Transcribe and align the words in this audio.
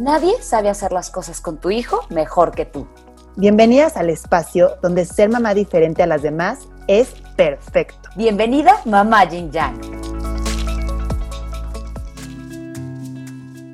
Nadie 0.00 0.42
sabe 0.42 0.68
hacer 0.70 0.90
las 0.90 1.08
cosas 1.08 1.40
con 1.40 1.58
tu 1.58 1.70
hijo 1.70 2.00
mejor 2.10 2.50
que 2.50 2.64
tú. 2.66 2.88
Bienvenidas 3.36 3.96
al 3.96 4.10
espacio 4.10 4.70
donde 4.82 5.04
ser 5.04 5.28
mamá 5.28 5.54
diferente 5.54 6.02
a 6.02 6.08
las 6.08 6.20
demás 6.20 6.66
es 6.88 7.14
perfecto. 7.36 8.08
Bienvenida, 8.16 8.80
mamá 8.86 9.24
Jin 9.28 9.52
Yang. 9.52 9.80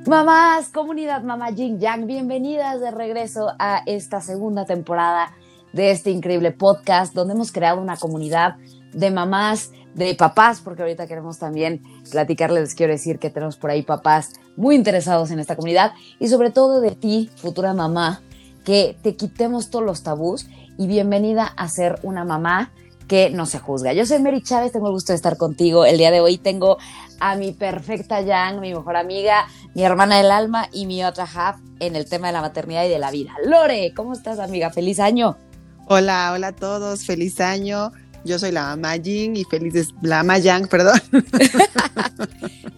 Mamás, 0.07 0.69
comunidad 0.69 1.23
Mamá 1.23 1.53
Jin 1.55 1.81
Yang, 1.81 2.07
bienvenidas 2.07 2.81
de 2.81 2.91
regreso 2.91 3.53
a 3.59 3.83
esta 3.87 4.21
segunda 4.21 4.67
temporada 4.67 5.33
de 5.73 5.91
este 5.91 6.11
increíble 6.11 6.53
podcast 6.53 7.15
donde 7.15 7.33
hemos 7.33 7.51
creado 7.51 7.81
una 7.81 7.97
comunidad 7.97 8.57
de 8.93 9.11
mamás, 9.11 9.73
de 9.95 10.15
papás, 10.15 10.61
porque 10.61 10.83
ahorita 10.83 11.07
queremos 11.07 11.39
también 11.39 11.83
platicarles, 12.11 12.61
les 12.63 12.75
quiero 12.75 12.93
decir 12.93 13.19
que 13.19 13.31
tenemos 13.31 13.57
por 13.57 13.71
ahí 13.71 13.83
papás 13.83 14.33
muy 14.57 14.75
interesados 14.75 15.31
en 15.31 15.39
esta 15.39 15.57
comunidad 15.57 15.93
y 16.19 16.29
sobre 16.29 16.51
todo 16.51 16.81
de 16.81 16.93
ti, 16.93 17.31
futura 17.37 17.75
mamá, 17.75 18.23
que 18.65 18.97
te 19.03 19.17
quitemos 19.17 19.71
todos 19.71 19.85
los 19.85 20.03
tabús 20.03 20.47
y 20.79 20.87
bienvenida 20.87 21.45
a 21.45 21.69
ser 21.69 21.99
una 22.03 22.25
mamá 22.25 22.73
que 23.09 23.31
no 23.31 23.45
se 23.45 23.59
juzga. 23.59 23.93
Yo 23.93 24.07
soy 24.07 24.21
Mary 24.21 24.41
Chávez, 24.41 24.71
tengo 24.71 24.87
el 24.87 24.93
gusto 24.93 25.13
de 25.13 25.17
estar 25.17 25.37
contigo. 25.37 25.85
El 25.85 25.99
día 25.99 26.13
de 26.13 26.21
hoy 26.21 26.39
tengo 26.39 26.79
a 27.19 27.35
mi 27.35 27.51
perfecta 27.51 28.21
Yang, 28.21 28.61
mi 28.61 28.73
mejor 28.73 28.97
amiga, 28.97 29.49
mi 29.75 29.83
hermana 29.83 30.19
del 30.19 30.31
alma 30.31 30.69
y 30.73 30.87
mi 30.87 31.03
otra 31.03 31.25
half 31.25 31.59
en 31.81 31.97
el 31.97 32.09
tema 32.09 32.29
de 32.29 32.35
la 32.35 32.41
maternidad 32.41 32.85
y 32.85 32.89
de 32.89 33.01
la 33.01 33.11
vida. 33.11 33.33
Lore, 33.45 33.93
¿cómo 33.97 34.13
estás, 34.13 34.39
amiga? 34.39 34.71
¡Feliz 34.71 35.01
año! 35.01 35.37
Hola, 35.89 36.31
hola 36.33 36.49
a 36.49 36.53
todos, 36.53 37.05
feliz 37.05 37.41
año. 37.41 37.91
Yo 38.25 38.39
soy 38.39 38.53
la 38.53 38.77
mamá 38.77 38.95
Jing 39.03 39.37
y 39.37 39.45
feliz 39.45 39.75
es 39.75 39.89
la 40.03 40.19
mamá 40.19 40.39
Yang, 40.39 40.69
perdón. 40.69 41.01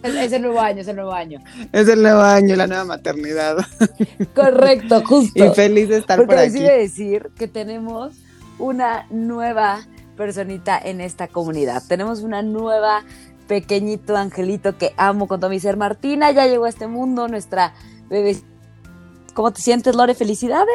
Es, 0.03 0.15
es 0.15 0.33
el 0.33 0.41
nuevo 0.41 0.59
año, 0.59 0.81
es 0.81 0.87
el 0.89 0.97
nuevo 0.97 1.13
año. 1.13 1.41
Es 1.71 1.87
el 1.87 2.01
nuevo 2.01 2.19
año, 2.19 2.57
la 2.57 2.67
nueva 2.67 2.83
maternidad. 2.83 3.55
Correcto, 4.35 5.01
justo. 5.05 5.45
Y 5.45 5.49
feliz 5.55 5.87
de 5.87 5.97
estar 5.97 6.17
Porque 6.17 6.35
por 6.35 6.43
aquí. 6.43 6.67
a 6.67 6.73
decir 6.73 7.31
que 7.37 7.47
tenemos 7.47 8.13
una 8.59 9.07
nueva 9.11 9.79
personita 10.17 10.77
en 10.77 10.99
esta 10.99 11.29
comunidad. 11.29 11.83
Tenemos 11.87 12.19
una 12.19 12.41
nueva 12.41 13.05
pequeñito 13.47 14.17
angelito 14.17 14.77
que 14.77 14.93
amo 14.97 15.27
con 15.29 15.39
todo 15.39 15.49
mi 15.49 15.61
ser. 15.61 15.77
Martina 15.77 16.31
ya 16.31 16.47
llegó 16.47 16.65
a 16.65 16.69
este 16.69 16.87
mundo, 16.87 17.29
nuestra 17.29 17.73
bebé. 18.09 18.37
¿Cómo 19.33 19.53
te 19.53 19.61
sientes, 19.61 19.95
Lore? 19.95 20.15
Felicidades. 20.15 20.67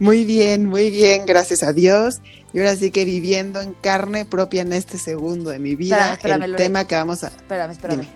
Muy 0.00 0.24
bien, 0.24 0.66
muy 0.66 0.90
bien, 0.90 1.24
gracias 1.26 1.62
a 1.62 1.72
Dios. 1.72 2.20
Y 2.52 2.58
ahora 2.58 2.76
sí 2.76 2.90
que 2.90 3.04
viviendo 3.04 3.60
en 3.60 3.72
carne 3.74 4.24
propia 4.24 4.62
en 4.62 4.72
este 4.72 4.98
segundo 4.98 5.50
de 5.50 5.58
mi 5.58 5.74
vida, 5.74 6.12
Espérame, 6.14 6.42
espérame, 6.42 6.42
el 6.50 6.56
tema 6.56 6.86
que 6.86 6.94
vamos 6.94 7.24
a... 7.24 7.28
Espérame, 7.28 7.70
espérame. 7.72 8.00
Dime. 8.02 8.12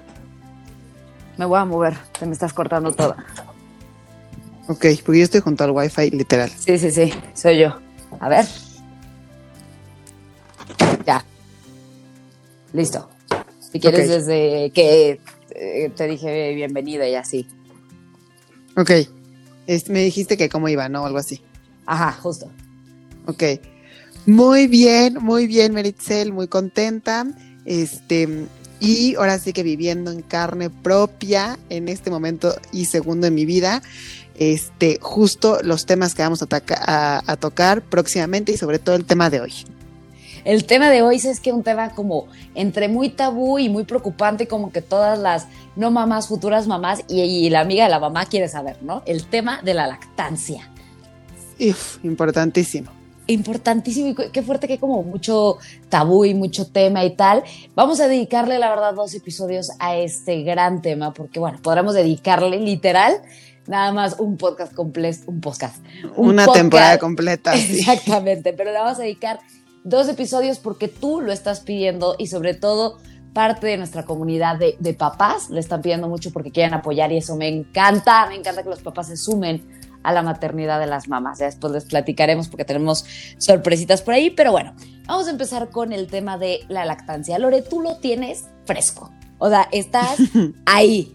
Me 1.38 1.44
voy 1.46 1.58
a 1.58 1.64
mover, 1.64 1.96
te 2.18 2.26
me 2.26 2.32
estás 2.32 2.52
cortando 2.52 2.92
todo. 2.92 3.14
Ok, 4.68 4.84
porque 5.04 5.18
yo 5.18 5.24
estoy 5.24 5.40
junto 5.40 5.64
al 5.64 5.70
wifi, 5.70 6.10
literal. 6.10 6.50
Sí, 6.50 6.78
sí, 6.78 6.90
sí, 6.90 7.12
soy 7.34 7.58
yo. 7.60 7.78
A 8.20 8.28
ver. 8.28 8.46
Ya. 11.06 11.24
Listo. 12.72 13.08
Si 13.60 13.80
quieres, 13.80 14.08
desde 14.08 14.70
que 14.72 15.20
eh, 15.50 15.90
te 15.94 16.06
dije 16.06 16.54
bienvenida 16.54 17.08
y 17.08 17.14
así. 17.14 17.46
Ok, 18.76 18.90
Es- 19.66 19.88
me 19.88 20.00
dijiste 20.00 20.36
que 20.36 20.48
cómo 20.48 20.68
iba, 20.68 20.88
¿no? 20.88 21.06
Algo 21.06 21.18
así. 21.18 21.42
Ajá, 21.86 22.12
justo. 22.12 22.50
Ok. 23.26 23.42
Muy 24.26 24.66
bien, 24.66 25.18
muy 25.20 25.46
bien, 25.46 25.72
Meritzel, 25.72 26.32
muy 26.32 26.48
contenta. 26.48 27.26
Este, 27.64 28.46
y 28.80 29.14
ahora 29.16 29.38
sí 29.38 29.52
que 29.52 29.62
viviendo 29.62 30.10
en 30.10 30.22
carne 30.22 30.70
propia 30.70 31.58
en 31.70 31.88
este 31.88 32.10
momento 32.10 32.54
y 32.72 32.86
segundo 32.86 33.26
en 33.26 33.34
mi 33.34 33.44
vida, 33.46 33.82
este, 34.36 34.98
justo 35.00 35.58
los 35.62 35.86
temas 35.86 36.14
que 36.14 36.22
vamos 36.22 36.42
a, 36.42 36.46
ataca- 36.46 36.82
a- 36.84 37.22
a 37.26 37.36
tocar 37.36 37.82
próximamente 37.82 38.52
y 38.52 38.56
sobre 38.56 38.78
todo 38.78 38.96
el 38.96 39.04
tema 39.04 39.30
de 39.30 39.40
hoy. 39.40 39.52
El 40.44 40.64
tema 40.64 40.90
de 40.90 41.02
hoy 41.02 41.16
es 41.16 41.40
que 41.40 41.52
un 41.52 41.64
tema 41.64 41.90
como 41.90 42.28
entre 42.54 42.86
muy 42.88 43.08
tabú 43.08 43.58
y 43.58 43.68
muy 43.68 43.82
preocupante, 43.84 44.46
como 44.46 44.70
que 44.70 44.80
todas 44.80 45.18
las 45.18 45.46
no 45.74 45.90
mamás, 45.90 46.28
futuras 46.28 46.68
mamás 46.68 47.00
y, 47.08 47.20
y 47.22 47.50
la 47.50 47.60
amiga 47.60 47.84
de 47.84 47.90
la 47.90 47.98
mamá 47.98 48.26
quiere 48.26 48.48
saber, 48.48 48.76
¿no? 48.82 49.02
El 49.06 49.24
tema 49.24 49.60
de 49.62 49.74
la 49.74 49.88
lactancia. 49.88 50.70
Uf, 51.58 52.04
importantísimo. 52.04 52.92
Importantísimo 53.28 54.08
y 54.08 54.14
qué 54.14 54.42
fuerte 54.42 54.66
que 54.66 54.74
hay 54.74 54.78
como 54.78 55.02
mucho 55.02 55.58
tabú 55.88 56.24
y 56.24 56.34
mucho 56.34 56.66
tema 56.66 57.04
y 57.04 57.16
tal. 57.16 57.42
Vamos 57.74 58.00
a 58.00 58.08
dedicarle, 58.08 58.58
la 58.58 58.70
verdad, 58.70 58.94
dos 58.94 59.14
episodios 59.14 59.70
a 59.78 59.96
este 59.96 60.42
gran 60.42 60.82
tema, 60.82 61.12
porque 61.12 61.40
bueno, 61.40 61.58
podremos 61.62 61.94
dedicarle 61.94 62.60
literal 62.60 63.20
nada 63.66 63.92
más 63.92 64.16
un 64.18 64.36
podcast 64.36 64.72
completo, 64.72 65.24
un 65.26 65.40
podcast. 65.40 65.76
un 66.16 66.30
Una 66.30 66.44
podcast. 66.44 66.62
temporada 66.62 66.98
completa. 66.98 67.56
sí. 67.56 67.78
Exactamente, 67.80 68.52
pero 68.52 68.72
le 68.72 68.78
vamos 68.78 68.98
a 68.98 69.02
dedicar 69.02 69.40
dos 69.84 70.08
episodios 70.08 70.58
porque 70.58 70.88
tú 70.88 71.20
lo 71.20 71.32
estás 71.32 71.60
pidiendo 71.60 72.16
y 72.18 72.26
sobre 72.28 72.54
todo 72.54 72.98
parte 73.32 73.66
de 73.66 73.76
nuestra 73.76 74.04
comunidad 74.04 74.58
de, 74.58 74.76
de 74.78 74.94
papás 74.94 75.50
le 75.50 75.60
están 75.60 75.82
pidiendo 75.82 76.08
mucho 76.08 76.32
porque 76.32 76.50
quieren 76.50 76.74
apoyar 76.74 77.12
y 77.12 77.18
eso 77.18 77.36
me 77.36 77.48
encanta, 77.48 78.26
me 78.28 78.36
encanta 78.36 78.62
que 78.62 78.70
los 78.70 78.80
papás 78.80 79.08
se 79.08 79.16
sumen 79.16 79.62
a 80.06 80.12
la 80.12 80.22
maternidad 80.22 80.78
de 80.80 80.86
las 80.86 81.08
mamás. 81.08 81.40
Ya 81.40 81.46
después 81.46 81.72
les 81.72 81.84
platicaremos 81.84 82.48
porque 82.48 82.64
tenemos 82.64 83.04
sorpresitas 83.38 84.02
por 84.02 84.14
ahí, 84.14 84.30
pero 84.30 84.52
bueno, 84.52 84.74
vamos 85.06 85.26
a 85.26 85.30
empezar 85.30 85.68
con 85.70 85.92
el 85.92 86.06
tema 86.06 86.38
de 86.38 86.60
la 86.68 86.84
lactancia. 86.84 87.38
Lore, 87.38 87.62
tú 87.62 87.80
lo 87.80 87.96
tienes 87.96 88.46
fresco, 88.64 89.10
o 89.38 89.48
sea, 89.48 89.68
estás 89.72 90.16
ahí, 90.66 91.14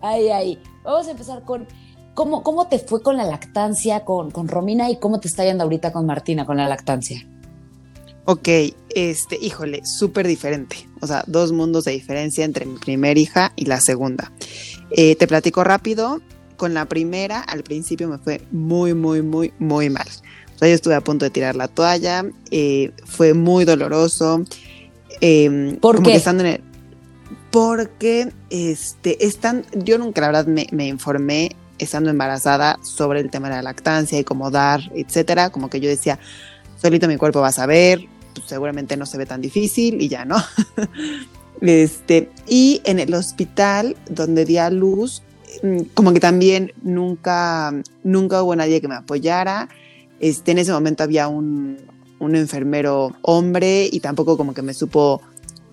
ahí, 0.00 0.28
ahí. 0.28 0.58
Vamos 0.84 1.08
a 1.08 1.12
empezar 1.12 1.42
con 1.42 1.66
cómo, 2.14 2.42
cómo 2.42 2.68
te 2.68 2.78
fue 2.78 3.02
con 3.02 3.16
la 3.16 3.24
lactancia 3.24 4.04
con, 4.04 4.30
con 4.30 4.48
Romina 4.48 4.90
y 4.90 4.98
cómo 4.98 5.18
te 5.18 5.28
está 5.28 5.44
yendo 5.44 5.64
ahorita 5.64 5.92
con 5.92 6.06
Martina 6.06 6.44
con 6.44 6.58
la 6.58 6.68
lactancia. 6.68 7.26
Ok, 8.28 8.48
este, 8.88 9.38
híjole, 9.40 9.82
súper 9.86 10.26
diferente. 10.26 10.88
O 11.00 11.06
sea, 11.06 11.22
dos 11.28 11.52
mundos 11.52 11.84
de 11.84 11.92
diferencia 11.92 12.44
entre 12.44 12.66
mi 12.66 12.76
primera 12.76 13.18
hija 13.18 13.52
y 13.54 13.66
la 13.66 13.80
segunda. 13.80 14.32
Eh, 14.90 15.14
te 15.14 15.28
platico 15.28 15.62
rápido. 15.62 16.20
Con 16.56 16.74
la 16.74 16.86
primera, 16.86 17.40
al 17.40 17.62
principio 17.62 18.08
me 18.08 18.18
fue 18.18 18.40
muy, 18.50 18.94
muy, 18.94 19.22
muy, 19.22 19.52
muy 19.58 19.90
mal. 19.90 20.06
O 20.54 20.58
sea, 20.58 20.68
yo 20.68 20.74
estuve 20.74 20.94
a 20.94 21.02
punto 21.02 21.24
de 21.24 21.30
tirar 21.30 21.54
la 21.54 21.68
toalla. 21.68 22.24
eh, 22.50 22.92
fue 23.04 23.34
muy 23.34 23.64
doloroso. 23.64 24.42
eh, 25.20 25.76
¿Por 25.80 25.96
como 25.96 26.06
qué? 26.06 26.12
que 26.12 26.18
estando 26.18 26.44
en 26.44 26.50
el- 26.50 26.60
porque 27.50 28.32
este, 28.50 29.24
están, 29.24 29.64
yo 29.74 29.96
nunca 29.98 30.20
la 30.20 30.26
verdad 30.28 30.46
me, 30.46 30.66
me 30.72 30.86
informé 30.88 31.56
estando 31.78 32.10
embarazada 32.10 32.78
sobre 32.82 33.20
el 33.20 33.30
tema 33.30 33.48
de 33.48 33.56
la 33.56 33.62
lactancia 33.62 34.18
y 34.18 34.24
cómo 34.24 34.50
dar, 34.50 34.80
etcétera. 34.94 35.50
Como 35.50 35.68
que 35.70 35.80
yo 35.80 35.88
decía, 35.88 36.18
solito 36.80 37.06
mi 37.08 37.16
cuerpo 37.16 37.40
va 37.40 37.48
a 37.48 37.52
saber, 37.52 38.06
pues, 38.34 38.46
seguramente 38.46 38.96
no 38.96 39.06
se 39.06 39.16
ve 39.18 39.26
tan 39.26 39.40
difícil 39.40 40.00
y 40.02 40.08
ya, 40.08 40.24
¿no? 40.24 40.36
este, 41.60 42.30
y 42.46 42.80
en 42.84 42.98
el 42.98 43.14
hospital 43.14 43.96
donde 44.08 44.44
di 44.44 44.58
a 44.58 44.70
luz, 44.70 45.22
como 45.94 46.12
que 46.12 46.20
también 46.20 46.72
nunca, 46.82 47.72
nunca 48.04 48.42
hubo 48.42 48.56
nadie 48.56 48.80
que 48.80 48.88
me 48.88 48.96
apoyara. 48.96 49.68
Este, 50.20 50.52
en 50.52 50.58
ese 50.58 50.72
momento 50.72 51.02
había 51.02 51.28
un, 51.28 51.78
un 52.18 52.36
enfermero 52.36 53.14
hombre 53.22 53.88
y 53.90 54.00
tampoco 54.00 54.36
como 54.36 54.54
que 54.54 54.62
me 54.62 54.74
supo 54.74 55.20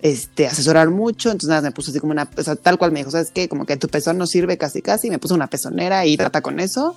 este, 0.02 0.46
asesorar 0.46 0.90
mucho, 0.90 1.30
entonces 1.30 1.48
nada, 1.48 1.62
me 1.62 1.72
puso 1.72 1.90
así 1.90 1.98
como 1.98 2.12
una, 2.12 2.28
o 2.36 2.56
tal 2.56 2.76
cual 2.76 2.92
me 2.92 3.00
dijo, 3.00 3.10
¿sabes 3.10 3.30
qué? 3.32 3.48
Como 3.48 3.64
que 3.64 3.76
tu 3.76 3.88
pezón 3.88 4.18
no 4.18 4.26
sirve 4.26 4.58
casi 4.58 4.82
casi, 4.82 5.08
me 5.08 5.18
puso 5.18 5.34
una 5.34 5.46
pezonera 5.46 6.04
y 6.04 6.16
trata 6.18 6.42
con 6.42 6.60
eso 6.60 6.94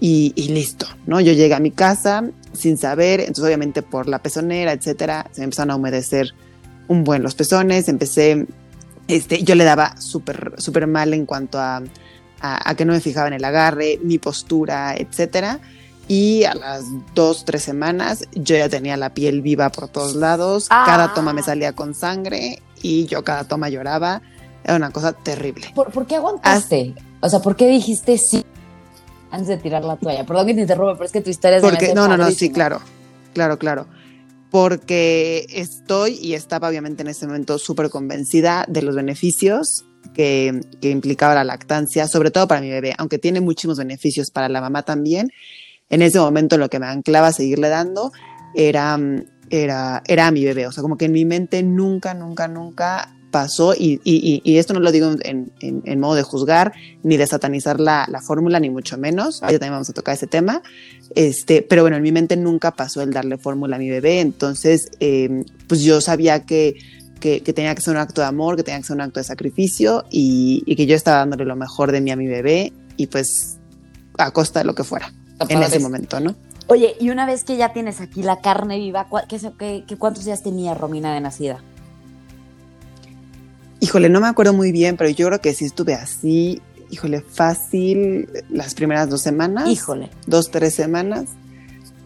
y, 0.00 0.34
y 0.36 0.48
listo, 0.48 0.86
¿no? 1.06 1.20
Yo 1.20 1.32
llegué 1.32 1.54
a 1.54 1.60
mi 1.60 1.70
casa 1.70 2.28
sin 2.52 2.76
saber, 2.76 3.20
entonces 3.20 3.44
obviamente 3.44 3.82
por 3.82 4.06
la 4.06 4.18
pezonera, 4.18 4.72
etcétera, 4.72 5.26
se 5.32 5.40
me 5.40 5.44
empezaron 5.44 5.70
a 5.70 5.76
humedecer 5.76 6.34
un 6.88 7.04
buen 7.04 7.22
los 7.22 7.34
pezones, 7.34 7.88
empecé, 7.88 8.46
este, 9.08 9.42
yo 9.42 9.54
le 9.54 9.64
daba 9.64 10.00
súper, 10.00 10.54
súper 10.58 10.86
mal 10.86 11.14
en 11.14 11.26
cuanto 11.26 11.58
a, 11.58 11.82
a, 12.40 12.70
a 12.70 12.74
que 12.74 12.84
no 12.84 12.92
me 12.92 13.00
fijaba 13.00 13.28
en 13.28 13.34
el 13.34 13.44
agarre, 13.44 13.98
mi 14.02 14.18
postura, 14.18 14.94
etcétera. 14.96 15.60
Y 16.08 16.44
a 16.44 16.54
las 16.54 16.84
dos, 17.14 17.44
tres 17.44 17.62
semanas 17.64 18.24
yo 18.32 18.56
ya 18.56 18.68
tenía 18.68 18.96
la 18.96 19.12
piel 19.12 19.42
viva 19.42 19.70
por 19.70 19.88
todos 19.88 20.14
lados, 20.14 20.68
Ah. 20.70 20.84
cada 20.86 21.14
toma 21.14 21.32
me 21.32 21.42
salía 21.42 21.72
con 21.72 21.94
sangre 21.94 22.62
y 22.80 23.06
yo 23.06 23.24
cada 23.24 23.44
toma 23.44 23.68
lloraba. 23.68 24.22
Era 24.62 24.76
una 24.76 24.90
cosa 24.90 25.12
terrible. 25.12 25.72
¿Por, 25.74 25.90
por 25.90 26.06
qué 26.06 26.16
aguantaste? 26.16 26.94
O 27.20 27.28
sea, 27.28 27.40
¿por 27.40 27.56
qué 27.56 27.66
dijiste 27.68 28.18
sí? 28.18 28.44
antes 29.30 29.48
de 29.48 29.56
tirar 29.58 29.84
la 29.84 29.96
toalla. 29.96 30.24
Perdón 30.24 30.46
que 30.46 30.54
te 30.54 30.60
interrumpa, 30.62 30.94
pero 30.94 31.04
es 31.06 31.12
que 31.12 31.20
tu 31.20 31.30
historia 31.30 31.56
es 31.56 31.62
Porque, 31.62 31.92
no, 31.94 32.06
no, 32.08 32.16
no, 32.16 32.30
sí, 32.30 32.50
claro, 32.50 32.80
claro, 33.34 33.58
claro. 33.58 33.86
Porque 34.56 35.44
estoy 35.50 36.14
y 36.14 36.32
estaba 36.32 36.70
obviamente 36.70 37.02
en 37.02 37.08
ese 37.08 37.26
momento 37.26 37.58
súper 37.58 37.90
convencida 37.90 38.64
de 38.66 38.80
los 38.80 38.94
beneficios 38.94 39.84
que, 40.14 40.62
implicaba 40.80 41.34
la 41.34 41.44
lactancia, 41.44 42.08
sobre 42.08 42.30
todo 42.30 42.48
para 42.48 42.62
mi 42.62 42.70
bebé, 42.70 42.94
aunque 42.96 43.18
tiene 43.18 43.42
muchísimos 43.42 43.76
beneficios 43.76 44.30
para 44.30 44.48
la 44.48 44.62
mamá 44.62 44.82
también. 44.82 45.30
En 45.90 46.00
ese 46.00 46.18
momento 46.20 46.56
lo 46.56 46.70
que 46.70 46.78
me 46.78 46.86
anclaba 46.86 47.26
a 47.26 47.32
seguirle 47.34 47.68
dando 47.68 48.12
era, 48.54 48.98
era, 49.50 50.02
era 50.06 50.30
mi 50.30 50.42
bebé. 50.42 50.66
O 50.66 50.72
sea, 50.72 50.80
como 50.80 50.96
que 50.96 51.04
en 51.04 51.12
mi 51.12 51.26
mente 51.26 51.62
nunca, 51.62 52.14
nunca, 52.14 52.48
nunca 52.48 53.14
pasó, 53.30 53.74
y, 53.74 54.00
y, 54.04 54.40
y 54.44 54.58
esto 54.58 54.72
no 54.74 54.80
lo 54.80 54.92
digo 54.92 55.10
en, 55.22 55.52
en, 55.60 55.82
en, 55.84 56.00
modo 56.00 56.14
de 56.14 56.22
juzgar, 56.22 56.72
ni 57.02 57.16
de 57.16 57.26
satanizar 57.26 57.80
la, 57.80 58.06
la 58.10 58.20
fórmula, 58.20 58.60
ni 58.60 58.70
mucho 58.70 58.96
menos, 58.98 59.42
ahorita 59.42 59.60
también 59.60 59.74
vamos 59.74 59.90
a 59.90 59.92
tocar 59.92 60.14
ese 60.14 60.26
tema, 60.26 60.62
este, 61.14 61.62
pero 61.62 61.82
bueno, 61.82 61.96
en 61.96 62.02
mi 62.02 62.12
mente 62.12 62.36
nunca 62.36 62.72
pasó 62.72 63.02
el 63.02 63.12
darle 63.12 63.38
fórmula 63.38 63.76
a 63.76 63.78
mi 63.78 63.90
bebé, 63.90 64.20
entonces, 64.20 64.90
eh, 65.00 65.44
pues 65.68 65.82
yo 65.82 66.00
sabía 66.00 66.44
que, 66.44 66.76
que, 67.20 67.42
que, 67.42 67.52
tenía 67.52 67.74
que 67.74 67.82
ser 67.82 67.94
un 67.94 68.00
acto 68.00 68.20
de 68.20 68.26
amor, 68.26 68.56
que 68.56 68.62
tenía 68.62 68.80
que 68.80 68.86
ser 68.86 68.96
un 68.96 69.02
acto 69.02 69.20
de 69.20 69.24
sacrificio, 69.24 70.04
y, 70.10 70.62
y 70.66 70.76
que 70.76 70.86
yo 70.86 70.96
estaba 70.96 71.18
dándole 71.18 71.44
lo 71.44 71.56
mejor 71.56 71.92
de 71.92 72.00
mí 72.00 72.10
a 72.10 72.16
mi 72.16 72.26
bebé, 72.26 72.72
y 72.96 73.06
pues 73.08 73.58
a 74.18 74.30
costa 74.30 74.60
de 74.60 74.64
lo 74.64 74.74
que 74.74 74.84
fuera, 74.84 75.12
en 75.48 75.62
ese 75.62 75.78
momento, 75.78 76.20
¿no? 76.20 76.34
Oye, 76.68 76.96
y 76.98 77.10
una 77.10 77.26
vez 77.26 77.44
que 77.44 77.56
ya 77.56 77.72
tienes 77.72 78.00
aquí 78.00 78.22
la 78.22 78.40
carne 78.40 78.78
viva, 78.78 79.06
¿qué, 79.28 79.38
qué, 79.58 79.84
qué 79.86 79.96
cuántos 79.96 80.24
días 80.24 80.42
tenía 80.42 80.74
Romina 80.74 81.14
de 81.14 81.20
nacida? 81.20 81.62
Híjole, 83.80 84.08
no 84.08 84.20
me 84.20 84.28
acuerdo 84.28 84.52
muy 84.52 84.72
bien, 84.72 84.96
pero 84.96 85.10
yo 85.10 85.26
creo 85.26 85.40
que 85.40 85.54
sí 85.54 85.64
estuve 85.64 85.94
así, 85.94 86.62
híjole, 86.90 87.20
fácil 87.20 88.28
las 88.48 88.74
primeras 88.74 89.08
dos 89.08 89.22
semanas. 89.22 89.68
Híjole. 89.68 90.10
Dos, 90.26 90.50
tres 90.50 90.74
semanas. 90.74 91.26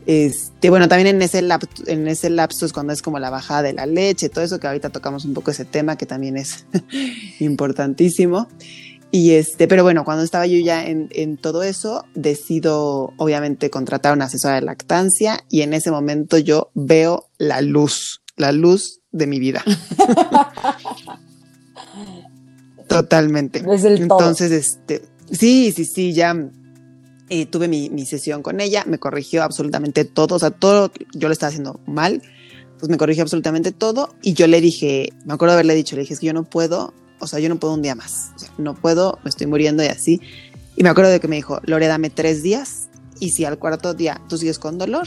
Este, 0.07 0.71
bueno, 0.71 0.89
también 0.89 1.15
en 1.15 1.23
ese, 1.23 1.43
lap, 1.43 1.63
en 1.87 2.09
ese 2.09 2.31
lapso 2.31 2.67
es 2.67 2.73
cuando 2.73 2.93
es 2.93 3.03
como 3.03 3.19
la 3.19 3.31
bajada 3.31 3.63
de 3.63 3.73
la 3.75 3.87
leche, 3.87 4.29
todo 4.29 4.43
eso 4.43 4.59
que 4.59 4.67
ahorita 4.67 4.91
tocamos 4.91 5.25
un 5.25 5.35
poco 5.35 5.51
ese 5.51 5.65
tema 5.65 5.97
que 5.97 6.07
también 6.07 6.37
es 6.37 6.65
importantísimo. 7.39 8.49
Y 9.13 9.33
este, 9.33 9.67
pero 9.67 9.83
bueno, 9.83 10.05
cuando 10.05 10.23
estaba 10.23 10.47
yo 10.47 10.59
ya 10.59 10.87
en, 10.87 11.09
en, 11.13 11.37
todo 11.37 11.65
eso, 11.65 12.05
decido 12.15 13.13
obviamente 13.17 13.69
contratar 13.69 14.13
a 14.13 14.15
una 14.15 14.27
asesora 14.27 14.55
de 14.55 14.63
lactancia 14.63 15.45
y 15.49 15.63
en 15.63 15.75
ese 15.75 15.91
momento 15.91 16.39
yo 16.39 16.71
veo 16.75 17.29
la 17.37 17.61
luz, 17.61 18.23
la 18.37 18.53
luz 18.53 19.01
de 19.11 19.27
mi 19.27 19.41
vida. 19.41 19.65
Totalmente. 22.91 23.63
Es 23.73 23.85
el 23.85 24.03
Entonces, 24.03 24.51
este, 24.51 25.03
sí, 25.31 25.73
sí, 25.75 25.85
sí, 25.85 26.13
ya 26.13 26.37
eh, 27.29 27.47
tuve 27.47 27.69
mi, 27.69 27.89
mi, 27.89 28.05
sesión 28.05 28.43
con 28.43 28.61
ella, 28.61 28.85
me 28.87 28.99
corrigió 28.99 29.45
absolutamente 29.45 30.05
todo, 30.05 30.35
o 30.35 30.39
sea, 30.39 30.51
todo 30.51 30.91
yo 31.15 31.29
lo 31.29 31.33
estaba 31.33 31.49
haciendo 31.49 31.81
mal, 31.87 32.21
pues 32.81 32.91
me 32.91 32.97
corrigió 32.97 33.23
absolutamente 33.23 33.71
todo 33.71 34.15
y 34.23 34.33
yo 34.35 34.49
le 34.49 34.61
dije, 34.61 35.13
me 35.25 35.35
acuerdo 35.35 35.55
haberle 35.55 35.75
dicho, 35.75 35.95
le 35.95 36.03
dije, 36.03 36.15
es 36.15 36.21
que 36.21 36.27
yo 36.27 36.33
no 36.33 36.43
puedo, 36.43 36.93
o 37.21 37.27
sea, 37.29 37.39
yo 37.39 37.49
no 37.49 37.57
puedo 37.57 37.75
un 37.75 37.83
día 37.83 37.95
más, 37.95 38.33
o 38.35 38.39
sea, 38.41 38.51
no 38.59 38.75
puedo, 38.75 39.21
me 39.23 39.31
estoy 39.31 39.47
muriendo 39.47 39.85
y 39.85 39.87
así. 39.87 40.21
Y 40.77 40.83
me 40.83 40.89
acuerdo 40.89 41.11
de 41.11 41.21
que 41.21 41.29
me 41.29 41.37
dijo, 41.37 41.61
Lore, 41.63 41.87
dame 41.87 42.11
tres 42.11 42.43
días 42.43 42.89
y 43.21 43.31
si 43.31 43.45
al 43.45 43.59
cuarto 43.59 43.95
día 43.95 44.21
tú 44.29 44.37
sigues 44.37 44.59
con 44.59 44.79
dolor, 44.79 45.07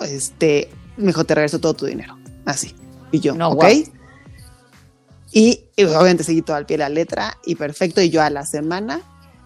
este, 0.00 0.70
me 0.96 1.08
dijo, 1.08 1.24
te 1.24 1.34
regreso 1.34 1.60
todo 1.60 1.74
tu 1.74 1.86
dinero, 1.86 2.18
así. 2.44 2.74
Y 3.12 3.20
yo, 3.20 3.34
no, 3.34 3.50
ok. 3.50 3.62
Wow. 3.62 3.99
Y, 5.32 5.66
y, 5.76 5.84
obviamente 5.84 6.24
seguí 6.24 6.42
todo 6.42 6.56
al 6.56 6.66
pie 6.66 6.76
de 6.76 6.84
la 6.84 6.88
letra 6.88 7.36
y 7.44 7.54
perfecto. 7.54 8.00
Y 8.00 8.10
yo 8.10 8.22
a 8.22 8.30
la 8.30 8.44
semana 8.44 9.00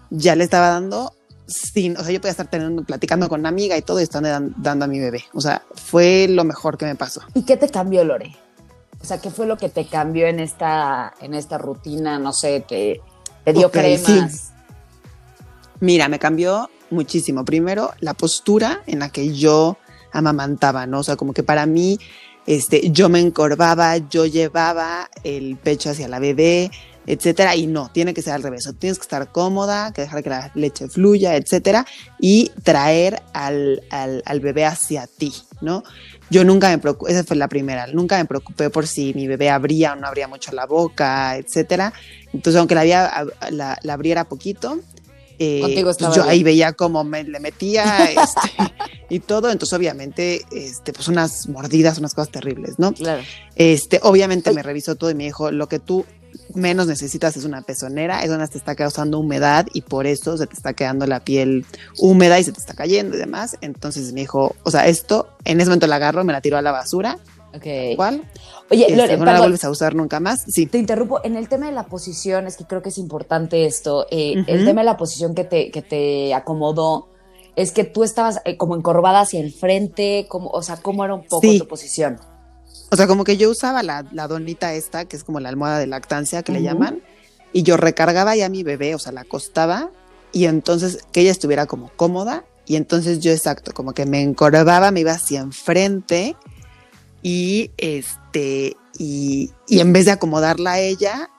ya 0.09 0.35
le 0.35 0.43
estaba 0.43 0.69
dando 0.69 1.13
sin, 1.47 1.95
o 1.97 2.03
sea, 2.03 2.11
yo 2.11 2.19
podía 2.19 2.31
estar 2.31 2.49
teniendo, 2.49 2.83
platicando 2.83 3.29
con 3.29 3.41
una 3.41 3.49
amiga 3.49 3.77
y 3.77 3.81
todo 3.81 3.99
y 3.99 4.03
estando 4.03 4.29
dan, 4.29 4.53
dando 4.57 4.85
a 4.85 4.87
mi 4.87 4.99
bebé. 4.99 5.25
O 5.33 5.41
sea, 5.41 5.63
fue 5.75 6.27
lo 6.27 6.43
mejor 6.43 6.77
que 6.77 6.85
me 6.85 6.95
pasó. 6.95 7.21
¿Y 7.33 7.43
qué 7.43 7.57
te 7.57 7.69
cambió, 7.69 8.03
Lore? 8.03 8.35
O 9.01 9.05
sea, 9.05 9.19
¿qué 9.19 9.29
fue 9.29 9.45
lo 9.45 9.57
que 9.57 9.69
te 9.69 9.85
cambió 9.85 10.25
en 10.27 10.39
esta, 10.39 11.13
en 11.21 11.35
esta 11.35 11.57
rutina? 11.57 12.17
No 12.17 12.33
sé, 12.33 12.65
te, 12.67 13.01
te 13.43 13.53
dio 13.53 13.67
okay, 13.67 13.99
cremas. 13.99 14.31
Sí. 14.31 14.39
Mira, 15.79 16.09
me 16.09 16.17
cambió 16.17 16.69
muchísimo. 16.89 17.45
Primero, 17.45 17.91
la 17.99 18.15
postura 18.15 18.81
en 18.87 18.99
la 18.99 19.09
que 19.09 19.35
yo 19.35 19.77
amamantaba, 20.11 20.87
¿no? 20.87 20.99
O 20.99 21.03
sea, 21.03 21.17
como 21.17 21.33
que 21.33 21.43
para 21.43 21.65
mí 21.65 21.99
este, 22.47 22.89
yo 22.91 23.09
me 23.09 23.19
encorvaba, 23.19 23.97
yo 23.97 24.25
llevaba 24.25 25.09
el 25.23 25.57
pecho 25.57 25.89
hacia 25.89 26.07
la 26.07 26.19
bebé, 26.19 26.71
etcétera, 27.07 27.55
y 27.55 27.67
no, 27.67 27.89
tiene 27.91 28.13
que 28.13 28.21
ser 28.21 28.33
al 28.33 28.43
revés, 28.43 28.69
tienes 28.79 28.97
que 28.97 29.03
estar 29.03 29.31
cómoda, 29.31 29.91
que 29.93 30.01
dejar 30.01 30.23
que 30.23 30.29
la 30.29 30.51
leche 30.55 30.87
fluya, 30.87 31.35
etcétera, 31.35 31.85
y 32.19 32.51
traer 32.63 33.21
al, 33.33 33.83
al, 33.89 34.39
bebé 34.39 34.65
hacia 34.65 35.07
ti, 35.07 35.33
¿no? 35.61 35.83
Yo 36.31 36.43
nunca 36.43 36.69
me 36.69 36.79
preocupé, 36.79 37.11
esa 37.11 37.23
fue 37.23 37.35
la 37.35 37.47
primera, 37.47 37.85
nunca 37.87 38.17
me 38.17 38.25
preocupé 38.25 38.69
por 38.71 38.87
si 38.87 39.13
mi 39.13 39.27
bebé 39.27 39.49
abría 39.49 39.93
o 39.93 39.95
no 39.95 40.07
abría 40.07 40.27
mucho 40.27 40.51
la 40.53 40.65
boca, 40.65 41.37
etcétera. 41.37 41.93
Entonces, 42.33 42.59
aunque 42.59 42.73
la, 42.73 42.81
había, 42.81 43.25
la, 43.51 43.77
la 43.81 43.93
abriera 43.93 44.23
poquito, 44.23 44.79
eh, 45.39 45.83
yo 46.15 46.23
ahí 46.23 46.43
veía 46.43 46.73
cómo 46.73 47.03
me 47.03 47.23
le 47.23 47.39
metía 47.39 48.05
este, 48.09 48.73
y 49.09 49.19
todo, 49.19 49.51
entonces 49.51 49.77
obviamente 49.77 50.41
este, 50.51 50.93
pues 50.93 51.07
unas 51.07 51.47
mordidas, 51.49 51.97
unas 51.97 52.13
cosas 52.13 52.31
terribles, 52.31 52.79
¿no? 52.79 52.93
Claro. 52.93 53.23
Este, 53.55 53.99
obviamente 54.03 54.49
Ay. 54.49 54.55
me 54.55 54.63
revisó 54.63 54.95
todo 54.95 55.09
y 55.09 55.15
me 55.15 55.25
dijo, 55.25 55.51
lo 55.51 55.67
que 55.67 55.79
tú 55.79 56.05
menos 56.53 56.87
necesitas 56.87 57.37
es 57.37 57.45
una 57.45 57.61
pezonera, 57.61 58.21
es 58.21 58.29
donde 58.29 58.47
te 58.47 58.57
está 58.57 58.75
causando 58.75 59.19
humedad 59.19 59.67
y 59.73 59.81
por 59.81 60.07
eso 60.07 60.37
se 60.37 60.47
te 60.47 60.53
está 60.53 60.73
quedando 60.73 61.05
la 61.07 61.19
piel 61.21 61.65
húmeda 61.97 62.39
y 62.39 62.43
se 62.43 62.51
te 62.51 62.59
está 62.59 62.73
cayendo 62.73 63.15
y 63.15 63.19
demás. 63.19 63.57
Entonces 63.61 64.13
me 64.13 64.21
dijo, 64.21 64.55
o 64.63 64.71
sea, 64.71 64.87
esto, 64.87 65.29
en 65.43 65.59
ese 65.59 65.69
momento 65.69 65.87
la 65.87 65.97
agarro, 65.97 66.23
me 66.23 66.33
la 66.33 66.41
tiró 66.41 66.57
a 66.57 66.61
la 66.61 66.71
basura. 66.71 67.17
¿Cuál? 67.95 68.23
Oye, 68.69 68.83
este, 68.83 68.95
Lore, 68.95 69.17
no 69.17 69.25
la 69.25 69.39
vuelves 69.39 69.63
a 69.63 69.69
usar 69.69 69.95
nunca 69.95 70.19
más. 70.19 70.43
Sí. 70.47 70.65
Te 70.65 70.77
interrumpo. 70.77 71.19
En 71.23 71.35
el 71.35 71.47
tema 71.49 71.67
de 71.67 71.71
la 71.71 71.83
posición, 71.85 72.47
es 72.47 72.57
que 72.57 72.65
creo 72.65 72.81
que 72.81 72.89
es 72.89 72.97
importante 72.97 73.65
esto. 73.65 74.07
Eh, 74.11 74.33
uh 74.37 74.39
-huh. 74.41 74.45
El 74.47 74.65
tema 74.65 74.81
de 74.81 74.85
la 74.85 74.97
posición 74.97 75.35
que 75.35 75.43
te, 75.43 75.71
que 75.71 75.81
te 75.81 76.33
acomodó 76.33 77.07
es 77.55 77.71
que 77.71 77.83
tú 77.85 78.03
estabas 78.03 78.41
eh, 78.45 78.57
como 78.57 78.75
encorvada 78.75 79.21
hacia 79.21 79.39
el 79.39 79.53
frente, 79.53 80.25
como, 80.27 80.49
o 80.49 80.61
sea, 80.61 80.77
¿cómo 80.77 81.05
era 81.05 81.13
un 81.13 81.23
poco 81.23 81.41
Sí. 81.41 81.59
tu 81.59 81.67
posición? 81.67 82.19
O 82.91 82.95
sea, 82.97 83.07
como 83.07 83.23
que 83.23 83.37
yo 83.37 83.49
usaba 83.49 83.81
la, 83.81 84.05
la 84.11 84.27
donita 84.27 84.73
esta, 84.73 85.05
que 85.05 85.15
es 85.15 85.23
como 85.23 85.39
la 85.39 85.49
almohada 85.49 85.79
de 85.79 85.87
lactancia 85.87 86.43
que 86.43 86.51
Ujú. 86.51 86.59
le 86.61 86.65
llaman, 86.67 87.01
y 87.53 87.63
yo 87.63 87.77
recargaba 87.77 88.35
ya 88.35 88.47
a 88.47 88.49
mi 88.49 88.63
bebé, 88.63 88.93
o 88.95 88.99
sea, 88.99 89.11
la 89.13 89.21
acostaba, 89.21 89.89
y 90.33 90.45
entonces 90.45 90.99
que 91.13 91.21
ella 91.21 91.31
estuviera 91.31 91.65
como 91.65 91.89
cómoda, 91.95 92.43
y 92.65 92.75
entonces 92.75 93.19
yo 93.21 93.31
exacto, 93.31 93.71
como 93.73 93.93
que 93.93 94.05
me 94.05 94.21
encorvaba, 94.21 94.91
me 94.91 94.99
iba 94.99 95.13
hacia 95.13 95.39
enfrente, 95.39 96.35
y 97.27 97.71
este, 97.77 98.77
y, 98.99 99.49
y 99.67 99.79
en 99.79 99.91
vez 99.93 100.05
de 100.05 100.11
acomodarla 100.11 100.73
a 100.73 100.79
ella, 100.79 101.31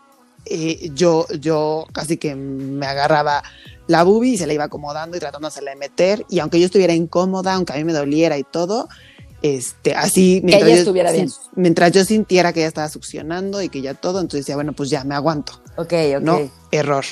eh, 0.44 0.90
yo, 0.92 1.28
yo 1.38 1.86
casi 1.92 2.16
que 2.16 2.34
me 2.34 2.84
agarraba 2.86 3.44
la 3.86 4.02
boobie 4.02 4.32
y 4.32 4.36
se 4.36 4.48
la 4.48 4.52
iba 4.52 4.64
acomodando 4.64 5.16
y 5.16 5.20
tratándosela 5.20 5.70
de 5.70 5.76
meter, 5.76 6.26
y 6.28 6.40
aunque 6.40 6.58
yo 6.58 6.66
estuviera 6.66 6.92
incómoda, 6.92 7.54
aunque 7.54 7.72
a 7.72 7.76
mí 7.76 7.84
me 7.84 7.92
doliera 7.92 8.36
y 8.36 8.42
todo, 8.42 8.88
este, 9.42 9.94
así 9.94 10.42
Que 10.44 10.56
ella 10.56 10.66
yo, 10.70 10.74
estuviera 10.74 11.12
bien. 11.12 11.30
mientras 11.54 11.92
yo 11.92 12.04
sintiera 12.04 12.52
que 12.52 12.58
ella 12.62 12.68
estaba 12.68 12.88
succionando 12.88 13.62
y 13.62 13.68
que 13.68 13.80
ya 13.80 13.94
todo, 13.94 14.18
entonces 14.18 14.40
decía, 14.40 14.56
bueno, 14.56 14.72
pues 14.72 14.90
ya 14.90 15.04
me 15.04 15.14
aguanto, 15.14 15.52
Ok, 15.76 15.92
ok. 16.16 16.20
¿no? 16.20 16.50
Error. 16.72 17.04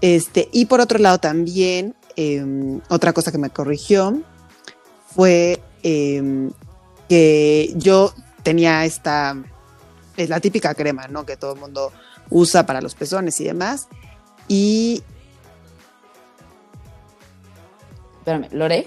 Este, 0.00 0.48
y 0.52 0.64
por 0.64 0.80
otro 0.80 0.98
lado 0.98 1.18
también, 1.18 1.94
eh, 2.16 2.80
otra 2.88 3.12
cosa 3.12 3.30
que 3.30 3.36
me 3.36 3.50
corrigió 3.50 4.22
fue 5.14 5.60
eh, 5.82 6.48
que 7.10 7.72
yo 7.74 8.14
tenía 8.44 8.84
esta, 8.84 9.36
es 10.16 10.28
la 10.28 10.38
típica 10.38 10.74
crema, 10.74 11.08
¿no? 11.08 11.26
Que 11.26 11.36
todo 11.36 11.54
el 11.54 11.60
mundo 11.60 11.92
usa 12.30 12.64
para 12.66 12.80
los 12.80 12.94
pezones 12.94 13.40
y 13.40 13.44
demás. 13.44 13.88
Y 14.46 15.02
Espérame, 18.20 18.46
¿Lore? 18.52 18.86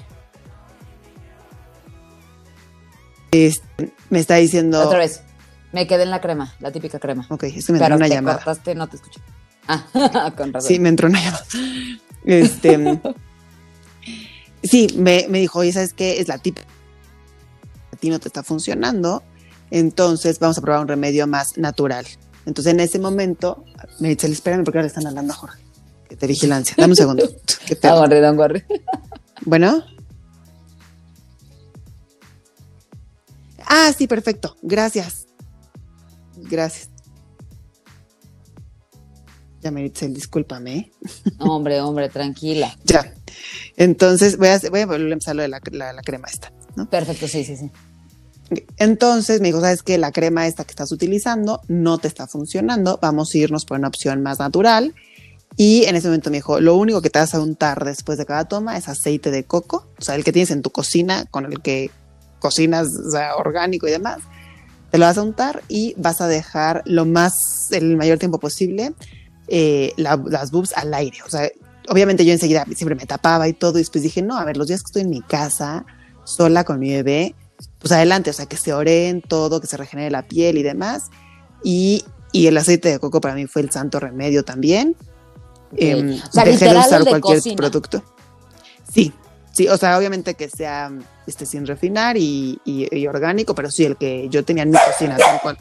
este, 3.32 3.92
me 4.10 4.20
está 4.20 4.36
diciendo, 4.36 4.80
Otra 4.88 5.00
vez. 5.00 5.22
Me 5.74 5.86
quedé 5.86 6.04
en 6.04 6.12
la 6.12 6.22
crema, 6.22 6.54
la 6.62 6.72
típica 6.72 7.00
crema. 7.00 7.26
ok, 7.30 7.44
es 7.44 7.66
que 7.66 7.74
me 7.74 7.80
Pero 7.80 7.96
entró 7.96 7.98
una 7.98 8.08
te 8.08 8.14
llamada. 8.14 8.38
cortaste, 8.38 8.74
no 8.76 8.88
te 8.88 8.96
escuché. 8.96 9.20
Ah, 9.68 10.32
con 10.38 10.54
razón. 10.54 10.68
Sí, 10.70 10.80
me 10.80 10.88
entró 10.90 11.10
una 11.10 11.20
llamada. 11.22 11.46
Este, 12.24 13.00
sí, 14.64 14.88
me, 14.98 15.26
me 15.30 15.40
dijo, 15.40 15.60
oye, 15.60 15.74
¿sabes 15.74 15.94
qué? 15.94 16.22
Es 16.22 16.30
la 16.30 16.38
típica. 16.38 16.68
Ti 18.04 18.10
no 18.10 18.20
te 18.20 18.28
está 18.28 18.44
funcionando, 18.44 19.24
entonces 19.72 20.38
vamos 20.38 20.58
a 20.58 20.62
probar 20.62 20.82
un 20.82 20.90
remedio 20.90 21.26
más 21.26 21.58
natural. 21.58 22.06
Entonces 22.46 22.74
en 22.74 22.82
ese 22.82 23.00
momento 23.00 23.64
me 24.02 24.10
dice, 24.10 24.28
espérame 24.28 24.66
porque 24.66 24.80
ahora 24.80 24.84
le 24.84 24.88
están 24.90 25.08
hablando 25.08 25.32
a 25.32 25.38
Jorge. 25.38 25.64
Que 26.10 26.18
te 26.18 26.28
vigilancia. 26.28 26.76
Dame 26.78 26.92
un 26.92 26.98
segundo. 26.98 27.24
Qué 27.66 27.78
pedo. 27.78 27.96
Don't 27.96 28.12
worry, 28.12 28.22
don't 28.22 28.38
worry. 28.38 28.64
Bueno. 29.46 29.86
Ah, 33.66 33.94
sí, 33.98 34.06
perfecto. 34.06 34.58
Gracias. 34.62 35.26
Gracias. 36.36 36.90
Ya, 39.62 39.72
Meritzel, 39.72 40.14
discúlpame. 40.14 40.92
Hombre, 41.40 41.80
hombre, 41.80 42.10
tranquila. 42.10 42.78
ya. 42.84 43.14
Entonces, 43.78 44.36
voy 44.38 44.50
a, 44.50 44.60
voy 44.70 44.82
a 44.82 44.86
volver 44.88 45.08
a 45.08 45.14
empezar 45.14 45.38
lo 45.38 45.42
de 45.42 45.48
la, 45.48 45.62
la, 45.94 46.02
crema 46.02 46.28
esta, 46.28 46.52
¿no? 46.76 46.90
Perfecto, 46.90 47.30
sí, 47.30 47.46
sí, 47.46 47.56
sí. 47.56 47.72
Entonces 48.78 49.42
me 49.42 49.48
dijo, 49.48 49.62
sabes 49.62 49.84
que 49.84 49.98
la 49.98 50.12
crema 50.12 50.48
esta 50.48 50.64
que 50.64 50.72
estás 50.72 50.92
utilizando 50.92 51.62
no 51.68 51.98
te 51.98 52.08
está 52.08 52.28
funcionando, 52.28 53.00
vamos 53.02 53.34
a 53.34 53.38
irnos 53.38 53.66
por 53.66 53.78
una 53.78 53.88
opción 53.88 54.22
más 54.22 54.40
natural. 54.40 54.94
Y 55.56 55.86
en 55.86 55.96
ese 55.96 56.08
momento 56.08 56.32
me 56.32 56.38
dijo, 56.38 56.60
lo 56.60 56.76
único 56.76 57.02
que 57.02 57.10
te 57.10 57.20
vas 57.20 57.36
a 57.36 57.40
untar 57.40 57.86
después 57.86 58.18
de 58.18 58.26
cada 58.26 58.46
toma 58.46 58.76
es 58.78 58.90
aceite 58.90 59.30
de 59.30 59.44
coco, 59.44 59.86
o 60.00 60.02
sea, 60.02 60.16
el 60.16 60.24
que 60.24 60.32
tienes 60.32 60.50
en 60.50 60.64
tu 60.64 60.72
cocina, 60.72 61.26
con 61.30 61.46
el 61.46 61.62
que 61.62 61.92
cocinas 62.40 62.88
o 62.96 63.12
sea, 63.12 63.36
orgánico 63.36 63.88
y 63.88 63.92
demás. 63.92 64.20
Te 64.90 64.98
lo 64.98 65.06
vas 65.06 65.18
a 65.18 65.24
untar 65.24 65.64
y 65.68 65.94
vas 65.98 66.22
a 66.22 66.28
dejar 66.28 66.84
lo 66.86 67.06
más, 67.06 67.72
el 67.72 67.96
mayor 67.98 68.20
tiempo 68.20 68.40
posible, 68.40 68.94
eh, 69.48 69.94
las 69.98 70.52
boobs 70.52 70.74
al 70.76 70.94
aire. 70.94 71.18
O 71.26 71.30
sea, 71.30 71.50
obviamente 71.90 72.26
yo 72.26 72.34
enseguida 72.34 72.66
siempre 72.76 72.96
me 72.96 73.06
tapaba 73.06 73.48
y 73.48 73.54
todo, 73.54 73.78
y 73.78 73.82
después 73.82 74.04
dije, 74.04 74.22
no, 74.22 74.38
a 74.38 74.46
ver, 74.46 74.58
los 74.58 74.68
días 74.68 74.82
que 74.82 74.88
estoy 74.88 75.02
en 75.04 75.10
mi 75.10 75.22
casa, 75.22 75.86
sola 76.24 76.64
con 76.64 76.80
mi 76.80 76.92
bebé, 76.92 77.36
pues 77.80 77.92
adelante, 77.92 78.30
o 78.30 78.34
sea, 78.34 78.46
que 78.46 78.58
se 78.58 78.74
oren 78.74 79.22
todo, 79.22 79.62
que 79.62 79.68
se 79.68 79.78
regenere 79.78 80.12
la 80.12 80.24
piel 80.24 80.58
y 80.58 80.64
demás. 80.64 81.10
Y, 81.64 82.04
y 82.32 82.48
el 82.48 82.58
aceite 82.58 82.90
de 82.90 83.00
coco 83.00 83.22
para 83.22 83.36
mí 83.36 83.48
fue 83.48 83.62
el 83.62 83.72
santo 83.72 84.00
remedio 84.00 84.44
también. 84.44 84.96
Eh, 85.76 86.20
o 86.24 86.32
sea, 86.32 86.46
dejé 86.46 86.70
de 86.70 86.78
usar 86.78 87.04
cualquier 87.06 87.56
producto. 87.56 88.04
Sí, 88.92 89.12
sí, 89.52 89.68
o 89.68 89.78
sea, 89.78 89.98
obviamente 89.98 90.36
que 90.36 90.50
sea 90.50 90.92
este, 91.26 91.46
sin 91.46 91.66
refinar 91.66 92.16
y, 92.18 92.60
y, 92.66 93.08
orgánico, 93.08 93.56
pero 93.56 93.72
sí, 93.72 93.86
el 93.86 93.98
que 93.98 94.30
yo 94.30 94.46
tenía 94.46 94.64
en 94.64 94.72
mi 94.72 94.78
cocina, 94.78 95.18
tal 95.18 95.42
cual. 95.42 95.58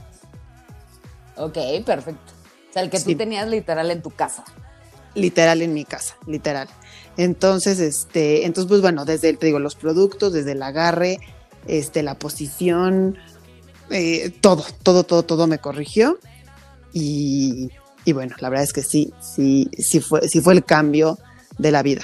Ok, 1.37 1.57
perfecto. 1.87 2.33
O 2.69 2.73
sea, 2.73 2.83
el 2.83 2.91
que 2.91 3.01
tú 3.01 3.17
tenías 3.17 3.49
literal 3.49 3.91
en 3.91 4.03
tu 4.03 4.11
casa 4.11 4.45
literal 5.15 5.63
en 5.63 5.75
mi 5.75 5.85
casa, 5.85 6.17
literal. 6.27 6.69
Entonces, 7.17 7.79
este, 7.79 8.47
entonces, 8.47 8.69
pues 8.69 8.81
bueno, 8.81 9.05
desde, 9.05 9.33
te 9.35 9.47
digo, 9.47 9.59
los 9.59 9.75
productos, 9.75 10.33
desde 10.33 10.53
el 10.53 10.63
agarre, 10.63 11.19
este, 11.67 12.03
la 12.03 12.19
posición, 12.19 13.19
eh, 13.91 14.31
todo, 14.41 14.65
todo, 14.83 15.05
todo, 15.05 15.23
todo 15.23 15.47
me 15.47 15.59
corrigió. 15.59 16.19
Y, 16.93 17.71
y, 18.05 18.13
bueno, 18.13 18.35
la 18.41 18.49
verdad 18.49 18.65
es 18.65 18.73
que 18.73 18.83
sí, 18.83 19.13
sí, 19.21 19.71
sí 19.79 20.01
fue, 20.01 20.29
sí 20.29 20.41
fue 20.41 20.55
el 20.55 20.65
cambio 20.65 21.19
de 21.59 21.71
la 21.71 21.83
vida. 21.83 22.03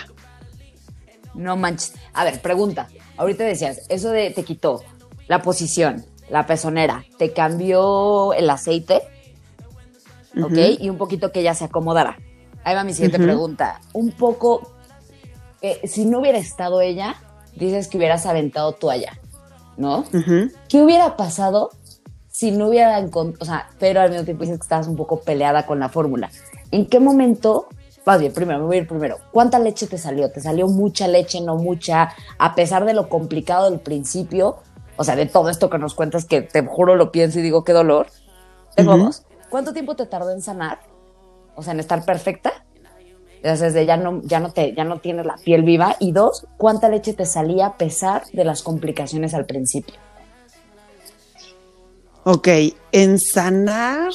No 1.35 1.57
manches. 1.57 1.95
A 2.15 2.25
ver, 2.25 2.41
pregunta. 2.41 2.89
Ahorita 3.17 3.45
decías, 3.45 3.83
eso 3.89 4.11
de 4.11 4.31
te 4.31 4.45
quitó 4.45 4.83
la 5.29 5.43
posición, 5.43 6.05
la 6.31 6.47
pezonera, 6.47 7.05
te 7.19 7.33
cambió 7.33 8.33
el 8.33 8.49
aceite, 8.51 9.03
¿ok? 10.43 10.81
Y 10.81 10.89
un 10.89 10.99
poquito 10.99 11.33
que 11.33 11.43
ya 11.43 11.55
se 11.55 11.65
acomodara. 11.65 12.17
Ahí 12.65 12.75
va 12.75 12.85
mi 12.85 12.93
siguiente 12.93 13.19
pregunta. 13.19 13.81
Un 13.93 14.13
poco, 14.13 14.73
eh, 15.63 15.81
si 15.87 16.05
no 16.07 16.21
hubiera 16.21 16.39
estado 16.39 16.81
ella, 16.81 17.17
dices 17.55 17.89
que 17.89 17.99
hubieras 17.99 18.27
aventado 18.27 18.73
toalla, 18.73 19.19
¿no? 19.79 20.05
¿Qué 20.69 20.83
hubiera 20.83 21.17
pasado 21.17 21.71
si 22.29 22.51
no 22.51 22.69
hubiera 22.69 22.99
encontrado, 22.99 23.43
o 23.43 23.45
sea, 23.47 23.71
pero 23.79 24.01
al 24.01 24.11
mismo 24.11 24.25
tiempo 24.25 24.43
dices 24.43 24.59
que 24.59 24.65
estabas 24.65 24.87
un 24.87 24.97
poco 24.97 25.21
peleada 25.21 25.65
con 25.65 25.81
la 25.81 25.89
fórmula? 25.89 26.31
¿En 26.71 26.87
qué 26.87 27.01
momento 27.01 27.69
Vas 28.05 28.21
bien, 28.21 28.33
primero, 28.33 28.61
me 28.61 28.65
voy 28.65 28.77
a 28.77 28.81
ir 28.81 28.89
primero. 28.89 29.19
¿Cuánta 29.33 29.59
leche 29.59 29.87
te 29.87 29.99
salió? 29.99 30.31
¿Te 30.31 30.41
salió 30.41 30.67
mucha 30.67 31.07
leche, 31.07 31.43
no 31.43 31.57
mucha? 31.57 32.15
A 32.39 32.55
pesar 32.55 32.87
de 32.87 32.95
lo 32.95 33.11
complicado 33.11 33.69
del 33.69 33.81
principio, 33.81 34.57
o 34.97 35.05
sea, 35.05 35.15
de 35.15 35.27
todo 35.27 35.51
esto 35.51 35.69
que 35.69 35.77
nos 35.77 35.95
cuentas, 35.95 36.25
que 36.25 36.41
te 36.41 36.65
juro 36.65 36.97
lo 36.97 37.13
pienso 37.13 37.39
y 37.39 37.43
digo 37.43 37.65
qué 37.65 37.75
dolor. 37.75 38.07
Tengo 38.75 38.97
dos. 38.97 39.25
¿Cuánto 39.51 39.75
tiempo 39.75 39.95
te 39.95 40.07
tardó 40.07 40.31
en 40.31 40.41
sanar? 40.41 40.79
o 41.59 41.63
sea, 41.63 41.73
en 41.73 41.81
estar 41.81 42.05
perfecta. 42.05 42.53
Entonces, 43.43 43.87
ya 43.87 43.97
no, 43.97 44.21
ya 44.25 44.41
no 44.41 44.53
te, 44.53 44.75
ya 44.75 44.85
no 44.85 44.99
tienes 44.99 45.27
la 45.27 45.37
piel 45.37 45.63
viva. 45.63 45.97
Y 46.01 46.13
dos, 46.13 46.47
¿cuánta 46.57 46.89
leche 46.89 47.13
te 47.13 47.25
salía 47.25 47.67
a 47.67 47.77
pesar 47.77 48.25
de 48.33 48.45
las 48.45 48.63
complicaciones 48.63 49.35
al 49.35 49.47
principio? 49.47 49.95
Ok, 52.25 52.49
en 52.93 53.19
sanar, 53.19 54.13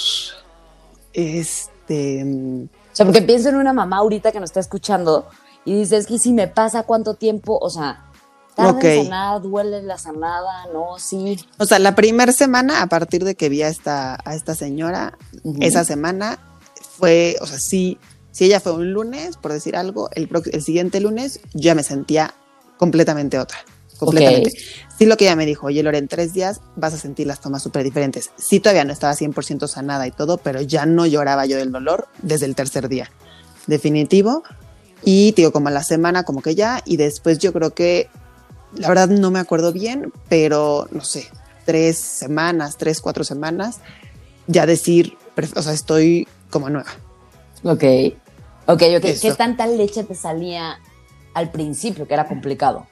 este. 1.14 2.24
O 2.24 2.96
sea, 2.96 3.06
porque 3.06 3.22
pienso 3.22 3.50
en 3.50 3.56
una 3.56 3.74
mamá 3.74 3.98
ahorita 3.98 4.32
que 4.32 4.40
nos 4.40 4.50
está 4.50 4.60
escuchando 4.60 5.28
y 5.66 5.76
dices 5.80 6.06
que 6.06 6.20
si 6.20 6.34
me 6.34 6.48
pasa 6.48 6.84
cuánto 6.84 7.16
tiempo, 7.16 7.58
o 7.60 7.70
sea, 7.70 8.06
tarda 8.56 8.80
en 8.82 9.06
sanar, 9.06 9.42
duele 9.42 9.82
la 9.82 9.98
sanada, 9.98 10.68
no, 10.72 11.00
sí. 11.00 11.40
O 11.58 11.66
sea, 11.66 11.80
la 11.80 11.96
primera 11.96 12.32
semana, 12.32 12.82
a 12.82 12.88
partir 12.88 13.24
de 13.24 13.36
que 13.36 13.50
vi 13.50 13.64
a 13.64 13.68
esta, 13.68 14.20
a 14.26 14.36
esta 14.36 14.54
señora, 14.54 15.18
esa 15.60 15.84
semana 15.84 16.38
fue, 16.98 17.38
o 17.42 17.48
sea, 17.48 17.58
sí, 17.58 17.98
si 18.34 18.46
ella 18.46 18.60
fue 18.60 18.74
un 18.74 18.92
lunes, 18.94 19.38
por 19.38 19.54
decir 19.54 19.76
algo, 19.76 20.10
el, 20.14 20.28
el 20.52 20.64
siguiente 20.64 21.00
lunes 21.00 21.40
ya 21.54 21.76
me 21.76 21.84
sentía 21.84 22.34
completamente 22.78 23.38
otra. 23.38 23.60
Completamente. 24.00 24.52
Sí, 24.98 25.06
lo 25.06 25.18
que 25.18 25.26
ella 25.26 25.36
me 25.36 25.46
dijo, 25.46 25.68
oye, 25.68 25.84
Lore, 25.84 26.00
en 26.00 26.08
tres 26.08 26.34
días 26.34 26.60
vas 26.76 26.96
a 26.96 26.98
sentir 26.98 27.28
las 27.28 27.42
tomas 27.42 27.62
súper 27.62 27.84
diferentes. 27.84 28.32
Sí, 28.36 28.60
todavía 28.60 28.86
no 28.86 28.92
estaba 28.92 29.14
100% 29.14 29.68
sanada 29.68 30.08
y 30.08 30.12
todo, 30.12 30.38
pero 30.38 30.62
ya 30.62 30.88
no 30.88 31.06
lloraba 31.06 31.46
yo 31.46 31.58
del 31.58 31.72
dolor 31.72 32.08
desde 32.24 32.48
el 32.48 32.56
tercer 32.56 32.90
día. 32.90 33.12
Definitivo. 33.68 34.44
Y 35.06 35.34
digo, 35.34 35.52
como 35.52 35.68
a 35.68 35.72
la 35.72 35.84
semana, 35.84 36.24
como 36.24 36.42
que 36.42 36.56
ya. 36.56 36.82
Y 36.86 36.98
después 36.98 37.38
yo 37.38 37.54
creo 37.54 37.76
que, 37.76 38.10
la 38.76 38.90
verdad 38.90 39.10
no 39.10 39.30
me 39.30 39.40
acuerdo 39.40 39.72
bien, 39.72 40.12
pero 40.28 40.88
no 40.92 41.04
sé, 41.04 41.28
tres 41.66 42.00
semanas, 42.00 42.78
tres, 42.78 43.00
cuatro 43.00 43.24
semanas, 43.24 43.80
ya 44.48 44.66
decir, 44.66 45.18
o 45.56 45.62
sea, 45.62 45.74
estoy 45.74 46.28
como 46.50 46.72
nueva. 46.72 46.90
Ok, 47.64 47.84
ok, 48.66 48.82
ok. 48.98 49.06
¿Qué 49.22 49.34
tanta 49.38 49.68
leche 49.68 50.04
te 50.04 50.16
salía 50.16 50.80
al 51.34 51.52
principio 51.52 52.08
que 52.08 52.14
era 52.14 52.28
complicado? 52.28 52.88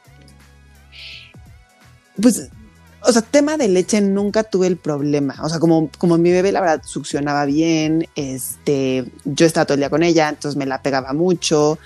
Pues, 2.21 2.49
o 3.03 3.11
sea, 3.11 3.21
tema 3.21 3.57
de 3.57 3.67
leche 3.67 3.99
nunca 4.01 4.43
tuve 4.43 4.67
el 4.67 4.77
problema. 4.77 5.35
O 5.41 5.49
sea, 5.49 5.59
como, 5.59 5.89
como 5.97 6.17
mi 6.17 6.31
bebé 6.31 6.51
la 6.51 6.61
verdad 6.61 6.81
succionaba 6.85 7.45
bien, 7.45 8.07
este, 8.15 9.05
yo 9.25 9.45
estaba 9.45 9.65
todo 9.65 9.75
el 9.75 9.81
día 9.81 9.89
con 9.89 10.03
ella, 10.03 10.29
entonces 10.29 10.57
me 10.57 10.65
la 10.65 10.81
pegaba 10.81 11.13
mucho. 11.13 11.79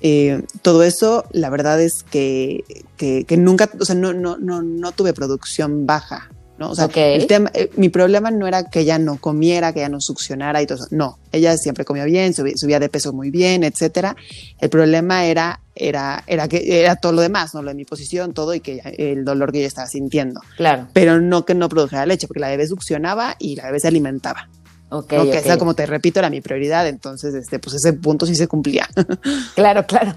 Eh, 0.00 0.42
todo 0.62 0.82
eso, 0.82 1.24
la 1.32 1.50
verdad 1.50 1.80
es 1.80 2.02
que, 2.04 2.64
que, 2.96 3.24
que, 3.24 3.36
nunca, 3.36 3.70
o 3.78 3.84
sea, 3.84 3.94
no, 3.94 4.12
no, 4.12 4.36
no, 4.38 4.62
no 4.62 4.92
tuve 4.92 5.12
producción 5.12 5.86
baja. 5.86 6.30
¿No? 6.58 6.70
O 6.70 6.74
sea, 6.74 6.86
el 6.86 7.26
tema, 7.26 7.50
eh, 7.54 7.70
mi 7.76 7.88
problema 7.88 8.30
no 8.30 8.46
era 8.46 8.64
que 8.64 8.80
ella 8.80 8.98
no 8.98 9.18
comiera, 9.18 9.72
que 9.72 9.80
ella 9.80 9.88
no 9.88 10.00
succionara 10.00 10.62
y 10.62 10.66
todo 10.66 10.78
eso. 10.78 10.88
No, 10.90 11.18
ella 11.32 11.56
siempre 11.56 11.84
comía 11.84 12.04
bien, 12.04 12.32
subía, 12.34 12.80
de 12.80 12.88
peso 12.88 13.12
muy 13.12 13.30
bien, 13.30 13.62
etcétera. 13.62 14.16
El 14.58 14.70
problema 14.70 15.26
era, 15.26 15.60
era, 15.74 16.24
era 16.26 16.48
que 16.48 16.80
era 16.80 16.96
todo 16.96 17.12
lo 17.12 17.22
demás, 17.22 17.54
¿no? 17.54 17.62
Lo 17.62 17.68
de 17.68 17.74
mi 17.74 17.84
posición, 17.84 18.32
todo 18.32 18.54
y 18.54 18.60
que 18.60 18.80
el 18.98 19.24
dolor 19.24 19.52
que 19.52 19.58
ella 19.58 19.68
estaba 19.68 19.86
sintiendo. 19.86 20.40
Claro. 20.56 20.88
Pero 20.92 21.20
no 21.20 21.44
que 21.44 21.54
no 21.54 21.68
produjera 21.68 22.06
leche, 22.06 22.26
porque 22.26 22.40
la 22.40 22.48
bebé 22.48 22.66
succionaba 22.66 23.36
y 23.38 23.56
la 23.56 23.66
bebé 23.66 23.80
se 23.80 23.88
alimentaba. 23.88 24.48
Ok. 24.88 25.08
Que 25.08 25.38
esa, 25.38 25.58
como 25.58 25.74
te 25.74 25.84
repito, 25.84 26.20
era 26.20 26.30
mi 26.30 26.40
prioridad. 26.40 26.86
Entonces, 26.86 27.34
este, 27.34 27.58
pues 27.58 27.76
ese 27.76 27.92
punto 27.92 28.24
sí 28.24 28.34
se 28.34 28.48
cumplía. 28.48 28.88
claro, 29.54 29.86
claro. 29.86 30.14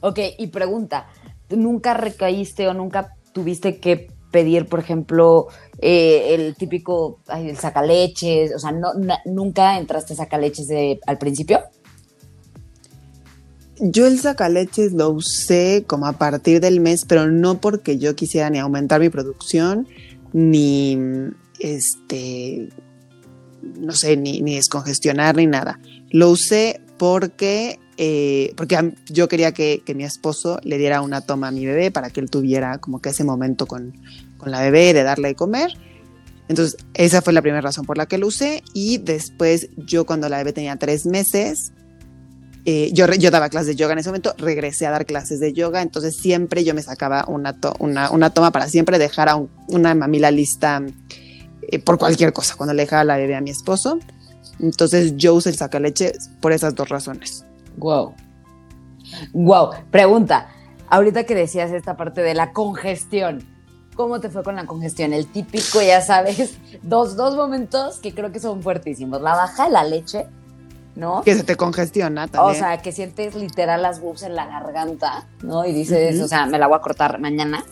Ok, 0.00 0.18
y 0.38 0.46
pregunta, 0.48 1.06
¿nunca 1.50 1.94
recaíste 1.94 2.68
o 2.68 2.74
nunca 2.74 3.14
tuviste 3.32 3.78
que 3.78 4.08
pedir, 4.30 4.66
por 4.66 4.80
ejemplo, 4.80 5.48
eh, 5.80 6.34
el 6.34 6.54
típico, 6.54 7.20
el 7.34 7.56
sacaleches, 7.56 8.54
o 8.54 8.58
sea, 8.58 8.72
no, 8.72 8.92
¿nunca 9.24 9.78
entraste 9.78 10.14
a 10.14 10.16
sacaleches 10.16 10.68
de, 10.68 11.00
al 11.06 11.18
principio? 11.18 11.60
Yo 13.78 14.06
el 14.06 14.20
sacaleches 14.20 14.92
lo 14.92 15.08
usé 15.10 15.84
como 15.86 16.06
a 16.06 16.12
partir 16.12 16.60
del 16.60 16.80
mes, 16.80 17.04
pero 17.06 17.30
no 17.30 17.60
porque 17.60 17.98
yo 17.98 18.14
quisiera 18.14 18.50
ni 18.50 18.58
aumentar 18.58 19.00
mi 19.00 19.08
producción, 19.08 19.88
ni 20.32 20.98
este, 21.58 22.68
no 23.78 23.92
sé, 23.92 24.16
ni 24.16 24.42
descongestionar 24.42 25.36
ni 25.36 25.46
nada. 25.46 25.80
Lo 26.10 26.28
usé 26.28 26.82
porque 26.98 27.78
eh, 28.02 28.54
porque 28.56 28.94
yo 29.10 29.28
quería 29.28 29.52
que, 29.52 29.82
mi 29.94 30.04
esposo 30.04 30.58
le 30.62 30.78
diera 30.78 31.02
una 31.02 31.20
toma 31.20 31.48
a 31.48 31.50
mi 31.50 31.66
bebé 31.66 31.90
para 31.90 32.08
que 32.08 32.20
él 32.20 32.30
tuviera 32.30 32.78
como 32.78 33.02
que 33.02 33.10
ese 33.10 33.24
momento 33.24 33.66
con, 33.66 33.92
con 34.38 34.50
la 34.50 34.62
bebé 34.62 34.94
de 34.94 35.02
darle 35.02 35.28
de 35.28 35.34
comer. 35.34 35.70
Entonces, 36.48 36.78
esa 36.94 37.20
fue 37.20 37.34
la 37.34 37.42
primera 37.42 37.60
razón 37.60 37.84
por 37.84 37.98
la 37.98 38.06
que 38.06 38.16
lo 38.16 38.28
usé. 38.28 38.62
Y 38.72 38.96
después, 38.96 39.68
yo 39.76 40.06
cuando 40.06 40.30
la 40.30 40.38
bebé 40.38 40.54
tenía 40.54 40.76
tres 40.76 41.04
meses, 41.04 41.72
eh, 42.64 42.88
yo, 42.94 43.06
yo 43.06 43.30
daba 43.30 43.50
clases 43.50 43.66
de 43.66 43.76
yoga 43.76 43.92
en 43.92 43.98
ese 43.98 44.08
momento, 44.08 44.34
regresé 44.38 44.86
a 44.86 44.92
dar 44.92 45.04
clases 45.04 45.38
de 45.38 45.52
yoga, 45.52 45.82
entonces 45.82 46.16
siempre 46.16 46.64
yo 46.64 46.72
me 46.72 46.82
sacaba 46.82 47.26
una, 47.28 47.54
una, 47.80 48.10
una, 48.10 48.30
toma 48.30 48.50
para 48.50 48.66
siempre 48.70 48.98
dejar 48.98 49.28
a 49.28 49.36
una 49.68 49.94
mamila 49.94 50.30
lista 50.30 50.82
eh, 51.68 51.78
por 51.78 51.98
cualquier 51.98 52.32
cosa, 52.32 52.54
cuando 52.56 52.72
le 52.72 52.84
dejaba 52.84 53.04
la 53.04 53.18
bebé 53.18 53.36
a 53.36 53.42
mi 53.42 53.50
esposo. 53.50 53.98
Entonces 54.58 55.18
yo 55.18 55.34
usé 55.34 55.50
el 55.50 55.56
sacaleche 55.56 56.14
por 56.40 56.52
esas 56.52 56.74
dos 56.74 56.88
razones. 56.88 57.44
Wow. 57.76 58.14
Wow. 59.32 59.70
Pregunta, 59.90 60.48
ahorita 60.88 61.24
que 61.24 61.34
decías 61.34 61.70
esta 61.70 61.96
parte 61.96 62.22
de 62.22 62.34
la 62.34 62.52
congestión, 62.52 63.44
¿cómo 63.94 64.20
te 64.20 64.30
fue 64.30 64.42
con 64.42 64.56
la 64.56 64.66
congestión? 64.66 65.12
El 65.12 65.26
típico, 65.26 65.80
ya 65.82 66.00
sabes, 66.00 66.58
dos, 66.82 67.16
dos 67.16 67.36
momentos 67.36 67.98
que 67.98 68.14
creo 68.14 68.32
que 68.32 68.40
son 68.40 68.62
fuertísimos. 68.62 69.20
La 69.20 69.34
baja 69.34 69.64
de 69.64 69.70
la 69.70 69.84
leche 69.84 70.26
¿no? 70.94 71.22
Que 71.22 71.34
se 71.34 71.44
te 71.44 71.56
congestiona 71.56 72.28
también. 72.28 72.56
O 72.56 72.58
sea, 72.58 72.82
que 72.82 72.92
sientes 72.92 73.34
literal 73.34 73.82
las 73.82 74.00
boobs 74.00 74.22
en 74.22 74.34
la 74.34 74.46
garganta, 74.46 75.26
¿no? 75.42 75.64
Y 75.64 75.72
dices, 75.72 76.20
o 76.20 76.28
sea, 76.28 76.46
me 76.46 76.58
la 76.58 76.66
voy 76.66 76.76
a 76.76 76.80
cortar 76.80 77.18
mañana. 77.20 77.64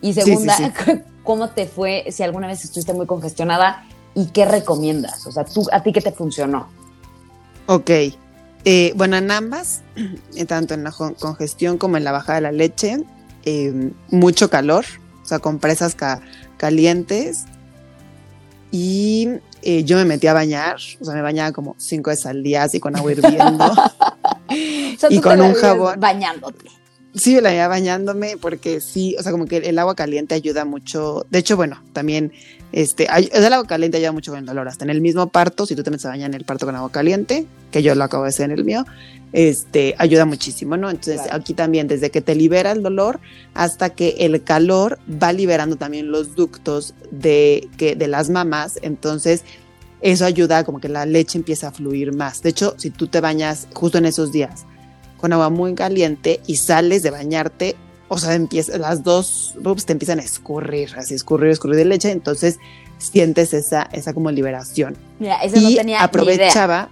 Y 0.00 0.14
segunda, 0.14 0.56
¿cómo 1.24 1.50
te 1.50 1.66
fue 1.66 2.06
si 2.10 2.22
alguna 2.22 2.46
vez 2.46 2.64
estuviste 2.64 2.92
muy 2.92 3.06
congestionada 3.06 3.84
y 4.14 4.26
qué 4.26 4.44
recomiendas? 4.44 5.26
O 5.26 5.32
sea, 5.32 5.44
¿tú, 5.44 5.66
¿a 5.72 5.82
ti 5.82 5.92
qué 5.92 6.00
te 6.00 6.12
funcionó? 6.12 6.68
Ok. 7.66 7.90
Eh, 8.64 8.92
bueno, 8.96 9.16
en 9.16 9.30
ambas, 9.30 9.82
tanto 10.48 10.74
en 10.74 10.84
la 10.84 10.92
congestión 10.92 11.78
como 11.78 11.96
en 11.96 12.04
la 12.04 12.12
bajada 12.12 12.36
de 12.36 12.40
la 12.42 12.52
leche, 12.52 13.04
eh, 13.44 13.90
mucho 14.10 14.50
calor, 14.50 14.84
o 15.22 15.26
sea, 15.26 15.38
compresas 15.38 15.96
calientes. 16.56 17.44
Y 18.70 19.28
eh, 19.62 19.84
yo 19.84 19.96
me 19.96 20.04
metí 20.04 20.26
a 20.26 20.32
bañar, 20.32 20.76
o 21.00 21.04
sea, 21.04 21.14
me 21.14 21.22
bañaba 21.22 21.52
como 21.52 21.74
cinco 21.78 22.10
veces 22.10 22.26
al 22.26 22.42
día, 22.42 22.62
así 22.62 22.80
con 22.80 22.96
agua 22.96 23.12
hirviendo. 23.12 23.72
y 25.10 25.20
con 25.20 25.40
un 25.40 25.54
jabón. 25.54 26.00
Bañándote. 26.00 26.70
Sí, 27.14 27.38
la 27.42 27.54
iba 27.54 27.68
bañándome 27.68 28.38
porque 28.38 28.80
sí, 28.80 29.14
o 29.18 29.22
sea, 29.22 29.32
como 29.32 29.44
que 29.44 29.58
el 29.58 29.78
agua 29.78 29.94
caliente 29.94 30.34
ayuda 30.34 30.64
mucho. 30.64 31.26
De 31.30 31.40
hecho, 31.40 31.56
bueno, 31.56 31.82
también, 31.92 32.32
este, 32.72 33.06
el 33.32 33.52
agua 33.52 33.66
caliente 33.66 33.98
ayuda 33.98 34.12
mucho 34.12 34.32
con 34.32 34.40
el 34.40 34.46
dolor. 34.46 34.66
Hasta 34.66 34.84
en 34.84 34.90
el 34.90 35.00
mismo 35.00 35.28
parto, 35.28 35.66
si 35.66 35.76
tú 35.76 35.82
te 35.82 35.90
metes 35.90 36.06
a 36.06 36.08
bañar 36.08 36.30
en 36.30 36.34
el 36.34 36.44
parto 36.44 36.66
con 36.66 36.74
agua 36.74 36.90
caliente, 36.90 37.46
que 37.70 37.82
yo 37.82 37.94
lo 37.94 38.02
acabo 38.02 38.24
de 38.24 38.30
hacer 38.30 38.50
en 38.50 38.58
el 38.58 38.64
mío, 38.64 38.84
este, 39.32 39.94
ayuda 39.98 40.24
muchísimo, 40.24 40.76
¿no? 40.76 40.90
Entonces, 40.90 41.20
aquí 41.30 41.54
también, 41.54 41.86
desde 41.86 42.10
que 42.10 42.20
te 42.20 42.34
libera 42.34 42.72
el 42.72 42.82
dolor 42.82 43.20
hasta 43.54 43.90
que 43.90 44.16
el 44.20 44.42
calor 44.42 44.98
va 45.10 45.32
liberando 45.32 45.76
también 45.76 46.10
los 46.10 46.34
ductos 46.34 46.94
de, 47.10 47.68
que, 47.76 47.94
de 47.94 48.08
las 48.08 48.30
mamás. 48.30 48.78
Entonces, 48.82 49.44
eso 50.00 50.24
ayuda 50.24 50.64
como 50.64 50.80
que 50.80 50.88
la 50.88 51.06
leche 51.06 51.38
empieza 51.38 51.68
a 51.68 51.72
fluir 51.72 52.12
más. 52.12 52.42
De 52.42 52.50
hecho, 52.50 52.74
si 52.78 52.90
tú 52.90 53.06
te 53.06 53.20
bañas 53.20 53.68
justo 53.74 53.98
en 53.98 54.06
esos 54.06 54.32
días, 54.32 54.64
con 55.18 55.32
agua 55.32 55.50
muy 55.50 55.74
caliente 55.74 56.40
y 56.46 56.56
sales 56.56 57.02
de 57.02 57.10
bañarte, 57.10 57.76
o 58.12 58.18
sea, 58.18 58.34
empieza, 58.34 58.76
las 58.76 59.02
dos 59.02 59.54
boobs 59.58 59.86
te 59.86 59.92
empiezan 59.92 60.20
a 60.20 60.22
escurrir, 60.22 60.90
así 60.98 61.14
escurrir, 61.14 61.50
escurrir 61.50 61.76
de 61.76 61.86
leche, 61.86 62.10
entonces 62.10 62.58
sientes 62.98 63.54
esa, 63.54 63.88
esa 63.90 64.12
como 64.12 64.30
liberación. 64.30 64.98
Mira, 65.18 65.38
eso 65.38 65.58
no 65.58 65.74
tenía 65.74 66.02
aprovechaba. 66.02 66.90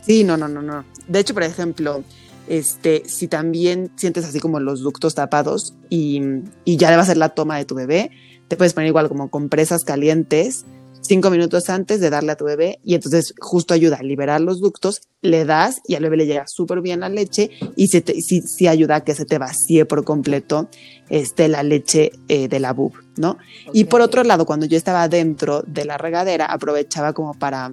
Sí, 0.00 0.24
no, 0.24 0.38
no, 0.38 0.48
no, 0.48 0.62
no. 0.62 0.86
De 1.08 1.18
hecho, 1.18 1.34
por 1.34 1.42
ejemplo, 1.42 2.02
este, 2.48 3.02
si 3.06 3.28
también 3.28 3.90
sientes 3.96 4.24
así 4.24 4.40
como 4.40 4.60
los 4.60 4.80
ductos 4.80 5.14
tapados 5.14 5.74
y, 5.90 6.22
y 6.64 6.78
ya 6.78 6.88
le 6.88 6.96
va 6.96 7.02
a 7.02 7.04
hacer 7.04 7.18
la 7.18 7.28
toma 7.28 7.58
de 7.58 7.66
tu 7.66 7.74
bebé, 7.74 8.10
te 8.48 8.56
puedes 8.56 8.72
poner 8.72 8.88
igual 8.88 9.08
como 9.08 9.28
compresas 9.28 9.84
calientes 9.84 10.64
cinco 11.06 11.30
minutos 11.30 11.68
antes 11.68 12.00
de 12.00 12.10
darle 12.10 12.32
a 12.32 12.36
tu 12.36 12.44
bebé 12.44 12.80
y 12.82 12.94
entonces 12.94 13.34
justo 13.38 13.74
ayuda 13.74 13.96
a 13.96 14.02
liberar 14.02 14.40
los 14.40 14.60
ductos, 14.60 15.02
le 15.20 15.44
das 15.44 15.80
y 15.86 15.94
al 15.94 16.02
bebé 16.02 16.16
le 16.16 16.26
llega 16.26 16.46
súper 16.46 16.80
bien 16.80 17.00
la 17.00 17.08
leche 17.08 17.50
y 17.76 17.88
sí, 17.88 18.02
sí, 18.42 18.66
ayuda 18.66 18.96
a 18.96 19.04
que 19.04 19.14
se 19.14 19.26
te 19.26 19.38
vacíe 19.38 19.84
por 19.84 20.04
completo 20.04 20.68
este, 21.10 21.48
la 21.48 21.62
leche 21.62 22.12
eh, 22.28 22.48
de 22.48 22.60
la 22.60 22.72
bub, 22.72 22.94
¿no? 23.16 23.36
Y 23.72 23.84
por 23.84 24.00
otro 24.00 24.24
lado, 24.24 24.46
cuando 24.46 24.66
yo 24.66 24.76
estaba 24.76 25.08
dentro 25.08 25.62
de 25.66 25.84
la 25.84 25.98
regadera, 25.98 26.46
aprovechaba 26.46 27.12
como 27.12 27.34
para, 27.34 27.70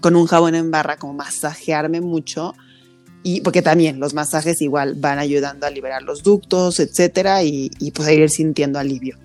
con 0.00 0.14
un 0.14 0.26
jabón 0.26 0.54
en 0.54 0.70
barra, 0.70 0.96
como 0.96 1.14
masajearme 1.14 2.00
mucho 2.00 2.54
y 3.22 3.40
porque 3.42 3.62
también 3.62 4.00
los 4.00 4.14
masajes 4.14 4.62
igual 4.62 4.94
van 4.96 5.18
ayudando 5.18 5.66
a 5.66 5.70
liberar 5.70 6.02
los 6.02 6.22
ductos, 6.22 6.80
etcétera, 6.80 7.42
y, 7.42 7.70
y 7.78 7.90
pues 7.90 8.08
a 8.08 8.12
ir 8.12 8.28
sintiendo 8.30 8.78
alivio. 8.78 9.18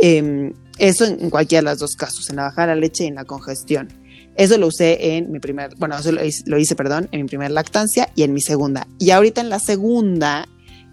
Eh, 0.00 0.52
eso 0.78 1.04
en, 1.04 1.30
cualquiera 1.30 1.62
de 1.62 1.74
los 1.74 1.80
dos 1.80 1.96
casos, 1.96 2.28
en 2.30 2.36
la 2.36 2.44
bajada 2.44 2.68
de 2.68 2.74
la 2.74 2.80
leche 2.80 3.04
y 3.04 3.08
en 3.08 3.16
la 3.16 3.24
congestión. 3.24 3.88
Eso 4.36 4.56
lo 4.56 4.68
usé 4.68 5.16
en 5.16 5.32
mi 5.32 5.40
primer, 5.40 5.74
bueno, 5.76 5.98
eso 5.98 6.12
lo 6.12 6.58
hice, 6.58 6.76
perdón, 6.76 7.08
en 7.10 7.22
mi 7.22 7.28
primera 7.28 7.50
lactancia 7.50 8.08
y 8.14 8.22
en 8.22 8.32
mi 8.32 8.40
segunda. 8.40 8.86
Y 8.98 9.10
ahorita 9.10 9.40
en 9.40 9.48
la 9.48 9.58
segunda, 9.58 10.48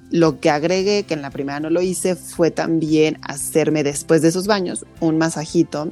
lo 0.10 0.40
que 0.40 0.50
agregué, 0.50 1.04
que 1.04 1.14
en 1.14 1.22
la 1.22 1.30
primera 1.30 1.60
no 1.60 1.70
lo 1.70 1.82
hice, 1.82 2.16
fue 2.16 2.50
también 2.50 3.20
hacerme 3.22 3.84
después 3.84 4.22
de 4.22 4.30
esos 4.30 4.48
baños 4.48 4.86
un 5.00 5.18
masajito 5.18 5.92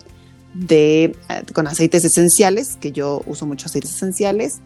de, 0.54 1.16
eh, 1.30 1.44
con 1.54 1.68
aceites 1.68 2.06
esenciales, 2.06 2.78
que 2.80 2.92
yo 2.92 3.22
uso 3.26 3.46
muchos 3.46 3.68
aceites 3.68 3.92
esenciales, 3.96 4.60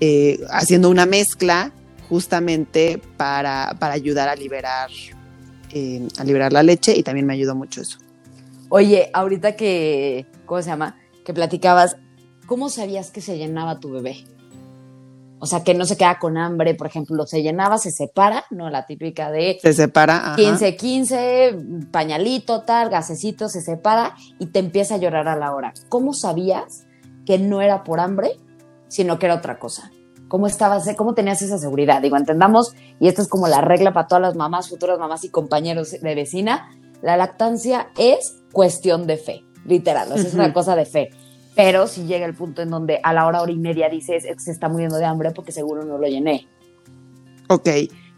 eh, 0.00 0.40
haciendo 0.50 0.90
una 0.90 1.06
mezcla 1.06 1.72
justamente 2.08 3.00
para, 3.16 3.76
para 3.78 3.94
ayudar 3.94 4.28
a 4.28 4.34
liberar, 4.34 4.90
eh, 5.72 6.08
a 6.18 6.24
liberar 6.24 6.52
la 6.52 6.62
leche 6.62 6.94
y 6.96 7.02
también 7.02 7.24
me 7.26 7.34
ayudó 7.34 7.54
mucho 7.54 7.80
eso. 7.80 7.98
Oye, 8.74 9.10
ahorita 9.12 9.54
que, 9.54 10.24
¿cómo 10.46 10.62
se 10.62 10.70
llama? 10.70 10.96
Que 11.26 11.34
platicabas, 11.34 11.98
¿cómo 12.46 12.70
sabías 12.70 13.10
que 13.10 13.20
se 13.20 13.36
llenaba 13.36 13.80
tu 13.80 13.90
bebé? 13.90 14.24
O 15.40 15.44
sea, 15.44 15.62
que 15.62 15.74
no 15.74 15.84
se 15.84 15.98
queda 15.98 16.18
con 16.18 16.38
hambre, 16.38 16.74
por 16.74 16.86
ejemplo, 16.86 17.26
se 17.26 17.42
llenaba, 17.42 17.76
se 17.76 17.90
separa, 17.90 18.46
¿no? 18.48 18.70
La 18.70 18.86
típica 18.86 19.30
de... 19.30 19.58
Se 19.60 19.74
separa, 19.74 20.32
15, 20.36 20.74
15, 20.74 21.56
pañalito, 21.90 22.62
tal, 22.62 22.88
gasecito, 22.88 23.50
se 23.50 23.60
separa 23.60 24.14
y 24.38 24.46
te 24.46 24.60
empieza 24.60 24.94
a 24.94 24.98
llorar 24.98 25.28
a 25.28 25.36
la 25.36 25.54
hora. 25.54 25.74
¿Cómo 25.90 26.14
sabías 26.14 26.86
que 27.26 27.38
no 27.38 27.60
era 27.60 27.84
por 27.84 28.00
hambre, 28.00 28.38
sino 28.88 29.18
que 29.18 29.26
era 29.26 29.34
otra 29.34 29.58
cosa? 29.58 29.90
¿Cómo 30.28 30.46
estabas, 30.46 30.88
cómo 30.96 31.12
tenías 31.12 31.42
esa 31.42 31.58
seguridad? 31.58 32.00
Digo, 32.00 32.16
entendamos, 32.16 32.74
y 33.00 33.08
esta 33.08 33.20
es 33.20 33.28
como 33.28 33.48
la 33.48 33.60
regla 33.60 33.92
para 33.92 34.06
todas 34.06 34.22
las 34.22 34.34
mamás, 34.34 34.70
futuras 34.70 34.98
mamás 34.98 35.24
y 35.24 35.28
compañeros 35.28 35.90
de 35.90 36.14
vecina, 36.14 36.70
la 37.02 37.18
lactancia 37.18 37.90
es 37.98 38.41
cuestión 38.52 39.06
de 39.06 39.16
fe, 39.16 39.44
literal, 39.64 40.12
es 40.12 40.34
una 40.34 40.52
cosa 40.52 40.76
de 40.76 40.84
fe. 40.84 41.10
Pero 41.54 41.86
si 41.86 42.04
llega 42.04 42.24
el 42.24 42.34
punto 42.34 42.62
en 42.62 42.70
donde 42.70 43.00
a 43.02 43.12
la 43.12 43.26
hora, 43.26 43.42
hora 43.42 43.52
y 43.52 43.58
media 43.58 43.88
dices, 43.88 44.24
se 44.38 44.50
está 44.50 44.68
muriendo 44.68 44.96
de 44.96 45.04
hambre 45.04 45.32
porque 45.32 45.52
seguro 45.52 45.84
no 45.84 45.98
lo 45.98 46.06
llené. 46.06 46.46
Ok, 47.48 47.68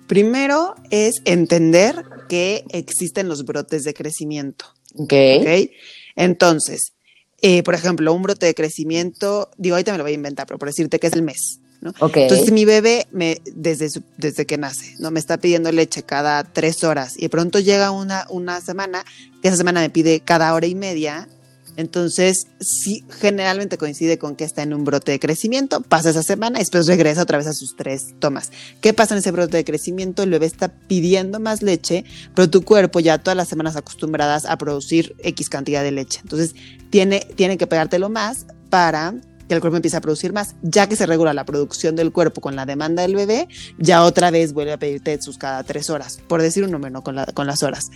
primero 0.07 0.75
es 0.91 1.21
entender 1.25 2.05
que 2.29 2.65
existen 2.71 3.29
los 3.29 3.45
brotes 3.45 3.83
de 3.83 3.95
crecimiento. 3.95 4.67
Ok. 4.95 5.13
okay? 5.41 5.73
Entonces, 6.15 6.95
eh, 7.43 7.63
por 7.63 7.75
ejemplo, 7.75 8.13
un 8.15 8.23
brote 8.23 8.47
de 8.47 8.55
crecimiento, 8.55 9.51
digo, 9.57 9.75
ahorita 9.75 9.93
me 9.93 9.99
lo 9.99 10.05
voy 10.05 10.13
a 10.13 10.15
inventar, 10.15 10.47
pero 10.47 10.59
por 10.59 10.69
decirte 10.69 11.01
que 11.01 11.09
es 11.09 11.13
el 11.15 11.23
mes. 11.23 11.61
Entonces 11.85 12.51
mi 12.51 12.65
bebé 12.65 13.07
me, 13.13 13.41
desde, 13.55 13.89
desde 14.17 14.47
que 14.47 14.57
nace, 14.57 14.95
¿no? 14.99 15.11
Me 15.11 15.21
está 15.21 15.37
pidiendo 15.37 15.71
leche 15.71 16.03
cada 16.03 16.43
tres 16.45 16.83
horas 16.83 17.17
y 17.17 17.23
de 17.23 17.29
pronto 17.29 17.59
llega 17.61 17.91
una, 17.91 18.27
una 18.31 18.61
semana 18.61 19.05
que 19.43 19.49
esa 19.49 19.57
semana 19.59 19.81
me 19.81 19.91
pide 19.91 20.21
cada 20.21 20.55
hora 20.55 20.67
y 20.67 20.75
media. 20.75 21.29
Entonces, 21.77 22.47
sí, 22.61 23.05
generalmente 23.21 23.77
coincide 23.79 24.17
con 24.17 24.37
que 24.37 24.45
está 24.45 24.63
en 24.63 24.73
un 24.73 24.85
brote 24.85 25.11
de 25.11 25.19
crecimiento, 25.19 25.81
pasa 25.81 26.11
esa 26.11 26.23
semana 26.23 26.59
y 26.59 26.63
después 26.63 26.87
regresa 26.87 27.23
otra 27.23 27.37
vez 27.37 27.49
a 27.49 27.53
sus 27.53 27.75
tres 27.77 28.15
tomas. 28.21 28.53
¿Qué 28.81 28.95
pasa 28.95 29.15
en 29.15 29.19
ese 29.19 29.33
brote 29.33 29.57
de 29.57 29.65
crecimiento? 29.65 30.23
El 30.23 30.31
bebé 30.31 30.47
está 30.47 30.69
pidiendo 30.69 31.41
más 31.41 31.63
leche, 31.63 32.05
pero 32.33 32.49
tu 32.49 32.63
cuerpo 32.63 33.01
ya 33.01 33.19
todas 33.19 33.37
las 33.37 33.49
semanas 33.49 33.75
acostumbradas 33.75 34.47
a 34.47 34.57
producir 34.57 35.17
X 35.19 35.49
cantidad 35.49 35.83
de 35.83 35.91
leche. 35.91 36.21
Entonces, 36.23 36.55
tiene, 36.91 37.27
tiene 37.35 37.59
que 37.59 37.67
pegártelo 37.67 38.09
más 38.09 38.47
para 38.71 39.15
que 39.49 39.55
el 39.55 39.61
cuerpo 39.61 39.77
empieza 39.77 39.99
a 39.99 40.01
producir 40.01 40.33
más. 40.33 40.55
Ya 40.63 40.89
que 40.89 40.97
se 40.97 41.07
regula 41.07 41.35
la 41.35 41.45
producción 41.45 41.97
del 41.97 42.13
cuerpo 42.13 42.41
con 42.41 42.57
la 42.57 42.67
demanda 42.67 43.03
del 43.03 43.15
bebé, 43.15 43.49
ya 43.79 44.05
otra 44.05 44.31
vez 44.31 44.53
vuelve 44.53 44.73
a 44.73 44.79
pedirte 44.79 45.21
sus 45.21 45.39
cada 45.39 45.63
tres 45.65 45.91
horas, 45.91 46.19
por 46.29 46.43
decir 46.43 46.65
un 46.65 46.71
número, 46.71 47.03
con, 47.03 47.17
con 47.35 47.47
las 47.47 47.63
horas. 47.63 47.91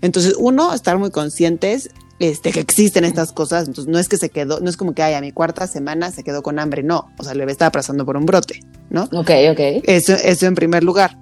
Entonces, 0.00 0.34
uno, 0.38 0.74
estar 0.74 0.98
muy 0.98 1.10
conscientes 1.10 1.90
este, 2.18 2.52
que 2.52 2.60
existen 2.60 3.04
estas 3.04 3.32
cosas. 3.32 3.66
Entonces, 3.66 3.92
no 3.92 3.98
es 3.98 4.08
que 4.08 4.16
se 4.16 4.30
quedó, 4.30 4.60
no 4.60 4.70
es 4.70 4.76
como 4.76 4.94
que, 4.94 5.02
ay, 5.02 5.14
a 5.14 5.20
mi 5.20 5.32
cuarta 5.32 5.66
semana 5.66 6.10
se 6.10 6.24
quedó 6.24 6.42
con 6.42 6.58
hambre. 6.58 6.82
No, 6.82 7.10
o 7.18 7.22
sea, 7.22 7.32
el 7.32 7.38
bebé 7.38 7.52
estaba 7.52 7.72
pasando 7.72 8.04
por 8.04 8.16
un 8.16 8.26
brote, 8.26 8.60
¿no? 8.90 9.04
Ok, 9.04 9.30
ok. 9.50 9.82
Eso, 9.84 10.14
eso 10.14 10.46
en 10.46 10.54
primer 10.54 10.84
lugar. 10.84 11.18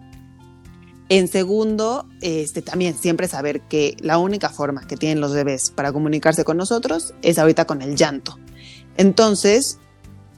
En 1.08 1.28
segundo, 1.28 2.08
este, 2.22 2.62
también 2.62 2.96
siempre 2.96 3.28
saber 3.28 3.60
que 3.62 3.96
la 4.00 4.18
única 4.18 4.48
forma 4.48 4.86
que 4.86 4.96
tienen 4.96 5.20
los 5.20 5.34
bebés 5.34 5.70
para 5.70 5.92
comunicarse 5.92 6.44
con 6.44 6.56
nosotros 6.56 7.12
es 7.22 7.38
ahorita 7.38 7.66
con 7.66 7.82
el 7.82 7.96
llanto. 7.96 8.38
Entonces, 8.96 9.78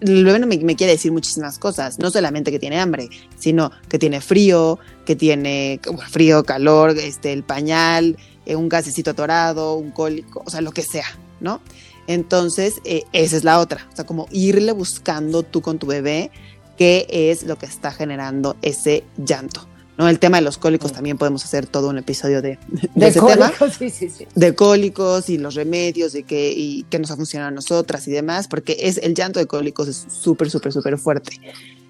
el 0.01 0.25
bebé 0.25 0.39
me, 0.45 0.77
quiere 0.77 0.93
decir 0.93 1.13
muchísimas 1.13 1.59
cosas, 1.59 1.99
no 1.99 2.11
solamente 2.11 2.51
que 2.51 2.59
tiene 2.59 2.79
hambre, 2.79 3.09
sino 3.39 3.71
que 3.89 3.99
tiene 3.99 4.21
frío, 4.21 4.79
que 5.07 5.17
tiene 5.17 5.81
frío, 6.11 6.45
calor, 6.45 6.91
este, 6.99 7.33
el 7.33 7.43
pañal, 7.43 8.19
eh, 8.47 8.57
un 8.57 8.69
gasecito 8.69 9.13
atorado, 9.13 9.77
un 9.77 9.91
cólico, 9.91 10.43
o 10.45 10.51
sea, 10.51 10.61
lo 10.61 10.73
que 10.73 10.83
sea, 10.83 11.07
¿no? 11.41 11.61
Entonces, 12.07 12.81
eh, 12.85 13.05
esa 13.13 13.37
es 13.37 13.45
la 13.45 13.59
otra, 13.59 13.89
o 13.93 13.97
sea, 13.97 14.05
como 14.05 14.27
irle 14.31 14.73
buscando 14.73 15.43
tú 15.43 15.63
con 15.63 15.79
tu 15.79 15.87
bebé 15.87 16.31
qué 16.77 17.07
es 17.09 17.45
lo 17.45 17.57
que 17.57 17.67
está 17.67 17.93
generando 17.93 18.57
ese 18.63 19.05
llanto. 19.17 19.67
¿No? 19.97 20.09
El 20.09 20.19
tema 20.19 20.39
de 20.39 20.43
los 20.43 20.59
cólicos 20.59 20.93
también 20.93 21.19
podemos 21.19 21.45
hacer 21.45 21.67
todo 21.67 21.89
un 21.89 21.99
episodio 21.99 22.43
de, 22.43 22.59
de, 22.95 23.07
ese 23.09 23.21
tema. 23.21 23.53
Sí, 23.79 23.91
sí, 23.91 24.11
sí. 24.11 24.27
De 24.35 24.55
cólicos 24.55 25.29
y 25.29 25.39
los 25.39 25.55
remedios 25.55 26.15
y 26.15 26.25
que, 26.25 26.53
y 26.53 26.85
que 26.85 26.99
nos 26.99 27.11
ha 27.11 27.17
funcionado 27.17 27.49
a 27.49 27.53
nosotras 27.53 28.07
y 28.09 28.11
demás, 28.11 28.49
porque 28.49 28.77
es 28.81 28.99
el 28.99 29.15
llanto 29.15 29.39
de 29.39 29.47
cólicos 29.47 29.89
es 29.89 30.07
súper, 30.09 30.51
súper, 30.51 30.73
súper 30.73 30.99
fuerte. 30.99 31.41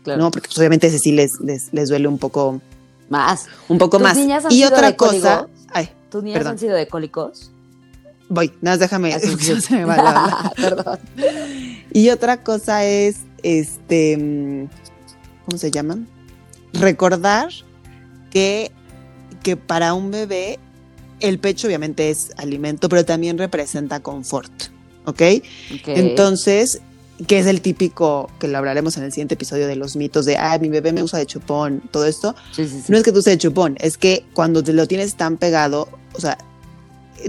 ¿no? 0.06 0.30
Porque 0.30 0.48
pues, 0.48 0.58
obviamente 0.58 0.86
ese 0.88 0.98
sí 0.98 1.12
les, 1.12 1.40
les, 1.40 1.88
duele 1.88 2.08
un 2.08 2.18
poco 2.18 2.60
más. 3.08 3.46
Un 3.68 3.78
poco 3.78 3.98
más. 3.98 4.18
y 4.50 4.64
otra 4.64 4.96
cosa. 4.96 5.48
Ay, 5.72 5.90
¿Tus 6.10 6.22
niñas 6.22 6.46
han 6.46 6.58
sido 6.58 6.76
de 6.76 6.86
cólicos? 6.86 7.50
Voy, 8.28 8.52
nada, 8.60 8.78
déjame. 8.78 9.14
Perdón. 10.56 10.98
Y 11.92 12.10
otra 12.10 12.42
cosa 12.42 12.84
es 12.84 13.18
este, 13.42 14.16
mm, 14.16 14.68
¿cómo 15.46 15.58
se 15.58 15.70
llaman? 15.70 16.08
Recordar 16.72 17.48
que, 18.34 18.70
que 19.42 19.56
para 19.56 19.94
un 19.94 20.10
bebé 20.10 20.58
el 21.20 21.38
pecho 21.38 21.68
obviamente 21.68 22.10
es 22.10 22.32
alimento, 22.36 22.88
pero 22.90 23.04
también 23.04 23.38
representa 23.38 24.00
confort, 24.00 24.52
¿ok? 25.06 25.22
Entonces, 25.86 26.82
que 27.26 27.38
es 27.38 27.46
el 27.46 27.60
típico, 27.60 28.30
que 28.38 28.48
lo 28.48 28.58
hablaremos 28.58 28.96
en 28.96 29.04
el 29.04 29.12
siguiente 29.12 29.34
episodio 29.34 29.66
de 29.66 29.76
los 29.76 29.96
mitos 29.96 30.26
de, 30.26 30.36
ah, 30.36 30.58
mi 30.58 30.68
bebé 30.68 30.92
me 30.92 31.02
usa 31.02 31.18
de 31.18 31.26
chupón, 31.26 31.82
todo 31.90 32.04
esto. 32.04 32.34
No 32.88 32.96
es 32.96 33.04
que 33.04 33.12
tú 33.12 33.20
uses 33.20 33.32
de 33.34 33.38
chupón, 33.38 33.76
es 33.80 33.96
que 33.96 34.26
cuando 34.34 34.62
te 34.62 34.72
lo 34.72 34.86
tienes 34.86 35.14
tan 35.14 35.36
pegado, 35.36 35.88
o 36.12 36.20
sea, 36.20 36.36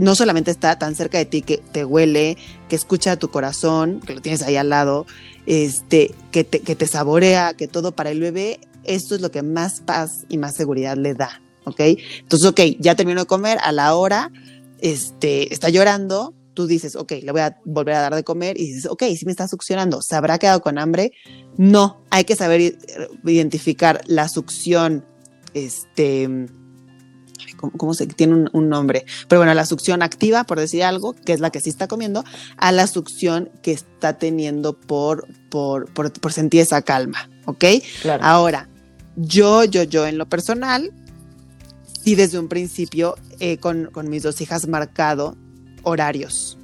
no 0.02 0.16
solamente 0.16 0.52
está 0.52 0.78
tan 0.78 0.96
cerca 0.96 1.20
de 1.20 1.26
ti 1.26 1.42
que 1.42 1.60
te 1.72 1.86
huele, 1.86 2.38
que 2.68 2.76
escucha 2.76 3.18
tu 3.18 3.30
corazón, 3.30 4.02
que 4.02 4.16
lo 4.16 4.22
tienes 4.22 4.42
ahí 4.42 4.58
al 4.58 4.70
lado, 4.70 5.06
este, 5.46 6.14
que 6.32 6.44
te, 6.44 6.60
que 6.60 6.76
te 6.76 6.88
saborea, 6.88 7.54
que 7.54 7.68
todo 7.68 7.94
para 7.94 8.10
el 8.10 8.20
bebé, 8.20 8.60
esto 8.88 9.16
es 9.16 9.22
lo 9.22 9.32
que 9.32 9.44
más 9.44 9.82
paz 9.82 10.26
y 10.30 10.38
más 10.38 10.56
seguridad 10.56 10.98
le 10.98 11.14
da, 11.14 11.42
¿ok? 11.66 11.80
Entonces, 12.20 12.48
ok, 12.48 12.62
ya 12.80 12.96
terminó 12.96 13.22
de 13.22 13.28
comer 13.28 13.58
a 13.62 13.72
la 13.72 13.96
hora, 13.96 14.32
este, 14.80 15.54
está 15.54 15.70
llorando, 15.70 16.34
tú 16.56 16.66
dices, 16.66 16.96
ok, 16.96 17.12
le 17.22 17.32
voy 17.32 17.42
a 17.42 17.60
volver 17.66 17.96
a 17.96 18.02
dar 18.02 18.16
de 18.16 18.24
comer 18.24 18.60
y 18.60 18.68
dices, 18.68 18.88
ok, 18.88 19.04
si 19.16 19.26
me 19.26 19.32
está 19.32 19.48
succionando, 19.48 20.02
¿se 20.02 20.16
habrá 20.16 20.40
quedado 20.40 20.62
con 20.62 20.80
hambre? 20.80 21.12
No, 21.58 22.02
hay 22.10 22.24
que 22.24 22.36
saber 22.36 22.78
identificar 23.24 24.02
la 24.08 24.28
succión, 24.28 25.06
este, 25.54 26.48
¿cómo, 27.58 27.94
se 27.94 28.08
tiene 28.08 28.46
un, 28.52 28.70
nombre? 28.70 29.06
Pero 29.28 29.40
bueno, 29.40 29.54
la 29.54 29.66
succión 29.66 30.02
activa, 30.02 30.46
por 30.46 30.60
decir 30.60 30.84
algo, 30.84 31.14
que 31.14 31.34
es 31.34 31.40
la 31.40 31.52
que 31.52 31.60
sí 31.60 31.70
está 31.70 31.88
comiendo, 31.88 32.24
a 32.58 32.72
la 32.72 32.88
succión 32.88 33.52
que 33.62 33.72
está 33.72 34.18
teniendo 34.18 34.74
por, 34.74 35.28
por, 35.50 35.92
por, 35.92 36.34
sentir 36.34 36.62
esa 36.62 36.82
calma, 36.82 37.30
¿ok? 37.46 37.66
Ahora, 38.22 38.70
yo, 39.16 39.64
yo, 39.64 39.84
yo 39.84 40.06
en 40.08 40.18
lo 40.18 40.28
personal, 40.28 40.92
sí 42.04 42.16
desde 42.16 42.40
un 42.40 42.48
principio 42.48 43.16
eh, 43.40 43.58
con, 43.58 43.86
con 43.92 44.10
mis 44.10 44.24
dos 44.24 44.40
hijas 44.42 44.68
marcado 44.68 45.36
horarios. 45.84 46.58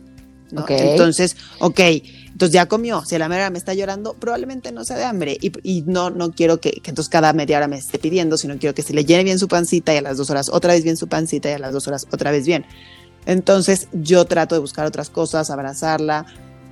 Entonces, 0.51 1.37
ok, 1.59 1.79
entonces 1.79 2.53
ya 2.53 2.65
comió, 2.67 3.05
si 3.05 3.17
la 3.17 3.29
mera 3.29 3.49
me 3.49 3.57
está 3.57 3.73
llorando, 3.73 4.15
probablemente 4.15 4.71
no 4.71 4.83
sea 4.83 4.97
de 4.97 5.05
hambre 5.05 5.37
y, 5.39 5.83
no, 5.83 6.09
no 6.09 6.31
quiero 6.31 6.59
que, 6.59 6.71
que, 6.71 6.91
entonces 6.91 7.09
cada 7.09 7.31
media 7.33 7.57
hora 7.57 7.67
me 7.67 7.77
esté 7.77 7.99
pidiendo, 7.99 8.37
sino 8.37 8.57
quiero 8.57 8.75
que 8.75 8.81
se 8.81 8.93
le 8.93 9.05
llene 9.05 9.23
bien 9.23 9.39
su 9.39 9.47
pancita 9.47 9.93
y 9.93 9.97
a 9.97 10.01
las 10.01 10.17
dos 10.17 10.29
horas 10.29 10.49
otra 10.49 10.73
vez 10.73 10.83
bien 10.83 10.97
su 10.97 11.07
pancita 11.07 11.49
y 11.49 11.53
a 11.53 11.59
las 11.59 11.71
dos 11.71 11.87
horas 11.87 12.05
otra 12.11 12.31
vez 12.31 12.45
bien. 12.45 12.65
Entonces 13.25 13.87
yo 13.93 14.25
trato 14.25 14.55
de 14.55 14.61
buscar 14.61 14.85
otras 14.85 15.09
cosas, 15.09 15.49
abrazarla. 15.49 16.25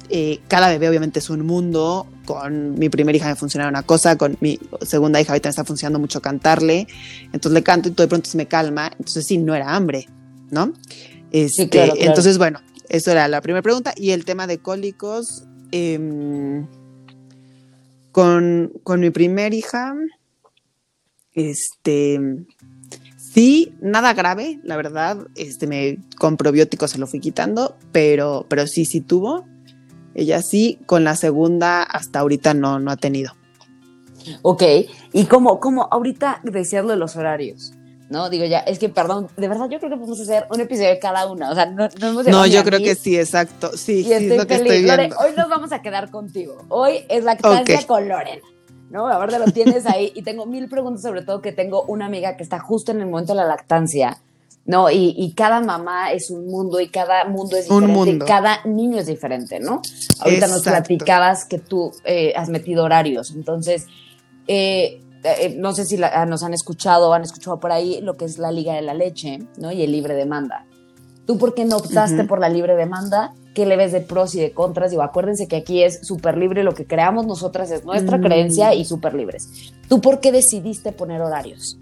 Eh, 0.09 0.39
cada 0.47 0.69
bebé 0.69 0.89
obviamente 0.89 1.19
es 1.19 1.29
un 1.29 1.45
mundo. 1.45 2.07
Con 2.25 2.77
mi 2.77 2.89
primera 2.89 3.15
hija 3.15 3.29
me 3.29 3.35
funcionaba 3.35 3.69
una 3.69 3.83
cosa, 3.83 4.17
con 4.17 4.37
mi 4.39 4.59
segunda 4.81 5.19
hija 5.21 5.33
ahorita 5.33 5.49
me 5.49 5.51
está 5.51 5.65
funcionando 5.65 5.99
mucho 5.99 6.21
cantarle. 6.21 6.87
Entonces 7.25 7.51
le 7.51 7.63
canto 7.63 7.89
y 7.89 7.91
todo 7.91 8.05
de 8.05 8.09
pronto 8.09 8.29
se 8.29 8.37
me 8.37 8.47
calma. 8.47 8.91
Entonces 8.91 9.25
sí, 9.25 9.37
no 9.37 9.55
era 9.55 9.75
hambre, 9.75 10.07
¿no? 10.51 10.73
Este, 11.31 12.05
entonces, 12.05 12.37
bueno, 12.37 12.59
eso 12.89 13.11
era 13.11 13.27
la 13.27 13.41
primera 13.41 13.61
pregunta. 13.61 13.93
Y 13.95 14.11
el 14.11 14.25
tema 14.25 14.47
de 14.47 14.57
cólicos, 14.57 15.43
Em, 15.71 16.67
con, 18.11 18.73
con, 18.83 18.99
mi 18.99 19.11
primer 19.11 19.53
hija, 19.53 19.93
este, 21.33 22.19
sí, 23.17 23.73
nada 23.81 24.13
grave, 24.13 24.59
la 24.63 24.77
verdad, 24.77 25.27
este, 25.35 25.67
me, 25.67 25.99
con 26.17 26.37
probióticos 26.37 26.91
se 26.91 26.97
lo 26.97 27.05
fui 27.05 27.19
quitando, 27.19 27.77
pero, 27.91 28.47
pero 28.49 28.65
sí, 28.65 28.85
sí 28.85 29.01
tuvo. 29.01 29.45
Ella 30.15 30.41
sí, 30.41 30.79
con 30.85 31.03
la 31.03 31.15
segunda 31.15 31.83
hasta 31.83 32.19
ahorita 32.19 32.53
no, 32.53 32.79
no 32.79 32.91
ha 32.91 32.97
tenido. 32.97 33.33
Ok, 34.41 34.63
y 35.13 35.25
como, 35.25 35.59
como 35.59 35.87
ahorita 35.91 36.41
decías 36.43 36.85
de 36.87 36.95
los 36.95 37.15
horarios, 37.15 37.73
¿no? 38.09 38.29
Digo 38.29 38.45
ya, 38.45 38.59
es 38.59 38.79
que 38.79 38.89
perdón, 38.89 39.27
de 39.37 39.47
verdad 39.47 39.69
yo 39.69 39.79
creo 39.79 39.89
que 39.91 39.97
podemos 39.97 40.19
hacer 40.19 40.45
un 40.51 40.59
episodio 40.59 40.89
de 40.89 40.99
cada 40.99 41.25
una, 41.31 41.51
o 41.51 41.55
sea, 41.55 41.67
no, 41.67 41.87
no 41.99 42.09
hemos 42.09 42.27
No, 42.27 42.45
yo 42.45 42.63
creo 42.63 42.79
que 42.79 42.95
sí, 42.95 43.17
exacto, 43.17 43.71
sí, 43.77 44.03
sí 44.03 44.13
es 44.13 44.37
lo 44.37 44.45
que 44.45 44.55
estoy 44.55 44.83
viendo. 44.83 45.17
hoy 45.19 45.31
nos 45.37 45.49
vamos 45.49 45.71
a 45.71 45.81
quedar 45.81 46.09
contigo, 46.11 46.65
hoy 46.69 47.05
es 47.07 47.23
lactancia 47.23 47.85
con 47.87 48.07
Lorena, 48.07 48.43
¿no? 48.89 49.07
Ahora 49.07 49.39
lo 49.39 49.45
tienes 49.45 49.85
ahí 49.85 50.11
y 50.15 50.23
tengo 50.23 50.45
mil 50.45 50.67
preguntas, 50.67 51.03
sobre 51.03 51.21
todo 51.21 51.41
que 51.41 51.51
tengo 51.51 51.83
una 51.83 52.05
amiga 52.05 52.35
que 52.35 52.43
está 52.43 52.59
justo 52.59 52.91
en 52.91 53.01
el 53.01 53.07
momento 53.07 53.33
de 53.33 53.37
la 53.37 53.45
lactancia, 53.45 54.17
¿no? 54.69 54.91
Y, 54.91 55.15
y 55.17 55.33
cada 55.33 55.61
mamá 55.61 56.11
es 56.11 56.29
un 56.29 56.45
mundo 56.45 56.79
y 56.79 56.89
cada 56.89 57.25
mundo 57.25 57.57
es 57.57 57.63
diferente, 57.65 57.87
un 57.87 57.91
mundo. 57.91 58.25
cada 58.27 58.63
niño 58.65 58.99
es 58.99 59.07
diferente, 59.07 59.59
¿no? 59.59 59.81
Ahorita 60.19 60.45
nos 60.45 60.61
platicabas 60.61 61.45
que 61.45 61.57
tú 61.57 61.91
eh, 62.05 62.33
has 62.35 62.49
metido 62.49 62.83
horarios, 62.83 63.31
entonces... 63.35 63.87
Eh, 64.47 65.01
eh, 65.21 65.55
no 65.57 65.73
sé 65.73 65.83
si 65.83 66.01
ah, 66.01 66.25
nos 66.25 66.43
han 66.43 66.53
escuchado 66.53 67.09
o 67.09 67.13
han 67.13 67.23
escuchado 67.23 67.59
por 67.59 67.73
ahí 67.73 67.99
lo 68.01 68.15
que 68.15 68.23
es 68.23 68.37
la 68.37 68.53
Liga 68.53 68.73
de 68.73 68.81
la 68.81 68.93
Leche, 68.93 69.39
¿no? 69.57 69.69
Y 69.69 69.81
el 69.81 69.91
libre 69.91 70.13
demanda. 70.13 70.65
¿Tú 71.25 71.37
por 71.37 71.53
qué 71.53 71.65
no 71.65 71.75
optaste 71.75 72.23
por 72.23 72.39
la 72.39 72.47
libre 72.47 72.77
demanda? 72.77 73.33
¿Qué 73.53 73.65
le 73.65 73.75
ves 73.75 73.91
de 73.91 73.99
pros 73.99 74.33
y 74.35 74.39
de 74.39 74.53
contras? 74.53 74.91
Digo, 74.91 75.01
acuérdense 75.01 75.47
que 75.49 75.57
aquí 75.57 75.83
es 75.83 76.07
súper 76.07 76.37
libre, 76.37 76.63
lo 76.63 76.73
que 76.73 76.85
creamos 76.85 77.27
nosotras 77.27 77.69
es 77.71 77.83
nuestra 77.83 78.17
mm. 78.17 78.21
creencia 78.21 78.73
y 78.73 78.85
súper 78.85 79.13
libres. 79.13 79.73
¿Tú 79.89 79.99
por 79.99 80.21
qué 80.21 80.31
decidiste 80.31 80.93
poner 80.93 81.21
horarios? 81.21 81.77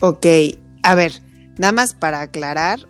Ok, 0.00 0.26
a 0.82 0.94
ver, 0.94 1.12
nada 1.58 1.72
más 1.72 1.94
para 1.94 2.20
aclarar, 2.20 2.80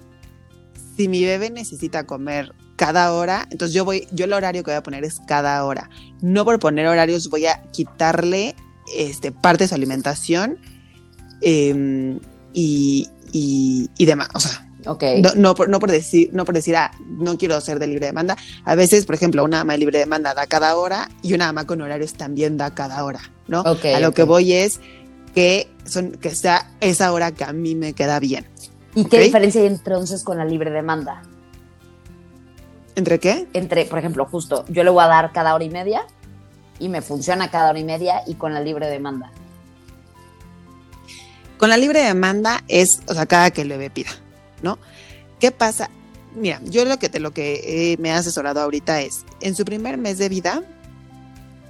si 0.97 1.09
mi 1.09 1.25
bebé 1.25 1.51
necesita 1.51 2.05
comer 2.05 2.53
cada 2.77 3.12
hora, 3.12 3.47
entonces 3.51 3.75
yo 3.75 3.85
voy, 3.85 4.07
yo 4.12 4.27
el 4.27 4.33
horario 4.33 4.62
que 4.62 4.71
voy 4.71 4.79
a 4.79 4.83
poner 4.83 5.05
es 5.05 5.21
cada 5.27 5.64
hora. 5.64 5.90
No 6.21 6.44
por 6.44 6.59
poner 6.59 6.87
horarios 6.87 7.29
voy 7.29 7.47
a 7.47 7.62
quitarle 7.73 8.55
este, 8.97 9.33
parte 9.33 9.64
de 9.64 9.68
su 9.68 9.75
alimentación 9.75 10.59
em, 11.40 12.21
y, 12.53 13.09
y, 13.33 14.05
demás. 14.05 14.29
O 14.35 14.40
sea, 14.40 14.64
Okay. 14.87 15.21
No, 15.37 15.55
por, 15.55 15.68
no, 15.68 15.81
por, 15.81 15.90
decir, 15.90 16.31
no 16.33 16.44
por 16.47 16.55
decir, 16.55 16.75
ah, 16.77 16.92
no 17.07 17.37
quiero 17.37 17.61
ser 17.61 17.79
de 17.79 17.88
libre 17.88 18.07
demanda. 18.07 18.38
A 18.64 18.75
veces, 18.75 19.05
por 19.05 19.16
ejemplo, 19.16 19.44
una 19.44 19.61
ama 19.61 19.75
de 19.75 19.81
libre 19.81 19.99
demanda 19.99 20.33
da 20.33 20.47
cada 20.47 20.77
hora 20.77 21.11
y 21.21 21.35
una 21.35 21.49
ama 21.49 21.66
con 21.66 21.83
horarios 21.83 22.14
también 22.14 22.57
da 22.57 22.75
cada 22.75 23.05
hora, 23.05 23.21
¿no? 23.49 23.64
a 23.66 24.01
lo 24.01 24.12
que 24.12 24.23
voy 24.23 24.53
es 24.53 24.81
que, 25.38 25.68
son, 25.85 26.11
que 26.11 26.35
sea 26.35 26.68
esa 26.81 27.12
hora 27.12 27.31
que 27.31 27.44
a 27.44 27.53
mí 27.53 27.77
me 27.77 27.92
queda 27.92 28.18
bien. 28.18 28.44
¿Y 28.96 29.05
qué 29.05 29.20
diferencia 29.20 29.61
hay 29.61 29.68
entonces 29.68 30.24
con 30.24 30.37
la 30.37 30.44
libre 30.44 30.72
demanda? 30.72 31.22
¿Entre 32.96 33.20
qué? 33.20 33.46
Entre, 33.53 33.85
por 33.85 34.01
ejemplo, 34.01 34.27
justo, 34.27 34.64
yo 34.68 34.83
le 34.83 34.90
voy 34.90 35.05
a 35.05 35.07
dar 35.07 35.31
cada 35.31 35.55
hora 35.55 35.62
y 35.62 35.70
media 35.70 36.05
y 36.81 36.88
me 36.88 37.03
funciona 37.03 37.53
cada 37.53 37.70
hora 37.70 37.79
y 37.79 37.85
media 37.85 38.22
y 38.27 38.35
con 38.35 38.53
la 38.53 38.61
libre 38.61 38.88
demanda. 38.88 39.31
Con 41.57 41.70
la 41.70 41.77
libre 41.77 42.01
demanda 42.03 42.64
es, 42.66 43.01
o 43.07 43.14
sea, 43.14 43.27
cada 43.27 43.53
que 43.53 43.61
el 43.61 43.68
bebé 43.68 43.90
pida, 43.90 44.11
¿no? 44.61 44.77
¿Qué 45.38 45.53
pasa? 45.53 45.88
Mira, 46.35 46.61
yo 46.64 46.85
lo 46.85 46.98
que, 46.98 47.09
te, 47.09 47.20
lo 47.20 47.31
que 47.31 47.96
me 48.01 48.09
he 48.09 48.12
asesorado 48.12 48.61
ahorita 48.61 49.03
es, 49.03 49.24
en 49.40 49.55
su 49.55 49.64
primer 49.64 49.98
mes 49.98 50.18
de 50.18 50.29
vida, 50.29 50.64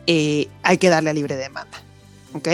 eh, 0.07 0.49
hay 0.63 0.79
que 0.79 0.89
darle 0.89 1.11
a 1.11 1.13
libre 1.13 1.37
demanda, 1.37 1.83
¿ok? 2.33 2.49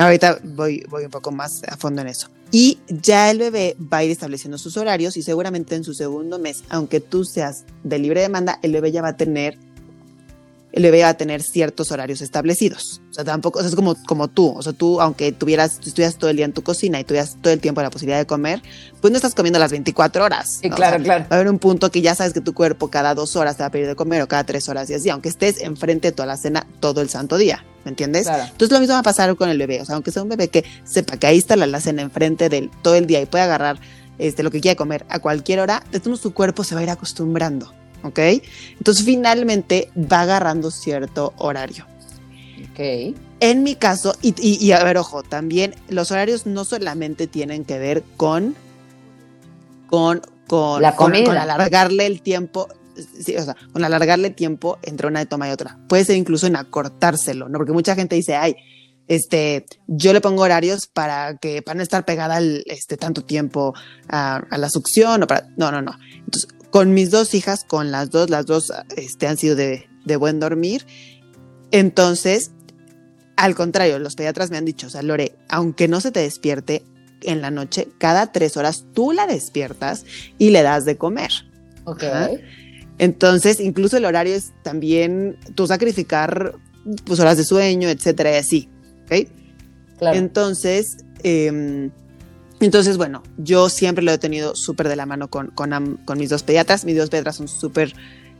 Ahorita 0.00 0.38
voy, 0.42 0.82
voy 0.88 1.04
un 1.04 1.10
poco 1.10 1.30
más 1.30 1.62
a 1.68 1.76
fondo 1.76 2.00
en 2.00 2.08
eso. 2.08 2.28
Y 2.50 2.78
ya 2.88 3.30
el 3.30 3.38
bebé 3.38 3.76
va 3.80 3.98
a 3.98 4.04
ir 4.04 4.10
estableciendo 4.10 4.56
sus 4.56 4.78
horarios 4.78 5.18
y 5.18 5.22
seguramente 5.22 5.74
en 5.74 5.84
su 5.84 5.92
segundo 5.92 6.38
mes, 6.38 6.64
aunque 6.70 7.00
tú 7.00 7.24
seas 7.24 7.64
de 7.84 7.98
libre 7.98 8.22
demanda, 8.22 8.58
el 8.62 8.72
bebé 8.72 8.92
ya 8.92 9.02
va 9.02 9.08
a 9.08 9.16
tener 9.18 9.58
el 10.72 10.82
bebé 10.82 11.02
va 11.02 11.10
a 11.10 11.14
tener 11.14 11.42
ciertos 11.42 11.90
horarios 11.90 12.20
establecidos. 12.20 13.02
O 13.10 13.12
sea, 13.12 13.24
tampoco, 13.24 13.58
o 13.58 13.62
sea, 13.62 13.68
es 13.68 13.74
como, 13.74 13.96
como 14.06 14.28
tú. 14.28 14.54
O 14.56 14.62
sea, 14.62 14.72
tú, 14.72 15.00
aunque 15.00 15.32
tuvieras, 15.32 15.80
estuvieras 15.84 16.16
todo 16.16 16.30
el 16.30 16.36
día 16.36 16.44
en 16.44 16.52
tu 16.52 16.62
cocina 16.62 17.00
y 17.00 17.04
tuvieras 17.04 17.36
todo 17.40 17.52
el 17.52 17.60
tiempo 17.60 17.82
la 17.82 17.90
posibilidad 17.90 18.18
de 18.18 18.26
comer, 18.26 18.62
pues 19.00 19.10
no 19.10 19.16
estás 19.16 19.34
comiendo 19.34 19.58
las 19.58 19.72
24 19.72 20.24
horas. 20.24 20.60
Claro, 20.74 21.02
claro. 21.02 21.24
Va 21.30 21.36
a 21.36 21.40
haber 21.40 21.48
un 21.48 21.58
punto 21.58 21.90
que 21.90 22.02
ya 22.02 22.14
sabes 22.14 22.32
que 22.32 22.40
tu 22.40 22.54
cuerpo 22.54 22.88
cada 22.88 23.14
dos 23.14 23.36
horas 23.36 23.56
te 23.56 23.62
va 23.62 23.68
a 23.68 23.70
pedir 23.70 23.88
de 23.88 23.96
comer 23.96 24.22
o 24.22 24.28
cada 24.28 24.44
tres 24.44 24.68
horas 24.68 24.88
y 24.90 24.94
así, 24.94 25.10
aunque 25.10 25.28
estés 25.28 25.60
enfrente 25.60 26.08
de 26.08 26.12
toda 26.12 26.26
la 26.26 26.36
cena 26.36 26.66
todo 26.80 27.00
el 27.00 27.08
santo 27.08 27.36
día. 27.36 27.64
¿Me 27.84 27.90
entiendes? 27.90 28.26
Entonces 28.26 28.70
lo 28.70 28.78
mismo 28.78 28.92
va 28.92 29.00
a 29.00 29.02
pasar 29.02 29.34
con 29.36 29.48
el 29.48 29.56
bebé. 29.56 29.80
O 29.80 29.84
sea, 29.86 29.94
aunque 29.94 30.12
sea 30.12 30.22
un 30.22 30.28
bebé 30.28 30.48
que 30.48 30.64
sepa 30.84 31.16
que 31.16 31.26
ahí 31.26 31.38
está 31.38 31.56
la 31.56 31.64
alacena 31.64 32.02
enfrente 32.02 32.48
de 32.48 32.58
él 32.58 32.70
todo 32.82 32.94
el 32.94 33.06
día 33.06 33.20
y 33.22 33.26
puede 33.26 33.44
agarrar 33.44 33.80
este, 34.18 34.42
lo 34.42 34.50
que 34.50 34.60
quiera 34.60 34.76
comer 34.76 35.06
a 35.08 35.18
cualquier 35.18 35.60
hora, 35.60 35.82
de 35.90 35.98
todos 35.98 36.20
su 36.20 36.34
cuerpo 36.34 36.62
se 36.62 36.74
va 36.74 36.82
a 36.82 36.84
ir 36.84 36.90
acostumbrando. 36.90 37.72
¿Ok? 38.02 38.18
Entonces 38.78 39.04
finalmente 39.04 39.90
va 39.96 40.22
agarrando 40.22 40.70
cierto 40.70 41.34
horario. 41.36 41.86
Ok. 42.72 43.14
En 43.40 43.62
mi 43.62 43.74
caso, 43.74 44.14
y, 44.20 44.34
y, 44.38 44.72
a 44.72 44.84
ver, 44.84 44.98
ojo, 44.98 45.22
también 45.22 45.74
los 45.88 46.10
horarios 46.10 46.46
no 46.46 46.64
solamente 46.64 47.26
tienen 47.26 47.64
que 47.64 47.78
ver 47.78 48.02
con, 48.16 48.54
con, 49.86 50.20
con, 50.46 50.82
la 50.82 50.94
comida. 50.94 51.24
con 51.24 51.38
alargarle 51.38 52.04
el 52.04 52.20
tiempo 52.20 52.68
sí, 53.22 53.36
o 53.36 53.42
sea, 53.42 53.56
con 53.72 53.84
alargarle 53.84 54.30
tiempo 54.30 54.78
entre 54.82 55.06
una 55.06 55.24
toma 55.26 55.48
y 55.48 55.52
otra. 55.52 55.78
Puede 55.88 56.04
ser 56.04 56.16
incluso 56.16 56.46
en 56.46 56.56
acortárselo, 56.56 57.48
¿no? 57.48 57.58
Porque 57.58 57.72
mucha 57.72 57.94
gente 57.94 58.16
dice, 58.16 58.36
ay, 58.36 58.56
este, 59.08 59.66
yo 59.86 60.12
le 60.12 60.20
pongo 60.20 60.42
horarios 60.42 60.86
para 60.86 61.36
que, 61.38 61.62
para 61.62 61.76
no 61.76 61.82
estar 61.82 62.04
pegada 62.04 62.40
este, 62.40 62.96
tanto 62.96 63.24
tiempo 63.24 63.74
a, 64.08 64.42
la 64.56 64.70
succión 64.70 65.22
o 65.22 65.26
para, 65.26 65.48
no, 65.56 65.72
no, 65.72 65.82
no. 65.82 65.98
Entonces, 66.14 66.48
con 66.70 66.94
mis 66.94 67.10
dos 67.10 67.34
hijas, 67.34 67.64
con 67.64 67.90
las 67.90 68.10
dos, 68.10 68.30
las 68.30 68.46
dos, 68.46 68.72
este, 68.96 69.26
han 69.26 69.36
sido 69.36 69.56
de, 69.56 69.88
de 70.04 70.16
buen 70.16 70.40
dormir. 70.40 70.86
Entonces, 71.70 72.50
al 73.36 73.54
contrario, 73.54 73.98
los 73.98 74.16
pediatras 74.16 74.50
me 74.50 74.56
han 74.56 74.64
dicho, 74.64 74.86
o 74.86 74.90
sea, 74.90 75.02
Lore, 75.02 75.36
aunque 75.48 75.88
no 75.88 76.00
se 76.00 76.10
te 76.10 76.20
despierte 76.20 76.82
en 77.22 77.40
la 77.40 77.50
noche, 77.50 77.88
cada 77.98 78.32
tres 78.32 78.56
horas 78.56 78.86
tú 78.92 79.12
la 79.12 79.26
despiertas 79.26 80.04
y 80.38 80.50
le 80.50 80.62
das 80.62 80.84
de 80.84 80.96
comer. 80.96 81.30
Ok. 81.84 82.04
Entonces, 82.98 83.60
incluso 83.60 83.96
el 83.96 84.04
horario 84.04 84.34
es 84.34 84.52
también 84.62 85.38
tú 85.54 85.66
sacrificar 85.66 86.54
pues, 87.04 87.18
horas 87.18 87.38
de 87.38 87.44
sueño, 87.44 87.88
etcétera, 87.88 88.32
y 88.32 88.36
así. 88.36 88.68
¿Ok? 89.04 89.28
Claro. 89.98 90.18
Entonces, 90.18 90.98
eh, 91.22 91.90
entonces, 92.60 92.96
bueno, 92.96 93.22
yo 93.38 93.68
siempre 93.68 94.04
lo 94.04 94.12
he 94.12 94.18
tenido 94.18 94.54
súper 94.54 94.88
de 94.88 94.96
la 94.96 95.06
mano 95.06 95.28
con, 95.28 95.48
con, 95.48 95.98
con, 96.04 96.18
mis 96.18 96.28
dos 96.28 96.42
pediatras. 96.42 96.84
Mis 96.84 96.96
dos 96.96 97.08
pediatras 97.08 97.36
son 97.36 97.48
súper 97.48 97.94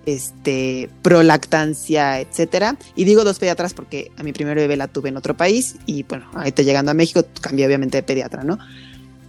este, 0.07 0.91
pro 1.03 1.23
lactancia, 1.23 2.21
etcétera. 2.21 2.77
Y 2.95 3.05
digo 3.05 3.25
dos 3.25 3.39
pediatras 3.39 3.75
porque 3.75 4.13
a 4.17 4.23
mi 4.23 4.33
primer 4.33 4.57
bebé 4.57 4.77
la 4.77 4.89
tuve 4.89 5.09
en 5.09 5.17
otro 5.17 5.37
país 5.37 5.77
y 5.87 6.03
bueno, 6.03 6.27
ahorita 6.35 6.63
llegando 6.63 6.91
a 6.91 6.95
México 6.95 7.25
cambié 7.41 7.67
obviamente 7.67 7.99
de 7.99 8.03
pediatra, 8.03 8.45
¿no? 8.45 8.59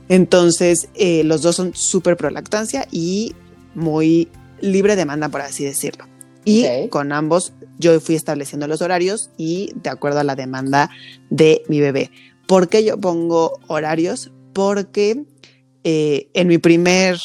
Entonces, 0.10 0.89
eh, 0.95 1.23
los 1.23 1.41
dos 1.41 1.56
son 1.56 1.73
súper 1.73 2.17
pro 2.17 2.30
lactancia 2.30 2.86
y 2.91 3.34
muy 3.75 4.27
libre 4.60 4.97
demanda, 4.97 5.30
por 5.30 5.41
así 5.41 5.63
decirlo. 5.63 6.06
Y 6.43 6.65
okay. 6.65 6.89
con 6.89 7.13
ambos 7.13 7.54
yo 7.77 7.99
fui 8.01 8.15
estableciendo 8.15 8.67
los 8.67 8.82
horarios 8.82 9.30
y 9.38 9.71
de 9.75 9.89
acuerdo 9.89 10.19
a 10.19 10.23
la 10.23 10.36
demanda 10.36 10.89
de 11.30 11.63
mi 11.69 11.80
bebé. 11.80 12.12
¿Por 12.47 12.67
qué 12.67 12.84
yo 12.84 12.97
pongo 12.97 13.60
horarios? 13.67 14.32
Porque 14.53 15.25
eh, 15.83 16.29
en 16.33 16.47
mi 16.47 16.57
primer 16.57 17.17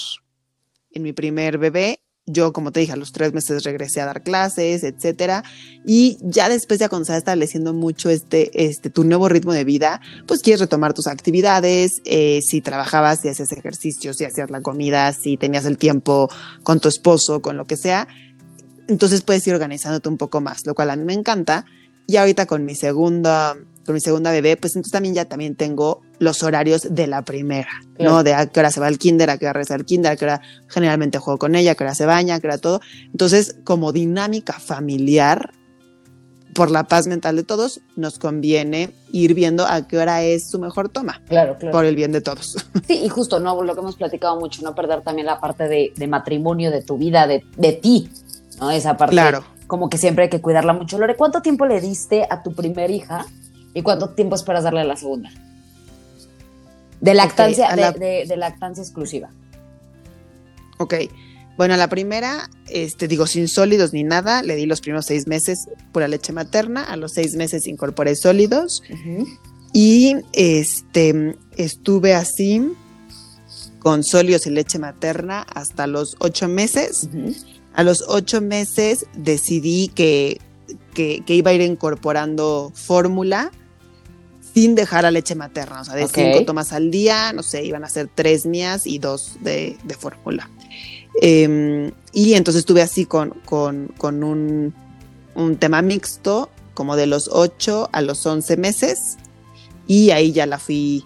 en 0.93 1.03
mi 1.03 1.13
primer 1.13 1.59
bebé 1.59 2.01
yo, 2.29 2.53
como 2.53 2.73
te 2.73 2.81
dije, 2.81 2.93
a 2.93 2.97
los 2.97 3.13
tres 3.13 3.33
meses 3.33 3.63
regresé 3.63 4.01
a 4.01 4.07
dar 4.07 4.25
clases, 4.25 4.83
etcétera. 4.83 5.45
Y 5.85 6.19
ya 6.23 6.49
después, 6.49 6.81
ya 6.81 6.89
cuando 6.89 7.15
estableciendo 7.15 7.73
mucho 7.73 8.11
este, 8.11 8.67
este, 8.67 8.91
tu 8.91 9.05
nuevo 9.05 9.29
ritmo 9.29 9.53
de 9.53 9.63
vida, 9.63 10.01
pues 10.27 10.43
quieres 10.43 10.61
retomar 10.61 10.93
tus 10.93 11.07
actividades. 11.07 12.03
Eh, 12.05 12.43
si 12.43 12.61
trabajabas, 12.61 13.21
si 13.21 13.29
hacías 13.29 13.53
ejercicio, 13.53 14.13
si 14.13 14.25
hacías 14.25 14.51
la 14.51 14.61
comida, 14.61 15.13
si 15.13 15.37
tenías 15.37 15.67
el 15.67 15.79
tiempo 15.79 16.29
con 16.65 16.81
tu 16.81 16.89
esposo, 16.89 17.41
con 17.41 17.57
lo 17.57 17.69
que 17.69 17.77
sea. 17.77 18.09
Entonces 18.89 19.23
puedes 19.23 19.47
ir 19.47 19.55
organizándote 19.55 20.09
un 20.09 20.17
poco 20.17 20.41
más, 20.41 20.67
lo 20.67 20.75
cual 20.75 20.91
a 20.91 20.97
mí 20.97 21.05
me 21.05 21.15
encanta. 21.15 21.65
Y 22.09 22.17
ahorita 22.17 22.47
con 22.47 22.65
mi 22.65 22.75
segunda, 22.75 23.57
con 23.85 23.95
mi 23.95 24.01
segunda 24.01 24.33
bebé, 24.33 24.57
pues 24.57 24.75
entonces 24.75 24.93
también 24.93 25.15
ya 25.15 25.27
también 25.27 25.55
tengo 25.55 26.03
los 26.19 26.43
horarios 26.43 26.95
de 26.95 27.07
la 27.07 27.23
primera, 27.23 27.71
claro. 27.95 28.13
¿no? 28.13 28.23
De 28.23 28.35
a 28.35 28.47
qué 28.47 28.61
hora 28.61 28.71
se 28.71 28.81
va 28.81 28.87
al 28.87 28.99
kinder, 28.99 29.31
a 29.31 29.39
qué 29.39 29.47
hora 29.47 29.55
regresa 29.55 29.75
al 29.75 29.85
kinder, 29.85 30.13
a 30.13 30.17
qué 30.17 30.25
hora 30.25 30.41
generalmente 30.69 31.19
juego 31.19 31.39
con 31.39 31.55
ella, 31.55 31.73
a 31.73 31.75
qué 31.75 31.85
hora 31.85 31.95
se 31.95 32.07
baña, 32.07 32.37
a 32.37 32.41
qué 32.41 32.47
hora 32.47 32.59
todo. 32.59 32.81
Entonces, 33.13 33.57
como 33.65 33.93
dinámica 33.93 34.55
familiar, 34.55 35.53
por 36.55 36.71
la 36.71 36.85
paz 36.85 37.07
mental 37.07 37.37
de 37.37 37.43
todos, 37.43 37.81
nos 37.97 38.19
conviene 38.19 38.91
ir 39.13 39.35
viendo 39.35 39.67
a 39.67 39.87
qué 39.87 39.99
hora 39.99 40.23
es 40.23 40.49
su 40.49 40.59
mejor 40.59 40.89
toma. 40.89 41.21
Claro, 41.29 41.59
claro. 41.59 41.73
Por 41.73 41.85
el 41.85 41.95
bien 41.95 42.13
de 42.13 42.23
todos. 42.23 42.57
Sí, 42.87 43.03
y 43.05 43.09
justo, 43.09 43.41
¿no? 43.41 43.63
Lo 43.63 43.75
que 43.75 43.81
hemos 43.81 43.97
platicado 43.97 44.41
mucho, 44.41 44.63
no 44.63 44.75
perder 44.75 45.03
también 45.03 45.27
la 45.27 45.39
parte 45.39 45.69
de, 45.69 45.93
de 45.95 46.07
matrimonio, 46.07 46.71
de 46.71 46.83
tu 46.83 46.97
vida, 46.97 47.27
de, 47.27 47.45
de 47.57 47.73
ti, 47.73 48.09
¿no? 48.59 48.71
Esa 48.71 48.97
parte. 48.97 49.13
Claro. 49.13 49.45
Como 49.67 49.91
que 49.91 49.99
siempre 49.99 50.25
hay 50.25 50.31
que 50.31 50.41
cuidarla 50.41 50.73
mucho. 50.73 50.99
Lore, 50.99 51.17
¿cuánto 51.17 51.43
tiempo 51.43 51.67
le 51.67 51.81
diste 51.81 52.27
a 52.31 52.43
tu 52.43 52.55
primer 52.55 52.91
hija 52.91 53.27
y 53.75 53.83
cuánto 53.83 54.11
tiempo 54.11 54.35
esperas 54.35 54.65
darle 54.65 54.81
a 54.81 54.85
la 54.85 54.97
segunda? 54.97 55.29
De 57.01 57.15
lactancia, 57.15 57.67
okay, 57.67 57.81
la... 57.81 57.93
de, 57.93 57.99
de, 57.99 58.27
de, 58.27 58.37
lactancia 58.37 58.83
exclusiva. 58.83 59.31
Ok. 60.79 60.95
Bueno, 61.57 61.73
a 61.75 61.77
la 61.79 61.89
primera, 61.89 62.51
este, 62.69 63.09
digo, 63.09 63.27
sin 63.27 63.49
sólidos 63.49 63.93
ni 63.95 64.05
nada, 64.05 64.43
le 64.43 64.57
di 64.57 64.67
los 64.67 64.83
primeros 64.83 65.07
seis 65.07 65.27
meses 65.27 65.69
pura 65.93 66.07
leche 66.07 66.33
materna, 66.33 66.83
a 66.83 66.97
los 66.97 67.13
seis 67.13 67.35
meses 67.35 67.67
incorporé 67.67 68.15
sólidos 68.15 68.83
uh 68.91 68.95
-huh. 68.95 69.39
y 69.73 70.17
este, 70.35 71.35
estuve 71.57 72.15
así 72.15 72.73
con 73.79 74.05
sólidos 74.05 74.47
y 74.47 74.51
leche 74.51 74.79
materna 74.79 75.47
hasta 75.55 75.87
los 75.87 76.17
ocho 76.19 76.47
meses. 76.47 77.05
Uh 77.05 77.17
-huh. 77.17 77.45
A 77.73 77.83
los 77.83 78.05
ocho 78.07 78.41
meses 78.41 79.07
decidí 79.17 79.89
que, 79.89 80.41
que, 80.95 81.23
que 81.25 81.35
iba 81.35 81.53
a 81.53 81.55
ir 81.55 81.63
incorporando 81.63 82.71
fórmula 82.75 83.51
sin 84.57 84.75
dejar 84.75 85.03
la 85.03 85.11
leche 85.11 85.35
materna, 85.35 85.83
o 85.83 85.85
sea, 85.85 85.95
de 85.95 86.05
okay. 86.05 86.33
cinco 86.33 86.47
tomas 86.47 86.73
al 86.73 86.91
día, 86.91 87.31
no 87.35 87.43
sé, 87.43 87.63
iban 87.63 87.85
a 87.85 87.91
ser 87.91 88.09
tres 88.15 88.47
mías 88.47 88.87
y 88.87 88.99
dos 88.99 89.37
de, 89.43 89.77
de 89.85 89.95
fórmula. 89.95 90.49
Eh, 91.21 91.93
y 92.15 92.33
entonces 92.33 92.61
estuve 92.61 92.81
así 92.81 93.05
con, 93.05 93.33
con, 93.45 93.89
con 93.99 94.25
un, 94.25 94.73
un, 95.35 95.57
tema 95.59 95.83
mixto, 95.83 96.49
como 96.73 96.97
de 96.97 97.07
los 97.07 97.29
8 97.31 97.91
a 97.93 98.01
los 98.01 98.25
11 98.25 98.57
meses, 98.57 99.19
y 99.87 100.09
ahí 100.13 100.33
ya 100.33 100.47
la 100.47 100.59
fui, 100.59 101.05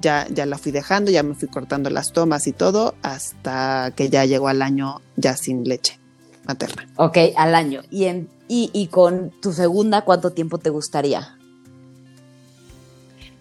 ya, 0.00 0.28
ya 0.30 0.46
la 0.46 0.56
fui 0.56 0.70
dejando, 0.70 1.10
ya 1.10 1.24
me 1.24 1.34
fui 1.34 1.48
cortando 1.48 1.90
las 1.90 2.12
tomas 2.12 2.46
y 2.46 2.52
todo, 2.52 2.94
hasta 3.02 3.92
que 3.96 4.08
ya 4.08 4.24
llegó 4.24 4.46
al 4.46 4.62
año 4.62 5.02
ya 5.16 5.36
sin 5.36 5.64
leche 5.64 5.98
materna. 6.44 6.88
Ok, 6.94 7.18
al 7.36 7.56
año. 7.56 7.82
¿Y, 7.90 8.04
en, 8.04 8.28
y, 8.46 8.70
y 8.72 8.86
con 8.86 9.32
tu 9.42 9.52
segunda 9.52 10.02
cuánto 10.02 10.30
tiempo 10.30 10.58
te 10.58 10.70
gustaría? 10.70 11.38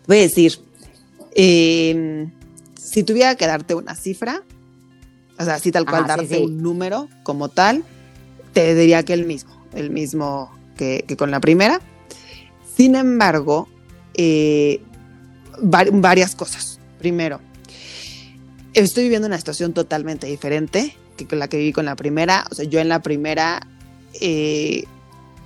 Voy 0.07 0.17
a 0.17 0.21
decir, 0.21 0.59
eh, 1.35 2.29
si 2.75 3.03
tuviera 3.03 3.35
que 3.35 3.47
darte 3.47 3.75
una 3.75 3.95
cifra, 3.95 4.43
o 5.39 5.43
sea, 5.43 5.55
así 5.55 5.71
tal 5.71 5.85
cual, 5.85 6.05
darte 6.05 6.27
sí, 6.27 6.35
sí. 6.35 6.41
un 6.43 6.61
número 6.61 7.09
como 7.23 7.49
tal, 7.49 7.83
te 8.53 8.75
diría 8.75 9.03
que 9.03 9.13
el 9.13 9.25
mismo, 9.25 9.65
el 9.73 9.89
mismo 9.89 10.51
que, 10.77 11.05
que 11.07 11.17
con 11.17 11.31
la 11.31 11.39
primera. 11.39 11.81
Sin 12.75 12.95
embargo, 12.95 13.67
eh, 14.13 14.81
varias 15.59 16.35
cosas. 16.35 16.79
Primero, 16.99 17.39
estoy 18.73 19.03
viviendo 19.03 19.27
una 19.27 19.37
situación 19.37 19.73
totalmente 19.73 20.27
diferente 20.27 20.95
que 21.17 21.27
con 21.27 21.39
la 21.39 21.47
que 21.47 21.57
viví 21.57 21.73
con 21.73 21.85
la 21.85 21.95
primera. 21.95 22.45
O 22.51 22.55
sea, 22.55 22.65
yo 22.65 22.79
en 22.79 22.89
la 22.89 23.01
primera 23.01 23.67
eh, 24.19 24.85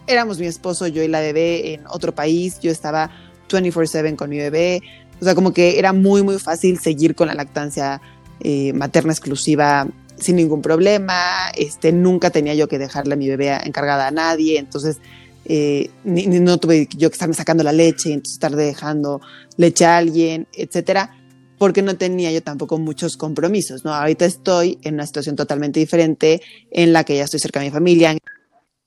éramos 0.05 0.39
mi 0.39 0.45
esposo, 0.45 0.87
yo 0.87 1.03
y 1.03 1.07
la 1.07 1.19
bebé 1.19 1.73
en 1.73 1.87
otro 1.87 2.13
país. 2.13 2.59
Yo 2.59 2.71
estaba 2.71 3.11
24/7 3.55 4.15
con 4.15 4.29
mi 4.29 4.37
bebé. 4.37 4.81
O 5.19 5.23
sea, 5.23 5.35
como 5.35 5.53
que 5.53 5.79
era 5.79 5.93
muy, 5.93 6.23
muy 6.23 6.37
fácil 6.39 6.79
seguir 6.79 7.15
con 7.15 7.27
la 7.27 7.33
lactancia 7.33 8.01
eh, 8.39 8.73
materna 8.73 9.11
exclusiva 9.11 9.87
sin 10.17 10.35
ningún 10.35 10.61
problema. 10.61 11.49
Este, 11.55 11.91
nunca 11.91 12.29
tenía 12.29 12.53
yo 12.53 12.67
que 12.67 12.77
dejarle 12.77 13.13
a 13.13 13.17
mi 13.17 13.27
bebé 13.27 13.57
encargada 13.63 14.07
a 14.07 14.11
nadie. 14.11 14.59
Entonces, 14.59 14.97
eh, 15.45 15.89
no 16.03 16.57
tuve 16.57 16.87
yo 16.95 17.09
que 17.09 17.13
estarme 17.13 17.33
sacando 17.33 17.63
la 17.63 17.71
leche, 17.71 18.11
entonces 18.11 18.33
estar 18.33 18.55
dejando 18.55 19.21
leche 19.55 19.85
a 19.85 19.97
alguien, 19.97 20.47
etcétera, 20.53 21.15
porque 21.57 21.81
no 21.81 21.95
tenía 21.95 22.31
yo 22.31 22.43
tampoco 22.43 22.77
muchos 22.77 23.15
compromisos, 23.15 23.85
¿no? 23.85 23.93
Ahorita 23.93 24.25
estoy 24.25 24.77
en 24.83 24.95
una 24.95 25.07
situación 25.07 25.35
totalmente 25.37 25.79
diferente 25.79 26.41
en 26.69 26.91
la 26.91 27.05
que 27.05 27.15
ya 27.15 27.23
estoy 27.23 27.39
cerca 27.39 27.61
de 27.61 27.67
mi 27.67 27.71
familia, 27.71 28.17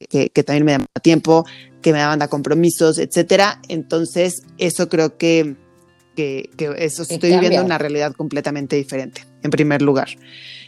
que 0.09 0.44
también 0.44 0.64
me 0.64 0.73
da 0.73 0.87
tiempo, 1.03 1.46
que 1.83 1.93
me 1.93 1.99
daban 1.99 2.27
compromisos, 2.29 2.99
etcétera. 2.99 3.61
Entonces, 3.69 4.43
eso 4.59 4.88
creo 4.88 5.16
que, 5.16 5.57
que, 6.16 6.51
que 6.57 6.75
eso 6.79 7.03
estoy 7.03 7.19
cambia. 7.19 7.40
viviendo 7.40 7.64
una 7.64 7.79
realidad 7.79 8.12
completamente 8.12 8.77
diferente, 8.77 9.27
en 9.43 9.51
primer 9.51 9.83
lugar. 9.83 10.09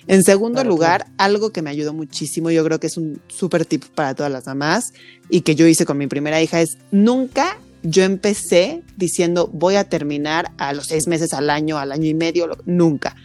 En 0.07 0.25
segundo 0.25 0.57
claro, 0.57 0.71
lugar, 0.71 1.05
claro. 1.05 1.15
algo 1.19 1.53
que 1.53 1.63
me 1.63 1.71
ayudó 1.71 1.93
muchísimo, 1.93 2.51
yo 2.51 2.65
creo 2.65 2.81
que 2.81 2.89
es 2.89 2.97
un 2.97 3.21
súper 3.29 3.65
tip 3.65 3.85
para 3.95 4.15
todas 4.15 4.33
las 4.33 4.47
mamás 4.47 4.93
y 5.29 5.43
que 5.43 5.55
yo 5.55 5.67
hice 5.67 5.87
con 5.87 5.97
mi 5.97 6.09
primera 6.09 6.43
hija 6.43 6.61
es 6.61 6.79
nunca 6.91 7.59
yo 7.83 8.05
empecé 8.05 8.83
diciendo 8.97 9.51
voy 9.53 9.77
a 9.77 9.85
terminar 9.85 10.53
a 10.59 10.73
los 10.73 10.87
seis 10.87 11.07
meses 11.07 11.35
al 11.35 11.51
año, 11.51 11.79
al 11.79 11.93
año 11.93 12.09
y 12.09 12.15
medio, 12.15 12.47
lo, 12.47 12.59
nunca. 12.65 13.17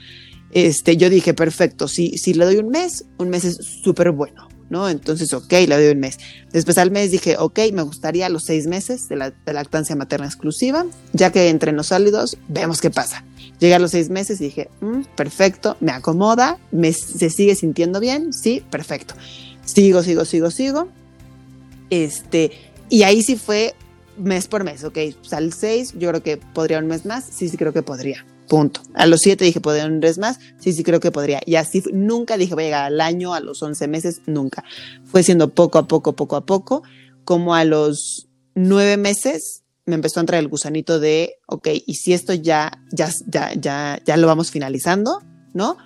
Este, 0.51 0.97
yo 0.97 1.09
dije, 1.09 1.33
perfecto, 1.33 1.87
si, 1.87 2.17
si 2.17 2.33
le 2.33 2.45
doy 2.45 2.57
un 2.57 2.69
mes, 2.69 3.05
un 3.17 3.29
mes 3.29 3.45
es 3.45 3.57
súper 3.57 4.11
bueno, 4.11 4.46
¿no? 4.69 4.89
Entonces, 4.89 5.33
ok, 5.33 5.51
le 5.51 5.75
doy 5.75 5.87
un 5.87 5.99
mes. 5.99 6.17
Después 6.51 6.77
al 6.77 6.91
mes 6.91 7.11
dije, 7.11 7.37
ok, 7.37 7.59
me 7.73 7.81
gustaría 7.81 8.29
los 8.29 8.43
seis 8.43 8.67
meses 8.67 9.07
de, 9.09 9.15
la, 9.15 9.33
lactancia 9.45 9.95
materna 9.95 10.25
exclusiva, 10.25 10.85
ya 11.13 11.31
que 11.31 11.49
entre 11.49 11.71
los 11.71 11.87
sólidos 11.87 12.37
vemos 12.47 12.81
qué 12.81 12.89
pasa. 12.89 13.23
Llegué 13.59 13.75
a 13.75 13.79
los 13.79 13.91
seis 13.91 14.09
meses 14.09 14.39
y 14.41 14.45
dije, 14.45 14.69
mm, 14.81 15.01
perfecto, 15.15 15.77
me 15.79 15.91
acomoda, 15.91 16.57
me, 16.71 16.93
se 16.93 17.29
sigue 17.29 17.55
sintiendo 17.55 17.99
bien, 17.99 18.33
sí, 18.33 18.63
perfecto. 18.69 19.15
Sigo, 19.65 20.03
sigo, 20.03 20.25
sigo, 20.25 20.51
sigo. 20.51 20.87
Este, 21.89 22.51
y 22.89 23.03
ahí 23.03 23.21
sí 23.21 23.35
fue 23.35 23.75
mes 24.17 24.47
por 24.47 24.63
mes, 24.63 24.83
ok, 24.83 24.97
pues 25.19 25.33
al 25.33 25.53
seis 25.53 25.93
yo 25.97 26.09
creo 26.09 26.23
que 26.23 26.37
podría 26.37 26.79
un 26.79 26.87
mes 26.87 27.05
más, 27.05 27.25
sí, 27.25 27.49
sí 27.49 27.57
creo 27.57 27.73
que 27.73 27.83
podría, 27.83 28.25
punto. 28.47 28.81
A 28.93 29.05
los 29.05 29.21
siete 29.21 29.45
dije, 29.45 29.61
podría 29.61 29.85
un 29.85 29.99
mes 29.99 30.17
más, 30.17 30.39
sí, 30.59 30.73
sí 30.73 30.83
creo 30.83 30.99
que 30.99 31.11
podría. 31.11 31.41
Y 31.45 31.55
así 31.55 31.83
nunca 31.91 32.37
dije, 32.37 32.53
voy 32.53 32.63
a 32.63 32.67
llegar 32.67 32.85
al 32.85 33.01
año, 33.01 33.33
a 33.33 33.39
los 33.39 33.61
once 33.61 33.87
meses, 33.87 34.21
nunca. 34.25 34.63
Fue 35.05 35.23
siendo 35.23 35.53
poco 35.53 35.77
a 35.77 35.87
poco, 35.87 36.15
poco 36.15 36.35
a 36.35 36.45
poco, 36.45 36.83
como 37.23 37.55
a 37.55 37.63
los 37.63 38.27
nueve 38.55 38.97
meses 38.97 39.63
me 39.87 39.95
empezó 39.95 40.19
a 40.19 40.21
entrar 40.21 40.39
el 40.39 40.49
gusanito 40.49 40.99
de, 40.99 41.39
ok, 41.47 41.69
y 41.85 41.95
si 41.95 42.13
esto 42.13 42.33
ya, 42.33 42.83
ya, 42.91 43.09
ya, 43.25 43.53
ya, 43.53 44.01
ya 44.05 44.17
lo 44.17 44.27
vamos 44.27 44.51
finalizando, 44.51 45.21
¿no? 45.53 45.77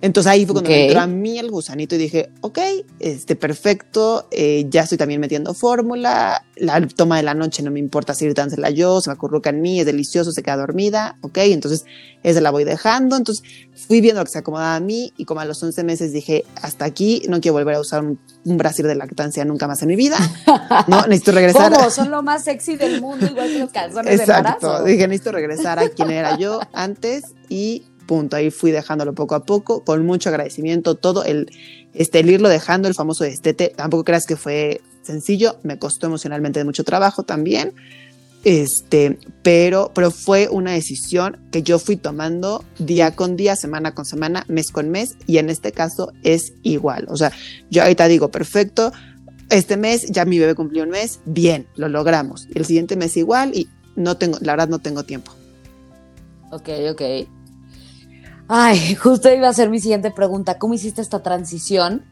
Entonces 0.00 0.30
ahí 0.30 0.46
fue 0.46 0.54
cuando 0.54 0.70
me 0.70 0.86
entró 0.86 1.00
a 1.00 1.06
mí 1.08 1.38
el 1.40 1.50
gusanito 1.50 1.96
y 1.96 1.98
dije, 1.98 2.30
ok, 2.40 2.58
este, 3.00 3.34
perfecto, 3.34 4.28
eh, 4.30 4.64
ya 4.68 4.82
estoy 4.82 4.96
también 4.96 5.20
metiendo 5.20 5.54
fórmula, 5.54 6.44
la 6.54 6.86
toma 6.86 7.16
de 7.16 7.24
la 7.24 7.34
noche 7.34 7.64
no 7.64 7.72
me 7.72 7.80
importa 7.80 8.14
seguir 8.14 8.34
dándosela 8.34 8.70
yo, 8.70 9.00
se 9.00 9.10
me 9.10 9.14
acurruca 9.14 9.50
en 9.50 9.60
mí, 9.60 9.80
es 9.80 9.86
delicioso, 9.86 10.30
se 10.30 10.44
queda 10.44 10.56
dormida, 10.56 11.18
ok, 11.22 11.38
entonces 11.38 11.84
esa 12.22 12.40
la 12.40 12.52
voy 12.52 12.62
dejando, 12.62 13.16
entonces 13.16 13.44
fui 13.74 14.00
viendo 14.00 14.20
lo 14.20 14.24
que 14.24 14.30
se 14.30 14.38
acomodaba 14.38 14.76
a 14.76 14.80
mí 14.80 15.12
y 15.16 15.24
como 15.24 15.40
a 15.40 15.44
los 15.44 15.60
11 15.60 15.82
meses 15.82 16.12
dije, 16.12 16.44
hasta 16.62 16.84
aquí, 16.84 17.22
no 17.28 17.40
quiero 17.40 17.54
volver 17.54 17.74
a 17.74 17.80
usar 17.80 18.04
un, 18.04 18.20
un 18.44 18.56
brasier 18.56 18.86
de 18.86 18.94
lactancia 18.94 19.44
nunca 19.44 19.66
más 19.66 19.82
en 19.82 19.88
mi 19.88 19.96
vida, 19.96 20.16
no, 20.86 21.02
necesito 21.08 21.32
regresar. 21.32 21.72
¿Cómo? 21.72 21.90
Son 21.90 22.10
lo 22.12 22.22
más 22.22 22.44
sexy 22.44 22.76
del 22.76 23.00
mundo, 23.00 23.26
igual 23.26 23.48
que 23.48 23.58
los 23.58 23.70
calzones 23.70 24.20
Exacto, 24.20 24.42
de 24.42 24.48
embarazo. 24.48 24.84
dije, 24.84 25.08
necesito 25.08 25.32
regresar 25.32 25.80
a 25.80 25.88
quien 25.88 26.12
era 26.12 26.38
yo 26.38 26.60
antes 26.72 27.24
y 27.48 27.84
punto. 28.08 28.34
Ahí 28.34 28.50
fui 28.50 28.72
dejándolo 28.72 29.14
poco 29.14 29.36
a 29.36 29.44
poco, 29.44 29.84
con 29.84 30.04
mucho 30.04 30.30
agradecimiento, 30.30 30.96
todo 30.96 31.22
el, 31.22 31.48
este, 31.94 32.18
irlo 32.20 32.48
dejando, 32.48 32.88
el 32.88 32.94
famoso 32.94 33.22
destete, 33.22 33.72
tampoco 33.76 34.02
creas 34.02 34.26
que 34.26 34.34
fue 34.34 34.80
sencillo, 35.02 35.58
me 35.62 35.78
costó 35.78 36.08
emocionalmente 36.08 36.64
mucho 36.64 36.82
trabajo 36.82 37.22
también, 37.22 37.74
este, 38.44 39.18
pero, 39.42 39.92
pero 39.94 40.10
fue 40.10 40.48
una 40.48 40.72
decisión 40.72 41.38
que 41.52 41.62
yo 41.62 41.78
fui 41.78 41.96
tomando 41.96 42.64
día 42.78 43.14
con 43.14 43.36
día, 43.36 43.54
semana 43.54 43.94
con 43.94 44.04
semana, 44.04 44.44
mes 44.48 44.72
con 44.72 44.90
mes, 44.90 45.16
y 45.26 45.38
en 45.38 45.50
este 45.50 45.70
caso 45.70 46.12
es 46.24 46.54
igual. 46.62 47.06
O 47.08 47.16
sea, 47.16 47.30
yo 47.70 47.82
ahorita 47.82 48.08
digo, 48.08 48.30
perfecto, 48.30 48.92
este 49.50 49.76
mes 49.76 50.06
ya 50.10 50.24
mi 50.24 50.38
bebé 50.38 50.54
cumplió 50.54 50.82
un 50.82 50.90
mes, 50.90 51.20
bien, 51.24 51.66
lo 51.76 51.88
logramos. 51.88 52.48
El 52.54 52.64
siguiente 52.64 52.96
mes 52.96 53.16
igual 53.16 53.52
y 53.54 53.68
no 53.96 54.16
tengo, 54.16 54.38
la 54.40 54.52
verdad 54.52 54.68
no 54.68 54.78
tengo 54.78 55.04
tiempo. 55.04 55.32
Ok, 56.50 56.68
ok. 56.90 57.02
Ay, 58.48 58.94
justo 59.00 59.32
iba 59.32 59.48
a 59.48 59.52
ser 59.52 59.70
mi 59.70 59.78
siguiente 59.78 60.10
pregunta. 60.10 60.58
¿Cómo 60.58 60.74
hiciste 60.74 61.02
esta 61.02 61.22
transición, 61.22 62.04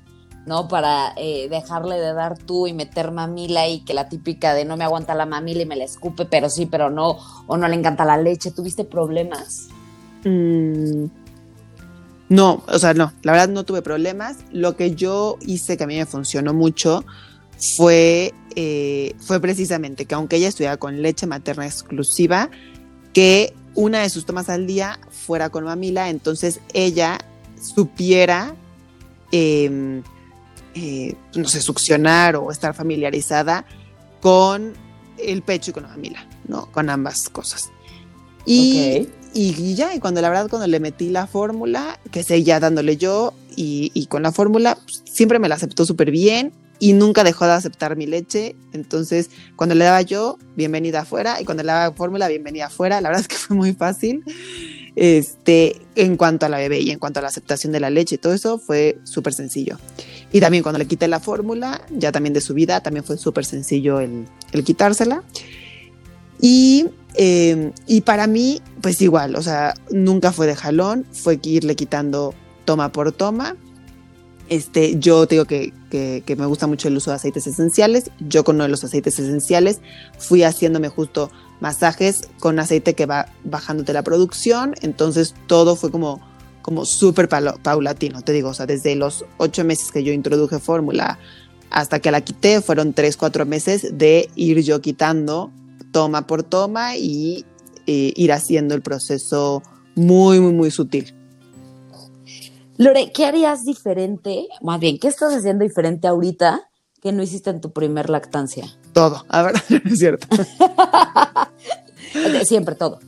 no? 0.44 0.68
Para 0.68 1.14
eh, 1.16 1.49
dejarle 1.49 1.96
de 1.96 2.12
dar 2.12 2.38
tú 2.38 2.66
y 2.66 2.75
meter 2.75 3.11
mamila 3.11 3.66
y 3.66 3.81
que 3.81 3.94
la 3.94 4.09
típica 4.09 4.55
de 4.55 4.66
no 4.66 4.77
me 4.77 4.85
aguanta 4.85 5.14
la 5.14 5.27
mamila 5.27 5.62
y 5.62 5.66
me 5.66 5.77
la 5.77 5.85
escupe, 5.85 6.27
pero 6.27 6.51
sí, 6.51 6.66
pero 6.66 6.90
no, 6.90 7.18
o 7.46 7.57
no 7.57 7.66
le 7.66 7.75
encanta 7.75 8.05
la 8.05 8.18
leche. 8.18 8.51
¿Tuviste 8.51 8.85
problemas? 8.85 9.68
Mm, 10.25 11.07
no, 12.29 12.62
o 12.66 12.79
sea, 12.79 12.92
no, 12.92 13.12
la 13.22 13.33
verdad 13.33 13.49
no 13.49 13.64
tuve 13.64 13.81
problemas. 13.81 14.37
Lo 14.53 14.77
que 14.77 14.94
yo 14.94 15.38
hice 15.40 15.77
que 15.77 15.85
a 15.85 15.87
mí 15.87 15.96
me 15.96 16.07
funcionó 16.07 16.53
mucho 16.53 17.05
fue, 17.59 18.35
eh, 18.57 19.14
fue 19.18 19.40
precisamente 19.40 20.05
que 20.05 20.14
aunque 20.14 20.37
ella 20.37 20.49
estuviera 20.49 20.77
con 20.77 21.01
leche 21.01 21.27
materna 21.27 21.64
exclusiva, 21.64 22.51
que 23.14 23.55
una 23.75 24.01
de 24.01 24.11
sus 24.11 24.27
tomas 24.27 24.49
al 24.49 24.66
día 24.66 24.99
fuera 25.27 25.51
con 25.51 25.65
mamila, 25.65 26.09
entonces 26.09 26.61
ella 26.73 27.19
supiera, 27.61 28.55
eh, 29.33 30.03
eh, 30.75 31.15
no 31.35 31.49
sé, 31.49 31.61
succionar 31.61 32.37
o 32.37 32.51
estar 32.51 32.75
familiarizada 32.75 33.65
con 34.21 34.75
el 35.19 35.43
pecho 35.43 35.71
y 35.71 35.75
con 35.75 35.83
la 35.83 35.89
mamila, 35.91 36.27
¿no? 36.47 36.71
Con 36.73 36.91
ambas 36.91 37.29
cosas. 37.29 37.71
Y, 38.45 39.01
Ok. 39.03 39.09
y, 39.35 39.55
y 39.62 39.75
ya, 39.75 39.95
y 39.95 39.99
cuando 39.99 40.21
la 40.21 40.29
verdad, 40.29 40.49
cuando 40.49 40.69
le 40.69 40.79
metí 40.79 41.09
la 41.11 41.27
fórmula, 41.27 41.99
que 42.12 42.23
seguía 42.23 42.61
dándole 42.61 42.97
yo, 42.97 43.35
y, 43.57 43.91
y 43.95 44.07
con 44.07 44.23
la 44.23 44.33
fórmula, 44.33 44.79
pues, 44.85 45.03
siempre 45.11 45.39
me 45.39 45.49
la 45.49 45.55
aceptó 45.57 45.85
súper 45.87 46.11
bien 46.11 46.53
y 46.79 46.93
nunca 46.93 47.25
dejó 47.25 47.47
de 47.47 47.53
aceptar 47.53 47.97
mi 47.97 48.05
leche. 48.07 48.55
Entonces, 48.75 49.31
cuando 49.57 49.75
le 49.75 49.85
daba 49.87 50.03
yo, 50.03 50.39
bienvenida 50.57 51.01
afuera, 51.01 51.41
y 51.41 51.45
cuando 51.47 51.62
le 51.62 51.73
daba 51.73 51.97
fórmula, 51.97 52.29
bienvenida 52.29 52.67
afuera. 52.67 53.01
La 53.01 53.09
verdad 53.09 53.23
es 53.23 53.29
que 53.29 53.37
fue 53.37 53.57
muy 53.57 53.73
fácil. 53.73 54.23
Este, 54.97 55.77
en 55.95 56.17
cuanto 56.17 56.47
a 56.47 56.49
la 56.49 56.57
bebé 56.57 56.81
y 56.81 56.91
en 56.91 56.99
cuanto 56.99 57.21
a 57.21 57.23
la 57.23 57.29
aceptación 57.29 57.71
de 57.73 57.81
la 57.81 57.91
leche 57.91 58.15
y 58.15 58.19
todo 58.19 58.33
eso, 58.33 58.59
fue 58.59 58.99
súper 59.05 59.35
sencillo. 59.35 59.79
Y 60.33 60.41
también 60.41 60.63
cuando 60.63 60.79
le 60.79 60.87
quité 60.87 61.07
la 61.07 61.21
fórmula, 61.21 61.83
ya 61.91 62.13
también 62.13 62.33
de 62.33 62.41
su 62.41 62.55
vida, 62.55 62.83
también 62.83 63.05
fue 63.05 63.19
súper 63.19 63.45
sencillo 63.45 64.01
el, 64.01 64.27
el 64.53 64.65
quitársela. 64.65 65.23
Y, 66.41 66.87
eh, 67.15 67.73
y 67.87 68.01
para 68.01 68.27
mí, 68.27 68.63
pues 68.81 69.01
igual, 69.03 69.37
o 69.37 69.43
sea, 69.43 69.75
nunca 69.91 70.33
fue 70.33 70.47
de 70.47 70.57
jalón, 70.57 71.07
fue 71.13 71.39
que 71.39 71.51
irle 71.51 71.77
quitando 71.77 72.35
toma 72.65 72.91
por 72.91 73.13
toma. 73.13 73.55
Este, 74.49 74.99
yo 74.99 75.27
te 75.27 75.35
digo 75.35 75.45
que, 75.45 75.73
que, 75.91 76.23
que, 76.25 76.37
me 76.37 76.47
gusta 76.47 76.67
mucho 76.67 76.89
el 76.89 76.97
uso 76.97 77.11
de 77.11 77.17
aceites 77.17 77.47
esenciales. 77.47 78.11
Yo 78.21 78.45
con 78.45 78.57
uno 78.57 78.65
de 78.65 78.71
los 78.71 78.85
aceites 78.85 79.19
esenciales 79.19 79.81
fui 80.19 80.43
haciéndome 80.43 80.89
justo 80.89 81.31
masajes 81.61 82.29
con 82.40 82.59
aceite 82.59 82.95
que 82.95 83.07
va 83.07 83.27
bajándote 83.45 83.92
la 83.92 84.03
producción. 84.03 84.75
Entonces 84.83 85.35
todo 85.47 85.77
fue 85.77 85.90
como, 85.90 86.21
como 86.62 86.85
súper 86.85 87.29
paulatino, 87.29 88.23
te 88.23 88.33
digo. 88.33 88.51
O 88.51 88.55
sea, 88.55 88.66
desde 88.66 88.95
los 88.97 89.25
ocho 89.38 89.64
meses 89.64 89.90
que 89.92 90.05
yo 90.05 90.12
introduje 90.12 90.59
fórmula 90.59 91.19
hasta 91.71 92.01
que 92.01 92.11
la 92.11 92.21
quité, 92.21 92.61
fueron 92.61 92.92
tres, 92.92 93.16
cuatro 93.16 93.45
meses 93.45 93.99
de 93.99 94.31
ir 94.35 94.62
yo 94.62 94.81
quitando 94.81 95.51
toma 95.92 96.27
por 96.27 96.42
toma 96.42 96.97
y 96.97 97.45
eh, 97.87 98.12
ir 98.16 98.33
haciendo 98.33 98.75
el 98.75 98.83
proceso 98.83 99.62
muy, 99.95 100.40
muy, 100.40 100.53
muy 100.53 100.71
sutil. 100.71 101.14
Lore, 102.77 103.11
¿qué 103.12 103.25
harías 103.25 103.64
diferente? 103.64 104.49
Más 104.61 104.79
bien, 104.79 104.99
¿qué 104.99 105.09
estás 105.09 105.33
haciendo 105.33 105.64
diferente 105.64 106.07
ahorita 106.07 106.69
que 107.01 107.12
no 107.12 107.23
hiciste 107.23 107.51
en 107.51 107.61
tu 107.61 107.73
primer 107.73 108.11
lactancia? 108.11 108.66
Todo, 108.97 109.27
a 109.29 109.43
ver, 109.43 109.55
es 109.85 109.99
cierto. 109.99 110.27
Siempre 112.45 112.77
todo. 112.77 112.99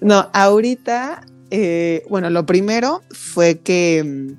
no, 0.00 0.30
ahorita, 0.32 1.26
eh, 1.50 2.04
bueno, 2.08 2.30
lo 2.30 2.46
primero 2.46 3.02
fue 3.10 3.58
que, 3.58 4.36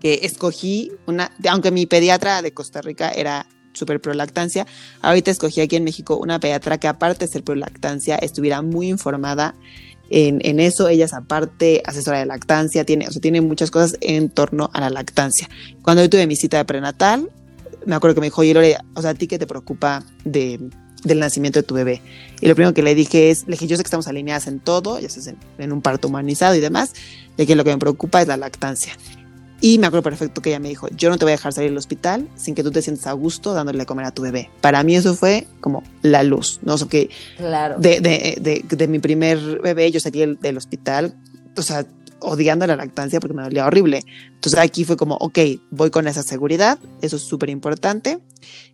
que 0.00 0.14
escogí 0.22 0.90
una, 1.06 1.30
aunque 1.48 1.70
mi 1.70 1.86
pediatra 1.86 2.42
de 2.42 2.52
Costa 2.52 2.82
Rica 2.82 3.10
era 3.10 3.46
súper 3.74 4.00
pro 4.00 4.12
lactancia, 4.12 4.66
ahorita 5.02 5.30
escogí 5.30 5.60
aquí 5.60 5.76
en 5.76 5.84
México 5.84 6.16
una 6.16 6.40
pediatra 6.40 6.78
que 6.78 6.88
aparte 6.88 7.26
de 7.26 7.30
ser 7.30 7.44
pro 7.44 7.54
lactancia, 7.54 8.16
estuviera 8.16 8.60
muy 8.60 8.88
informada 8.88 9.54
en, 10.10 10.40
en, 10.42 10.58
eso. 10.58 10.88
Ella 10.88 11.04
es 11.04 11.14
aparte 11.14 11.80
asesora 11.86 12.18
de 12.18 12.26
lactancia, 12.26 12.84
tiene, 12.84 13.06
o 13.06 13.12
sea, 13.12 13.22
tiene 13.22 13.40
muchas 13.40 13.70
cosas 13.70 13.96
en 14.00 14.30
torno 14.30 14.68
a 14.72 14.80
la 14.80 14.90
lactancia. 14.90 15.48
Cuando 15.82 16.02
yo 16.02 16.10
tuve 16.10 16.26
mi 16.26 16.34
cita 16.34 16.56
de 16.56 16.64
prenatal, 16.64 17.30
me 17.86 17.94
acuerdo 17.94 18.14
que 18.14 18.20
me 18.20 18.26
dijo, 18.26 18.40
oye, 18.40 18.54
Lore, 18.54 18.76
o 18.94 19.02
sea, 19.02 19.10
¿a 19.10 19.14
ti 19.14 19.26
qué 19.26 19.38
te 19.38 19.46
preocupa 19.46 20.04
de, 20.24 20.60
del 21.02 21.18
nacimiento 21.18 21.58
de 21.58 21.62
tu 21.62 21.74
bebé? 21.74 22.00
Y 22.40 22.48
lo 22.48 22.54
primero 22.54 22.74
que 22.74 22.82
le 22.82 22.94
dije 22.94 23.30
es, 23.30 23.44
le 23.46 23.52
dije, 23.52 23.66
yo 23.66 23.76
sé 23.76 23.82
que 23.82 23.88
estamos 23.88 24.08
alineadas 24.08 24.46
en 24.46 24.60
todo, 24.60 24.98
ya 24.98 25.08
sabes, 25.08 25.28
en, 25.28 25.36
en 25.58 25.72
un 25.72 25.82
parto 25.82 26.08
humanizado 26.08 26.54
y 26.54 26.60
demás, 26.60 26.92
de 27.36 27.46
que 27.46 27.54
lo 27.56 27.64
que 27.64 27.70
me 27.70 27.78
preocupa 27.78 28.22
es 28.22 28.28
la 28.28 28.36
lactancia. 28.36 28.94
Y 29.60 29.78
me 29.78 29.86
acuerdo 29.86 30.02
perfecto 30.02 30.42
que 30.42 30.50
ella 30.50 30.58
me 30.58 30.68
dijo, 30.68 30.88
yo 30.88 31.08
no 31.08 31.16
te 31.16 31.24
voy 31.24 31.32
a 31.32 31.36
dejar 31.36 31.54
salir 31.54 31.70
del 31.70 31.78
hospital 31.78 32.28
sin 32.34 32.54
que 32.54 32.62
tú 32.62 32.70
te 32.70 32.82
sientas 32.82 33.06
a 33.06 33.12
gusto 33.12 33.54
dándole 33.54 33.82
a 33.82 33.86
comer 33.86 34.04
a 34.04 34.10
tu 34.10 34.20
bebé. 34.20 34.50
Para 34.60 34.82
mí 34.82 34.94
eso 34.94 35.14
fue 35.14 35.46
como 35.60 35.82
la 36.02 36.22
luz, 36.22 36.60
¿no? 36.62 36.74
O 36.74 36.78
sea, 36.78 36.86
que 36.86 37.08
claro. 37.38 37.78
de, 37.78 38.00
de, 38.00 38.36
de, 38.40 38.76
de, 38.76 38.88
mi 38.88 38.98
primer 38.98 39.38
bebé 39.62 39.90
yo 39.90 40.00
salí 40.00 40.20
del, 40.20 40.38
del 40.38 40.58
hospital, 40.58 41.14
o 41.56 41.62
sea, 41.62 41.86
odiando 42.24 42.66
la 42.66 42.76
lactancia 42.76 43.20
porque 43.20 43.34
me 43.34 43.42
dolía 43.42 43.66
horrible. 43.66 44.02
Entonces 44.34 44.58
aquí 44.58 44.84
fue 44.84 44.96
como, 44.96 45.16
ok, 45.16 45.38
voy 45.70 45.90
con 45.90 46.08
esa 46.08 46.22
seguridad, 46.22 46.78
eso 47.00 47.16
es 47.16 47.22
súper 47.22 47.50
importante. 47.50 48.18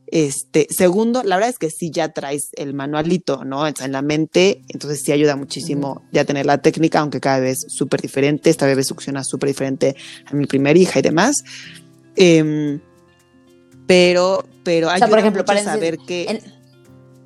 Este, 0.06 0.66
segundo, 0.70 1.22
la 1.22 1.36
verdad 1.36 1.50
es 1.50 1.58
que 1.58 1.70
sí 1.70 1.90
ya 1.90 2.08
traes 2.08 2.50
el 2.54 2.74
manualito, 2.74 3.44
¿no? 3.44 3.66
En 3.66 3.92
la 3.92 4.02
mente, 4.02 4.62
entonces 4.68 5.02
sí 5.04 5.12
ayuda 5.12 5.36
muchísimo 5.36 5.92
uh 5.92 5.94
-huh. 5.94 6.12
ya 6.12 6.24
tener 6.24 6.46
la 6.46 6.58
técnica, 6.58 7.00
aunque 7.00 7.20
cada 7.20 7.38
vez 7.38 7.66
súper 7.68 8.00
diferente. 8.00 8.50
Esta 8.50 8.66
bebé 8.66 8.82
succiona 8.82 9.22
súper 9.22 9.48
diferente 9.48 9.94
a 10.26 10.34
mi 10.34 10.46
primer 10.46 10.76
hija 10.76 10.98
y 10.98 11.02
demás. 11.02 11.44
Eh, 12.16 12.80
pero, 13.86 14.44
pero 14.62 14.88
o 14.88 14.96
sea, 14.96 15.08
por 15.08 15.18
ejemplo, 15.18 15.44
para 15.44 15.62
saber 15.62 15.98
que... 15.98 16.26
En, 16.28 16.40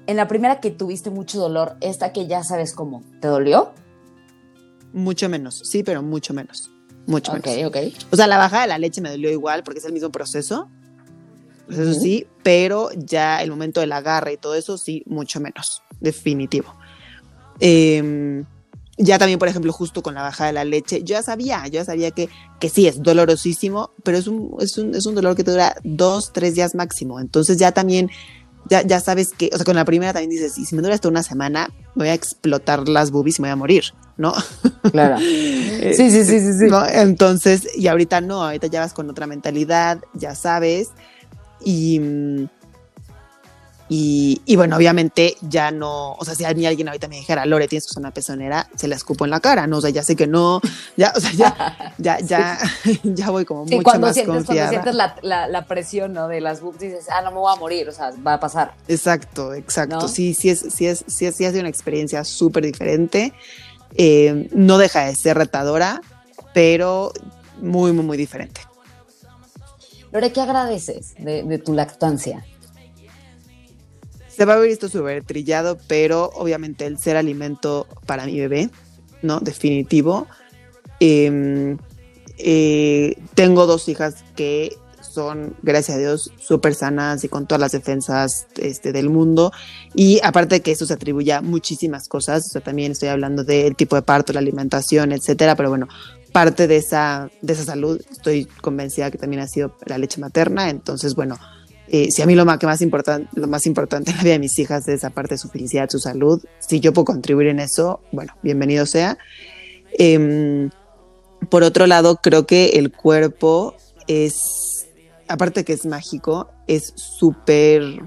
en 0.07 0.17
la 0.17 0.29
primera 0.29 0.61
que 0.61 0.71
tuviste 0.71 1.11
mucho 1.11 1.39
dolor, 1.39 1.77
esta 1.81 2.13
que 2.13 2.27
ya 2.27 2.43
sabes 2.45 2.73
cómo, 2.73 3.03
¿te 3.21 3.29
dolió? 3.29 3.73
Mucho 4.95 5.29
menos, 5.29 5.61
sí, 5.65 5.83
pero 5.83 6.03
mucho 6.03 6.33
menos. 6.33 6.71
Mucho 7.07 7.33
okay, 7.33 7.57
menos. 7.57 7.71
Ok, 7.71 7.77
ok. 7.77 8.07
O 8.13 8.17
sea, 8.17 8.27
la 8.27 8.39
bajada 8.39 8.63
de 8.63 8.69
la 8.69 8.79
leche 8.79 9.01
me 9.01 9.11
dolió 9.11 9.31
igual 9.31 9.63
porque 9.63 9.81
es 9.81 9.85
el 9.85 9.93
mismo 9.93 10.11
proceso. 10.11 10.71
Pues 11.67 11.79
eso 11.79 11.91
uh 11.91 11.95
-huh. 11.95 12.01
sí, 12.01 12.27
pero 12.43 12.91
ya 12.95 13.43
el 13.43 13.51
momento 13.51 13.81
del 13.81 13.93
agarre 13.93 14.35
y 14.35 14.37
todo 14.37 14.55
eso, 14.55 14.79
sí, 14.79 15.03
mucho 15.07 15.41
menos. 15.41 15.83
Definitivo. 16.01 16.75
Eh, 17.61 18.45
ya 18.97 19.19
también, 19.19 19.39
por 19.39 19.49
ejemplo, 19.49 19.73
justo 19.73 20.03
con 20.03 20.15
la 20.15 20.23
bajada 20.23 20.49
de 20.49 20.53
la 20.53 20.65
leche, 20.65 21.01
yo 21.01 21.17
ya 21.17 21.23
sabía, 21.23 21.65
yo 21.67 21.75
ya 21.75 21.85
sabía 21.85 22.13
que, 22.13 22.29
que 22.61 22.69
sí, 22.69 22.87
es 22.87 23.03
dolorosísimo, 23.03 23.91
pero 24.05 24.19
es 24.19 24.29
un, 24.29 24.55
es, 24.61 24.79
un, 24.79 24.95
es 24.95 25.05
un 25.07 25.17
dolor 25.17 25.35
que 25.35 25.43
te 25.43 25.51
dura 25.51 25.75
dos, 25.83 26.33
tres 26.33 26.55
días 26.55 26.75
máximo. 26.77 27.19
Entonces 27.19 27.59
ya 27.59 27.73
también 27.73 28.11
ya, 28.69 28.83
ya 28.83 29.01
sabes 29.01 29.33
que, 29.37 29.51
o 29.53 29.57
sea, 29.57 29.65
con 29.65 29.77
la 29.77 29.85
primera 29.85 30.13
también 30.13 30.31
dices, 30.31 30.59
y 30.59 30.65
si 30.65 30.75
me 30.75 30.83
dura 30.83 30.95
hasta 30.95 31.09
una 31.09 31.23
semana, 31.23 31.71
me 31.95 32.05
voy 32.05 32.09
a 32.09 32.15
explotar 32.15 32.89
las 32.89 33.11
boobies 33.11 33.39
y 33.39 33.43
me 33.43 33.49
voy 33.49 33.53
a 33.53 33.57
morir, 33.57 33.85
¿no? 34.17 34.35
Claro. 34.91 35.19
sí, 35.19 35.95
sí, 35.95 36.11
sí, 36.11 36.41
sí, 36.41 36.53
sí. 36.59 36.67
¿no? 36.69 36.87
Entonces, 36.87 37.69
y 37.77 37.89
ahorita 37.89 38.21
no, 38.21 38.43
ahorita 38.43 38.69
ya 38.69 38.81
vas 38.81 38.93
con 38.93 39.11
otra 39.11 39.27
mentalidad, 39.27 40.01
ya 40.15 40.35
sabes, 40.35 40.91
y, 41.65 42.01
Y, 43.97 44.43
y, 44.45 44.57
bueno, 44.57 44.75
obviamente 44.75 45.37
ya 45.41 45.71
no, 45.71 46.15
o 46.15 46.25
sea, 46.25 46.35
si 46.35 46.45
a 46.45 46.53
mí 46.53 46.67
alguien 46.67 46.89
ahorita 46.89 47.07
me 47.07 47.15
dijera, 47.15 47.47
Lore, 47.47 47.69
tienes 47.69 47.87
que 47.87 47.93
usar 47.93 48.01
una 48.01 48.11
pezonera, 48.11 48.69
se 48.75 48.89
la 48.89 48.97
escupo 48.97 49.25
en 49.25 49.31
la 49.31 49.39
cara, 49.39 49.69
¿no? 49.69 49.77
O 49.77 49.81
sea, 49.81 49.91
ya 49.91 50.03
sé 50.03 50.17
que 50.17 50.27
no, 50.27 50.61
ya, 50.97 51.13
o 51.15 51.21
sea, 51.21 51.31
ya, 51.31 51.95
ya, 51.99 52.19
ya, 52.19 52.59
ya 53.05 53.31
voy 53.31 53.45
como 53.45 53.69
sí, 53.69 53.77
mucho 53.77 53.85
cuando 53.85 54.09
más 54.09 54.15
sientes, 54.15 54.35
confiada. 54.35 54.71
Cuando 54.71 54.83
sientes 54.83 54.95
la, 54.97 55.17
la, 55.23 55.47
la, 55.47 55.67
presión, 55.67 56.13
¿no? 56.13 56.27
De 56.27 56.41
las 56.41 56.61
boobs, 56.61 56.81
dices, 56.81 57.07
ah, 57.09 57.23
no 57.23 57.31
me 57.31 57.37
voy 57.37 57.55
a 57.55 57.61
morir, 57.61 57.89
o 57.89 57.93
sea, 57.93 58.11
va 58.27 58.35
a 58.35 58.41
pasar. 58.41 58.75
Exacto, 58.89 59.55
exacto. 59.55 60.01
¿No? 60.01 60.09
Sí, 60.09 60.35
sí 60.35 60.51
es, 60.51 60.67
sí 60.75 60.87
es, 60.87 61.05
sí 61.07 61.27
es, 61.27 61.37
sí 61.37 61.45
ha 61.45 61.51
sido 61.51 61.61
una 61.61 61.69
experiencia 61.69 62.25
súper 62.25 62.65
diferente. 62.65 63.33
Eh, 63.95 64.49
no 64.51 64.77
deja 64.79 65.05
de 65.05 65.15
ser 65.15 65.39
retadora, 65.39 66.01
pero 66.53 67.13
muy, 67.61 67.93
muy, 67.93 68.05
muy 68.05 68.17
diferente. 68.17 68.61
Lore, 70.11 70.33
¿qué 70.33 70.41
agradeces 70.41 71.15
de, 71.17 71.45
de 71.45 71.59
tu 71.59 71.75
lactancia? 71.75 72.45
Se 74.37 74.45
va 74.45 74.55
a 74.55 74.59
ver 74.59 74.71
esto 74.71 74.89
súper 74.89 75.25
trillado, 75.25 75.79
pero 75.87 76.31
obviamente 76.35 76.87
el 76.87 76.99
ser 76.99 77.17
alimento 77.17 77.87
para 78.07 78.27
mi 78.27 78.39
bebé, 78.39 78.71
¿no? 79.23 79.41
Definitivo. 79.41 80.27
Eh, 81.01 81.77
eh, 82.39 83.17
tengo 83.35 83.67
dos 83.67 83.89
hijas 83.89 84.25
que 84.35 84.77
son, 85.01 85.55
gracias 85.63 85.97
a 85.97 86.01
Dios, 86.01 86.33
súper 86.41 86.75
sanas 86.75 87.23
y 87.23 87.29
con 87.29 87.47
todas 87.47 87.61
las 87.61 87.73
defensas 87.73 88.47
este, 88.57 88.93
del 88.93 89.09
mundo. 89.09 89.53
Y 89.95 90.21
aparte 90.25 90.57
de 90.57 90.63
que 90.63 90.73
eso 90.73 90.87
se 90.87 90.95
atribuye 90.95 91.33
a 91.33 91.41
muchísimas 91.41 92.09
cosas, 92.09 92.47
o 92.47 92.49
sea, 92.49 92.61
también 92.61 92.93
estoy 92.93 93.11
hablando 93.11 93.45
del 93.45 93.77
tipo 93.77 93.95
de 93.95 94.03
parto, 94.03 94.33
la 94.33 94.41
alimentación, 94.41 95.13
etcétera, 95.13 95.55
pero 95.55 95.69
bueno, 95.69 95.87
parte 96.33 96.67
de 96.67 96.77
esa, 96.79 97.31
de 97.43 97.53
esa 97.53 97.65
salud, 97.65 98.01
estoy 98.11 98.47
convencida 98.47 99.13
que 99.13 99.19
también 99.19 99.43
ha 99.43 99.47
sido 99.47 99.77
la 99.87 99.99
leche 99.99 100.21
materna. 100.21 100.69
Entonces, 100.69 101.15
bueno, 101.15 101.39
eh, 101.89 102.11
si 102.11 102.23
a 102.23 102.27
mí 102.27 102.35
lo 102.35 102.45
más, 102.45 102.59
que 102.59 102.67
más 102.67 102.81
importante, 102.81 103.29
lo 103.35 103.47
más 103.47 103.67
importante 103.67 104.11
en 104.11 104.17
la 104.17 104.23
vida 104.23 104.33
de 104.35 104.39
mis 104.39 104.59
hijas 104.59 104.89
es 104.89 105.05
aparte 105.05 105.35
de 105.35 105.39
su 105.39 105.49
felicidad, 105.49 105.89
su 105.91 105.99
salud, 105.99 106.43
si 106.59 106.81
yo 106.81 106.93
puedo 106.93 107.05
contribuir 107.05 107.49
en 107.49 107.61
eso, 107.61 108.01
bueno, 108.13 108.35
bienvenido 108.43 108.87
sea. 108.87 109.19
Eh, 109.99 110.69
por 111.49 111.63
otro 111.63 111.87
lado, 111.87 112.17
creo 112.17 112.47
que 112.47 112.71
el 112.71 112.93
cuerpo 112.93 113.75
es, 114.07 114.87
aparte 115.29 115.65
que 115.65 115.73
es 115.73 115.87
mágico, 115.87 116.51
es 116.67 116.93
súper, 116.97 118.03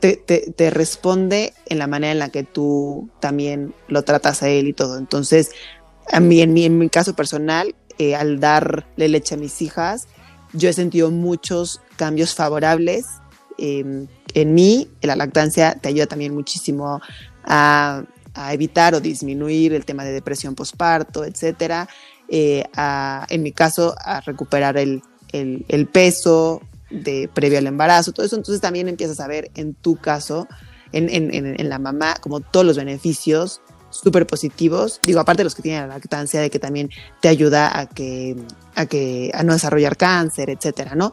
te, 0.00 0.16
te, 0.16 0.52
te, 0.52 0.70
responde 0.70 1.52
en 1.66 1.78
la 1.78 1.86
manera 1.86 2.12
en 2.12 2.18
la 2.18 2.28
que 2.30 2.44
tú 2.44 3.08
también 3.20 3.74
lo 3.88 4.02
tratas 4.02 4.42
a 4.42 4.48
él 4.48 4.68
y 4.68 4.72
todo. 4.72 4.98
Entonces, 4.98 5.50
a 6.10 6.20
mí, 6.20 6.40
en 6.40 6.52
mi, 6.52 6.64
en 6.64 6.78
mi 6.78 6.88
caso 6.88 7.14
personal, 7.14 7.74
eh, 7.98 8.14
al 8.14 8.40
darle 8.40 9.08
leche 9.08 9.34
a 9.34 9.38
mis 9.38 9.60
hijas, 9.62 10.06
yo 10.52 10.68
he 10.68 10.72
sentido 10.72 11.10
muchos 11.10 11.80
cambios 11.96 12.34
favorables 12.34 13.06
eh, 13.58 14.06
en 14.34 14.54
mí. 14.54 14.88
La 15.02 15.16
lactancia 15.16 15.74
te 15.74 15.88
ayuda 15.88 16.06
también 16.06 16.34
muchísimo 16.34 17.00
a, 17.44 18.04
evitar 18.52 18.94
o 18.94 19.00
disminuir 19.00 19.72
el 19.72 19.84
tema 19.84 20.04
de 20.04 20.12
depresión 20.12 20.54
postparto, 20.54 21.24
etcétera. 21.24 21.88
Eh, 22.28 22.62
en 23.28 23.42
mi 23.42 23.50
caso, 23.50 23.96
a 23.98 24.20
recuperar 24.20 24.76
el, 24.76 25.02
peso 25.92 26.62
de 26.88 27.28
previo 27.34 27.58
al 27.58 27.66
embarazo, 27.66 28.12
todo 28.12 28.24
eso. 28.24 28.36
Entonces 28.36 28.60
también 28.60 28.88
empiezas 28.88 29.18
a 29.18 29.26
ver 29.26 29.50
en 29.56 29.74
tu 29.74 29.96
caso, 29.96 30.46
en 30.92 31.68
la 31.68 31.78
mamá, 31.80 32.14
como 32.20 32.38
todos 32.40 32.64
los 32.64 32.76
beneficios 32.76 33.60
súper 33.90 34.26
positivos. 34.26 35.00
Digo, 35.02 35.20
aparte 35.20 35.40
de 35.40 35.44
los 35.44 35.54
que 35.54 35.62
tienen 35.62 35.88
la 35.88 35.94
lactancia, 35.94 36.40
de 36.40 36.50
que 36.50 36.58
también 36.58 36.90
te 37.20 37.28
ayuda 37.28 37.78
a 37.78 37.86
que, 37.86 38.36
a 38.74 38.86
que, 38.86 39.30
a 39.34 39.42
no 39.42 39.52
desarrollar 39.52 39.96
cáncer, 39.96 40.50
etcétera, 40.50 40.94
¿no? 40.94 41.12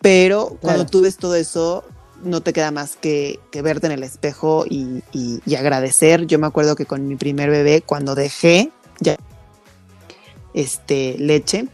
Pero 0.00 0.46
claro. 0.46 0.60
cuando 0.60 0.86
tú 0.86 1.02
ves 1.02 1.16
todo 1.16 1.34
eso, 1.34 1.84
no 2.22 2.40
te 2.42 2.52
queda 2.52 2.70
más 2.70 2.96
que, 2.96 3.40
que 3.50 3.62
verte 3.62 3.86
en 3.86 3.92
el 3.92 4.02
espejo 4.02 4.64
y, 4.68 5.02
y, 5.12 5.40
y, 5.44 5.54
agradecer. 5.56 6.26
Yo 6.26 6.38
me 6.38 6.46
acuerdo 6.46 6.76
que 6.76 6.86
con 6.86 7.06
mi 7.06 7.16
primer 7.16 7.50
bebé, 7.50 7.82
cuando 7.82 8.14
dejé 8.14 8.70
ya 9.00 9.16
este, 10.54 11.16
leche, 11.18 11.66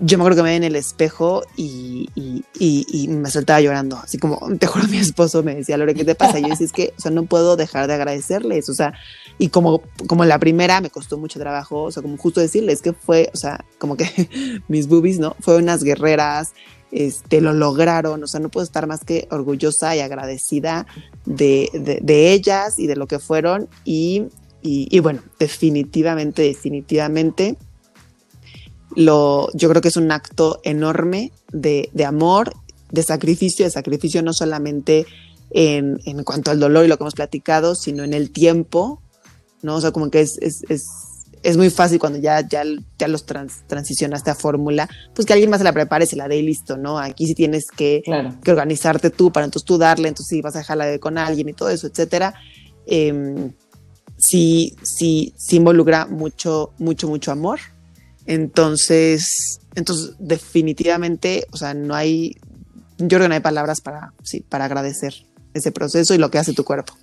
yo 0.00 0.18
me 0.18 0.22
acuerdo 0.22 0.38
que 0.38 0.42
me 0.42 0.50
vi 0.50 0.56
en 0.56 0.64
el 0.64 0.76
espejo 0.76 1.44
y, 1.56 2.08
y, 2.14 2.44
y, 2.58 2.86
y, 2.90 3.08
me 3.08 3.30
soltaba 3.30 3.60
llorando, 3.60 3.96
así 3.96 4.18
como, 4.18 4.40
te 4.58 4.66
juro, 4.66 4.86
mi 4.88 4.98
esposo 4.98 5.42
me 5.42 5.54
decía, 5.54 5.76
Lore, 5.76 5.94
¿qué 5.94 6.04
te 6.04 6.14
pasa? 6.14 6.38
Y 6.38 6.42
yo 6.42 6.48
decía, 6.48 6.66
es 6.66 6.72
que, 6.72 6.94
o 6.96 7.00
sea, 7.00 7.10
no 7.10 7.24
puedo 7.24 7.56
dejar 7.56 7.86
de 7.86 7.94
agradecerles, 7.94 8.68
o 8.68 8.74
sea, 8.74 8.94
y 9.38 9.48
como, 9.48 9.82
como 10.08 10.24
la 10.24 10.38
primera 10.38 10.80
me 10.80 10.90
costó 10.90 11.16
mucho 11.16 11.38
trabajo, 11.38 11.84
o 11.84 11.90
sea, 11.92 12.02
como 12.02 12.16
justo 12.16 12.40
decirles 12.40 12.82
que 12.82 12.92
fue, 12.92 13.30
o 13.32 13.36
sea, 13.36 13.64
como 13.78 13.96
que 13.96 14.08
mis 14.68 14.88
boobies, 14.88 15.18
¿no? 15.18 15.36
Fueron 15.40 15.64
unas 15.64 15.84
guerreras, 15.84 16.54
este, 16.90 17.40
lo 17.40 17.52
lograron, 17.52 18.22
o 18.22 18.26
sea, 18.26 18.40
no 18.40 18.48
puedo 18.48 18.64
estar 18.64 18.86
más 18.86 19.04
que 19.04 19.28
orgullosa 19.30 19.94
y 19.96 20.00
agradecida 20.00 20.86
de, 21.24 21.70
de, 21.72 22.00
de 22.02 22.32
ellas 22.32 22.78
y 22.78 22.86
de 22.86 22.96
lo 22.96 23.06
que 23.06 23.18
fueron 23.18 23.68
y, 23.84 24.26
y 24.62 24.98
bueno, 25.00 25.22
definitivamente, 25.38 26.42
definitivamente, 26.42 27.56
lo, 28.96 29.48
yo 29.54 29.68
creo 29.68 29.82
que 29.82 29.88
es 29.88 29.96
un 29.96 30.10
acto 30.12 30.60
enorme 30.64 31.32
de, 31.52 31.90
de 31.92 32.04
amor, 32.04 32.52
de 32.90 33.02
sacrificio, 33.02 33.64
de 33.64 33.70
sacrificio 33.70 34.22
no 34.22 34.32
solamente 34.32 35.06
en, 35.50 35.98
en, 36.04 36.24
cuanto 36.24 36.50
al 36.50 36.60
dolor 36.60 36.84
y 36.84 36.88
lo 36.88 36.96
que 36.96 37.04
hemos 37.04 37.14
platicado, 37.14 37.74
sino 37.74 38.04
en 38.04 38.14
el 38.14 38.30
tiempo, 38.30 39.00
¿no? 39.62 39.76
O 39.76 39.80
sea, 39.80 39.92
como 39.92 40.10
que 40.10 40.20
es, 40.20 40.38
es, 40.40 40.64
es, 40.68 40.86
es 41.42 41.56
muy 41.56 41.70
fácil 41.70 41.98
cuando 41.98 42.18
ya, 42.18 42.46
ya, 42.46 42.64
ya 42.98 43.08
los 43.08 43.26
trans, 43.26 43.62
transicionaste 43.66 44.30
a 44.30 44.34
fórmula, 44.34 44.88
pues 45.14 45.26
que 45.26 45.32
alguien 45.32 45.50
más 45.50 45.58
se 45.58 45.64
la 45.64 45.72
prepare, 45.72 46.06
se 46.06 46.16
la 46.16 46.28
dé 46.28 46.38
y 46.38 46.42
listo, 46.42 46.76
¿no? 46.76 46.98
Aquí 46.98 47.26
sí 47.26 47.34
tienes 47.34 47.66
que, 47.70 48.02
claro. 48.04 48.34
que 48.42 48.50
organizarte 48.50 49.10
tú 49.10 49.32
para 49.32 49.44
entonces 49.44 49.66
tú 49.66 49.78
darle, 49.78 50.08
entonces 50.08 50.30
sí 50.30 50.40
vas 50.40 50.54
a 50.56 50.58
dejarla 50.58 50.86
de 50.86 51.00
con 51.00 51.18
alguien 51.18 51.48
y 51.48 51.52
todo 51.52 51.68
eso, 51.68 51.86
etcétera. 51.86 52.34
Eh, 52.86 53.50
sí, 54.16 54.76
sí, 54.82 55.34
sí 55.36 55.56
involucra 55.56 56.06
mucho, 56.06 56.72
mucho, 56.78 57.08
mucho 57.08 57.32
amor 57.32 57.60
entonces, 58.26 59.60
entonces 59.74 60.14
definitivamente, 60.18 61.46
o 61.52 61.56
sea, 61.56 61.74
no 61.74 61.94
hay, 61.94 62.36
yo 62.98 63.08
creo 63.08 63.22
que 63.22 63.28
no 63.28 63.34
hay 63.34 63.40
palabras 63.40 63.80
para, 63.80 64.12
sí, 64.22 64.40
para 64.40 64.64
agradecer 64.64 65.14
ese 65.52 65.72
proceso 65.72 66.14
y 66.14 66.18
lo 66.18 66.30
que 66.30 66.38
hace 66.38 66.52
tu 66.52 66.64
cuerpo. 66.64 66.94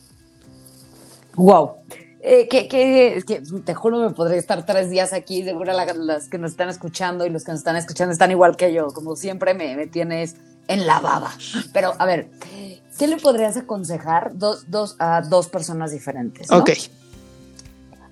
Wow. 1.36 1.72
Eh, 2.24 2.48
que, 2.48 2.68
que, 2.68 3.24
que, 3.26 3.42
te 3.66 3.74
juro 3.74 4.00
me 4.00 4.12
podré 4.12 4.38
estar 4.38 4.64
tres 4.66 4.92
días 4.92 5.12
aquí, 5.12 5.44
seguro 5.44 5.74
la, 5.74 5.92
las 5.94 6.28
que 6.28 6.38
nos 6.38 6.52
están 6.52 6.70
escuchando 6.70 7.26
y 7.26 7.32
los 7.32 7.44
que 7.44 7.52
nos 7.52 7.62
están 7.62 7.78
escuchando 7.78 8.12
están 8.12 8.30
igual 8.30 8.56
que 8.58 8.72
yo, 8.72 8.88
como 8.90 9.16
siempre 9.16 9.56
me, 9.56 9.76
me 9.76 9.88
tienes 9.88 10.36
en 10.68 10.86
la 10.86 11.00
baba. 11.00 11.32
Pero 11.74 11.94
a 11.98 12.06
ver, 12.06 12.30
¿qué 12.98 13.08
le 13.08 13.18
podrías 13.18 13.58
aconsejar 13.58 14.34
dos, 14.36 14.70
dos, 14.70 14.96
a 15.00 15.22
dos 15.22 15.48
personas 15.48 15.92
diferentes? 15.92 16.50
¿no? 16.52 16.60
Ok. 16.60 16.72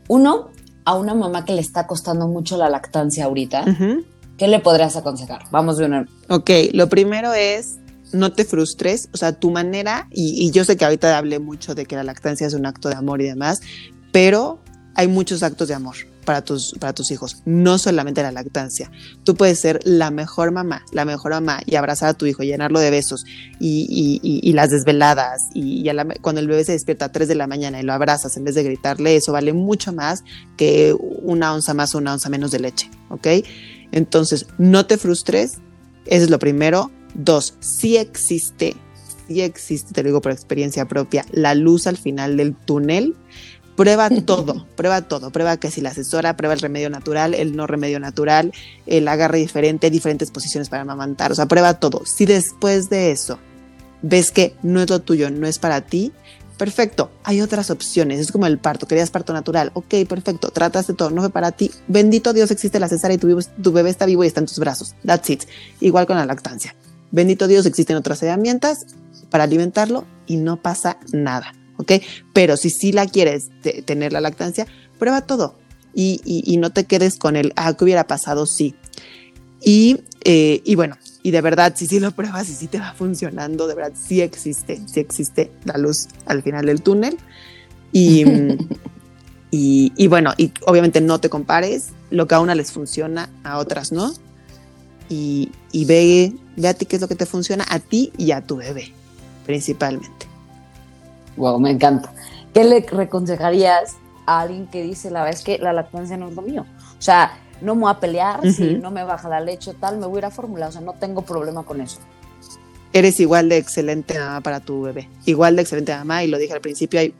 Uno, 0.07 0.49
a 0.89 0.95
una 0.95 1.13
mamá 1.13 1.45
que 1.45 1.53
le 1.53 1.61
está 1.61 1.85
costando 1.85 2.27
mucho 2.27 2.57
la 2.57 2.67
lactancia 2.67 3.25
ahorita, 3.25 3.61
uh 3.61 3.69
-huh. 3.69 4.05
¿qué 4.37 4.47
le 4.47 4.59
podrías 4.59 4.95
aconsejar? 4.95 5.43
Vamos 5.51 5.77
de 5.77 5.85
una. 5.85 6.07
Ok, 6.29 6.49
lo 6.73 6.89
primero 6.89 7.31
es 7.31 7.77
no 8.11 8.31
te 8.31 8.43
frustres, 8.43 9.07
o 9.13 9.17
sea, 9.17 9.33
tu 9.33 9.51
manera, 9.51 10.07
y, 10.09 10.43
y, 10.43 10.49
yo 10.49 10.65
sé 10.65 10.77
que 10.77 10.85
ahorita 10.85 11.15
hablé 11.15 11.37
mucho 11.37 11.75
de 11.75 11.85
que 11.85 11.95
la 11.95 12.03
lactancia 12.03 12.47
es 12.47 12.55
un 12.55 12.65
acto 12.65 12.89
de 12.89 12.95
amor 12.95 13.21
y 13.21 13.25
demás, 13.25 13.61
pero 14.11 14.61
hay 14.95 15.07
muchos 15.07 15.43
actos 15.43 15.67
de 15.67 15.75
amor 15.75 15.95
para 16.29 16.43
tus, 16.43 16.75
para 16.79 16.93
tus 16.93 17.09
hijos, 17.09 17.41
no 17.45 17.79
solamente 17.79 18.21
la 18.21 18.31
lactancia. 18.31 18.91
Tú 19.23 19.33
puedes 19.33 19.59
ser 19.59 19.79
la 19.83 20.11
mejor 20.11 20.51
mamá, 20.51 20.85
la 20.91 21.03
mejor 21.03 21.31
mamá 21.31 21.61
y 21.65 21.73
abrazar 21.73 22.09
a 22.09 22.13
tu 22.13 22.27
hijo, 22.27 22.43
llenarlo 22.43 22.79
de 22.79 22.91
besos 22.91 23.25
y, 23.59 24.19
y, 24.21 24.53
las 24.53 24.69
desveladas 24.69 25.49
y, 25.55 25.89
cuando 26.21 26.39
el 26.39 26.47
bebé 26.47 26.63
se 26.65 26.73
despierta 26.73 27.05
a 27.05 27.11
3 27.11 27.29
de 27.29 27.33
la 27.33 27.47
mañana 27.47 27.79
y 27.79 27.83
lo 27.83 27.93
abrazas 27.93 28.37
en 28.37 28.43
vez 28.43 28.53
de 28.53 28.61
gritarle, 28.61 29.15
eso 29.15 29.31
vale 29.31 29.53
mucho 29.53 29.91
más 29.91 30.23
que 30.55 30.95
una 30.99 31.51
onza 31.51 31.73
más 31.73 31.95
o 31.95 31.97
una 31.97 32.13
onza 32.13 32.29
menos 32.29 32.51
de 32.51 32.59
leche, 32.59 32.91
¿ok? 33.09 33.27
Entonces, 33.91 34.45
no 34.59 34.85
te 34.85 34.99
frustres, 34.99 35.53
eso 36.05 36.25
es 36.25 36.29
lo 36.29 36.37
primero. 36.37 36.91
Dos, 37.15 37.55
sí 37.59 37.97
existe, 37.97 38.75
sí 39.27 39.41
existe, 39.41 39.95
te 39.95 40.03
lo 40.03 40.09
digo 40.09 40.21
por 40.21 40.31
experiencia 40.31 40.87
propia, 40.87 41.25
la 41.31 41.55
luz 41.55 41.87
al 41.87 41.97
final 41.97 42.37
del 42.37 42.55
túnel 42.55 43.15
prueba 43.79 44.09
todo, 44.25 44.67
prueba 44.75 45.01
todo, 45.03 45.31
prueba 45.31 45.55
que 45.55 45.71
si 45.71 45.79
la 45.79 45.91
asesora, 45.91 46.35
prueba 46.35 46.53
el 46.53 46.59
remedio 46.59 46.89
natural, 46.89 47.33
el 47.33 47.55
no 47.55 47.65
remedio 47.65 47.97
natural, 47.97 48.51
el 48.85 49.07
agarre 49.07 49.37
diferente, 49.37 49.89
diferentes 49.89 50.31
posiciones 50.31 50.67
para 50.67 50.81
amamantar, 50.81 51.31
o 51.31 51.35
sea, 51.35 51.45
prueba 51.45 51.75
todo. 51.75 52.05
Si 52.05 52.25
después 52.25 52.89
de 52.89 53.11
eso 53.11 53.39
ves 54.01 54.31
que 54.31 54.53
no 54.63 54.81
es 54.81 54.89
lo 54.89 54.99
tuyo, 54.99 55.29
no 55.29 55.47
es 55.47 55.59
para 55.59 55.79
ti, 55.79 56.11
perfecto, 56.57 57.09
hay 57.23 57.39
otras 57.39 57.69
opciones, 57.69 58.19
es 58.19 58.33
como 58.33 58.47
el 58.47 58.57
parto, 58.57 58.85
querías 58.85 59.11
parto 59.11 59.31
natural, 59.31 59.71
ok, 59.73 59.95
perfecto, 60.09 60.49
trataste 60.49 60.93
todo, 60.93 61.09
no 61.09 61.21
fue 61.21 61.29
para 61.29 61.53
ti, 61.53 61.71
bendito 61.87 62.33
Dios 62.33 62.51
existe 62.51 62.81
la 62.81 62.89
cesárea 62.89 63.15
y 63.15 63.17
tu, 63.17 63.39
tu 63.63 63.71
bebé 63.71 63.91
está 63.91 64.05
vivo 64.05 64.25
y 64.25 64.27
está 64.27 64.41
en 64.41 64.47
tus 64.47 64.59
brazos, 64.59 64.93
that's 65.05 65.29
it, 65.29 65.43
igual 65.79 66.05
con 66.05 66.17
la 66.17 66.25
lactancia, 66.25 66.75
bendito 67.11 67.47
Dios 67.47 67.65
existen 67.65 67.95
otras 67.95 68.21
herramientas 68.23 68.87
para 69.29 69.45
alimentarlo 69.45 70.03
y 70.27 70.35
no 70.35 70.61
pasa 70.61 70.97
nada. 71.13 71.53
¿Ok? 71.79 71.93
Pero 72.33 72.57
si 72.57 72.69
sí 72.69 72.91
la 72.91 73.07
quieres 73.07 73.49
tener 73.85 74.13
la 74.13 74.21
lactancia, 74.21 74.67
prueba 74.99 75.21
todo 75.21 75.57
y, 75.93 76.21
y, 76.23 76.43
y, 76.45 76.57
no 76.57 76.69
te 76.69 76.85
quedes 76.85 77.17
con 77.17 77.35
el, 77.35 77.53
ah, 77.55 77.73
¿qué 77.73 77.85
hubiera 77.85 78.05
pasado? 78.05 78.45
Sí. 78.45 78.75
Y, 79.61 80.01
eh, 80.23 80.61
y 80.63 80.75
bueno, 80.75 80.97
y 81.23 81.31
de 81.31 81.41
verdad, 81.41 81.73
si 81.75 81.87
sí 81.87 81.99
lo 81.99 82.11
pruebas 82.11 82.49
y 82.49 82.53
si 82.53 82.67
te 82.67 82.79
va 82.79 82.93
funcionando, 82.93 83.67
de 83.67 83.75
verdad 83.75 83.93
sí 83.95 84.21
existe, 84.21 84.81
sí 84.85 84.99
existe 84.99 85.51
la 85.63 85.77
luz 85.77 86.07
al 86.25 86.43
final 86.43 86.65
del 86.65 86.81
túnel. 86.81 87.17
Y, 89.51 89.91
y, 89.97 90.05
bueno, 90.05 90.31
y 90.37 90.51
obviamente 90.67 91.01
no 91.01 91.19
te 91.19 91.27
compares, 91.27 91.87
lo 92.11 92.27
que 92.27 92.35
a 92.35 92.39
una 92.39 92.53
les 92.53 92.71
funciona, 92.71 93.31
a 93.43 93.57
otras 93.57 93.91
no. 93.91 94.13
Y, 95.09 95.51
y 95.71 95.85
ve, 95.85 96.33
ve 96.55 96.67
a 96.67 96.75
ti 96.75 96.85
qué 96.85 96.97
es 96.97 97.01
lo 97.01 97.07
que 97.07 97.15
te 97.15 97.25
funciona, 97.25 97.65
a 97.67 97.79
ti 97.79 98.13
y 98.15 98.29
a 98.29 98.45
tu 98.45 98.57
bebé, 98.57 98.93
principalmente. 99.47 100.28
Wow, 101.39 101.59
me 101.59 101.71
encanta. 101.71 102.13
¿Qué 102.53 102.63
le 102.63 102.81
reconsejarías 102.81 103.95
a 104.25 104.41
alguien 104.41 104.67
que 104.67 104.83
dice, 104.83 105.09
la 105.09 105.23
verdad 105.23 105.39
es 105.39 105.43
que 105.43 105.57
la 105.57 105.73
lactancia 105.73 106.17
no 106.17 106.27
es 106.27 106.35
lo 106.35 106.41
mío? 106.41 106.65
O 106.97 107.01
sea, 107.01 107.39
no 107.61 107.75
me 107.75 107.81
voy 107.81 107.91
a 107.91 107.99
pelear, 107.99 108.41
si 108.51 108.75
no 108.75 108.91
me 108.91 109.03
baja 109.03 109.29
la 109.29 109.39
leche 109.39 109.71
o 109.71 109.73
tal, 109.73 109.97
me 109.97 110.05
voy 110.05 110.17
a 110.17 110.19
ir 110.19 110.25
a 110.25 110.31
fórmula, 110.31 110.67
o 110.67 110.71
sea, 110.71 110.81
no 110.81 110.93
tengo 110.93 111.23
problema 111.23 111.63
con 111.63 111.81
eso. 111.81 111.99
Eres 112.91 113.19
igual 113.19 113.49
de 113.49 113.57
excelente 113.57 114.19
mamá 114.19 114.41
para 114.41 114.59
tu 114.59 114.81
bebé, 114.81 115.09
igual 115.25 115.55
de 115.55 115.61
excelente 115.61 115.95
mamá, 115.95 116.23
y 116.23 116.27
lo 116.27 116.37
dije 116.37 116.53
al 116.53 116.61
principio, 116.61 116.99
hay, 116.99 117.13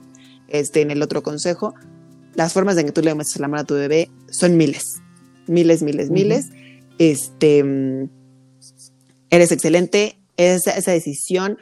este, 0.50 0.82
en 0.82 0.92
el 0.92 1.02
otro 1.02 1.24
consejo, 1.24 1.74
las 2.36 2.54
formas 2.54 2.78
en 2.78 2.88
que 2.88 2.92
tú 2.92 3.02
le 3.02 3.14
muestres 3.14 3.40
la 3.40 3.48
mano 3.48 3.62
a 3.62 3.66
tu 3.66 3.76
bebé 3.76 4.10
son 4.30 4.58
miles, 4.58 5.02
miles, 5.48 5.82
miles, 5.82 6.10
miles. 6.10 6.50
Este, 6.98 7.64
mm, 7.64 8.10
eres 9.30 9.52
excelente, 9.52 10.20
esa, 10.38 10.72
esa 10.72 10.92
decisión 10.92 11.58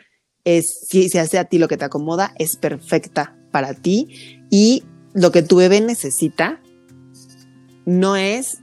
es, 0.47 0.79
si 0.87 1.09
se 1.09 1.19
hace 1.19 1.37
a 1.37 1.45
ti 1.45 1.57
lo 1.57 1.67
que 1.67 1.75
te 1.75 1.83
acomoda, 1.83 2.33
es 2.37 2.55
perfecta 2.55 3.35
para 3.51 3.73
ti 3.73 4.39
y 4.49 4.83
lo 5.13 5.31
que 5.31 5.43
tu 5.43 5.57
bebé 5.57 5.81
necesita 5.81 6.61
no 7.85 8.15
es 8.15 8.59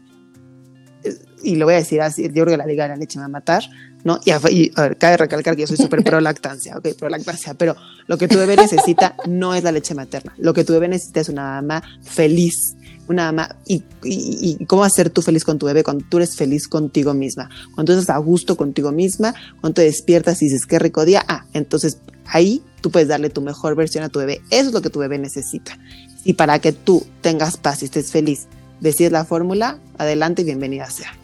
y 1.45 1.57
lo 1.57 1.67
voy 1.67 1.75
a 1.75 1.79
decir 1.79 2.01
así, 2.01 2.23
yo 2.23 2.31
creo 2.31 2.47
que 2.47 2.57
la 2.57 2.67
liga 2.67 2.85
de 2.85 2.91
la 2.91 2.97
leche 2.97 3.19
me 3.19 3.23
va 3.23 3.27
a 3.27 3.29
matar, 3.29 3.63
¿no? 4.03 4.19
Y, 4.25 4.31
a, 4.31 4.39
ver, 4.39 4.97
cabe 4.99 5.17
recalcar 5.17 5.55
que 5.55 5.63
yo 5.63 5.67
soy 5.67 5.77
súper 5.77 6.03
pro 6.03 6.21
lactancia, 6.21 6.77
ok, 6.77 6.89
pro 6.99 7.09
lactancia, 7.09 7.55
pero 7.55 7.77
lo 8.07 8.19
que 8.19 8.29
tu 8.29 8.37
bebé 8.37 8.57
necesita 8.57 9.17
no 9.27 9.55
es 9.55 9.63
la 9.63 9.73
leche 9.73 9.95
materna, 9.95 10.35
lo 10.39 10.55
que 10.55 10.65
tu 10.65 10.73
bebé 10.73 10.89
necesita 10.89 11.21
es 11.21 11.29
una 11.29 11.61
mamá 11.61 11.83
feliz, 12.03 12.77
una 13.09 13.33
mamá, 13.33 13.57
y, 13.67 13.83
y, 14.03 14.65
cómo 14.67 14.85
hacer 14.85 15.11
tú 15.11 15.23
feliz 15.23 15.45
con 15.45 15.59
tu 15.59 15.67
bebé 15.67 15.85
cuando 15.85 16.05
tú 16.09 16.19
eres 16.19 16.37
feliz 16.37 16.69
contigo 16.69 17.15
misma, 17.15 17.51
cuando 17.75 17.93
estás 17.93 18.15
a 18.15 18.19
gusto 18.19 18.57
contigo 18.57 18.93
misma, 18.93 19.35
cuando 19.61 19.75
te 19.75 19.83
despiertas 19.83 20.41
y 20.43 20.47
dices, 20.47 20.67
qué 20.67 20.79
rico 20.79 21.05
día, 21.05 21.25
ah, 21.29 21.45
entonces 21.53 21.99
ahí 22.27 22.63
tú 22.81 22.91
puedes 22.91 23.09
darle 23.09 23.31
tu 23.31 23.41
mejor 23.41 23.75
versión 23.77 24.05
a 24.05 24.09
tu 24.09 24.19
bebé, 24.19 24.41
eso 24.51 24.69
es 24.69 24.73
lo 24.73 24.83
que 24.83 24.91
tu 24.91 24.99
bebé 24.99 25.19
necesita. 25.19 25.79
Y 26.25 26.35
para 26.35 26.59
que 26.59 26.73
tú 26.73 27.05
tengas 27.21 27.59
paz 27.59 27.83
y 27.83 27.85
estés 27.85 28.11
feliz, 28.11 28.47
decides 28.81 29.13
la 29.13 29.25
fórmula, 29.25 29.79
adelante 29.99 30.43
y 30.43 30.45
bienvenida 30.47 30.89
sea. 30.91 31.24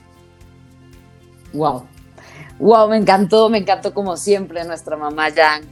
Wow. 1.52 1.86
Wow, 2.58 2.88
me 2.88 2.96
encantó, 2.96 3.48
me 3.48 3.58
encantó 3.58 3.94
como 3.94 4.16
siempre 4.16 4.64
nuestra 4.64 4.96
mamá 4.96 5.30
Jan, 5.34 5.62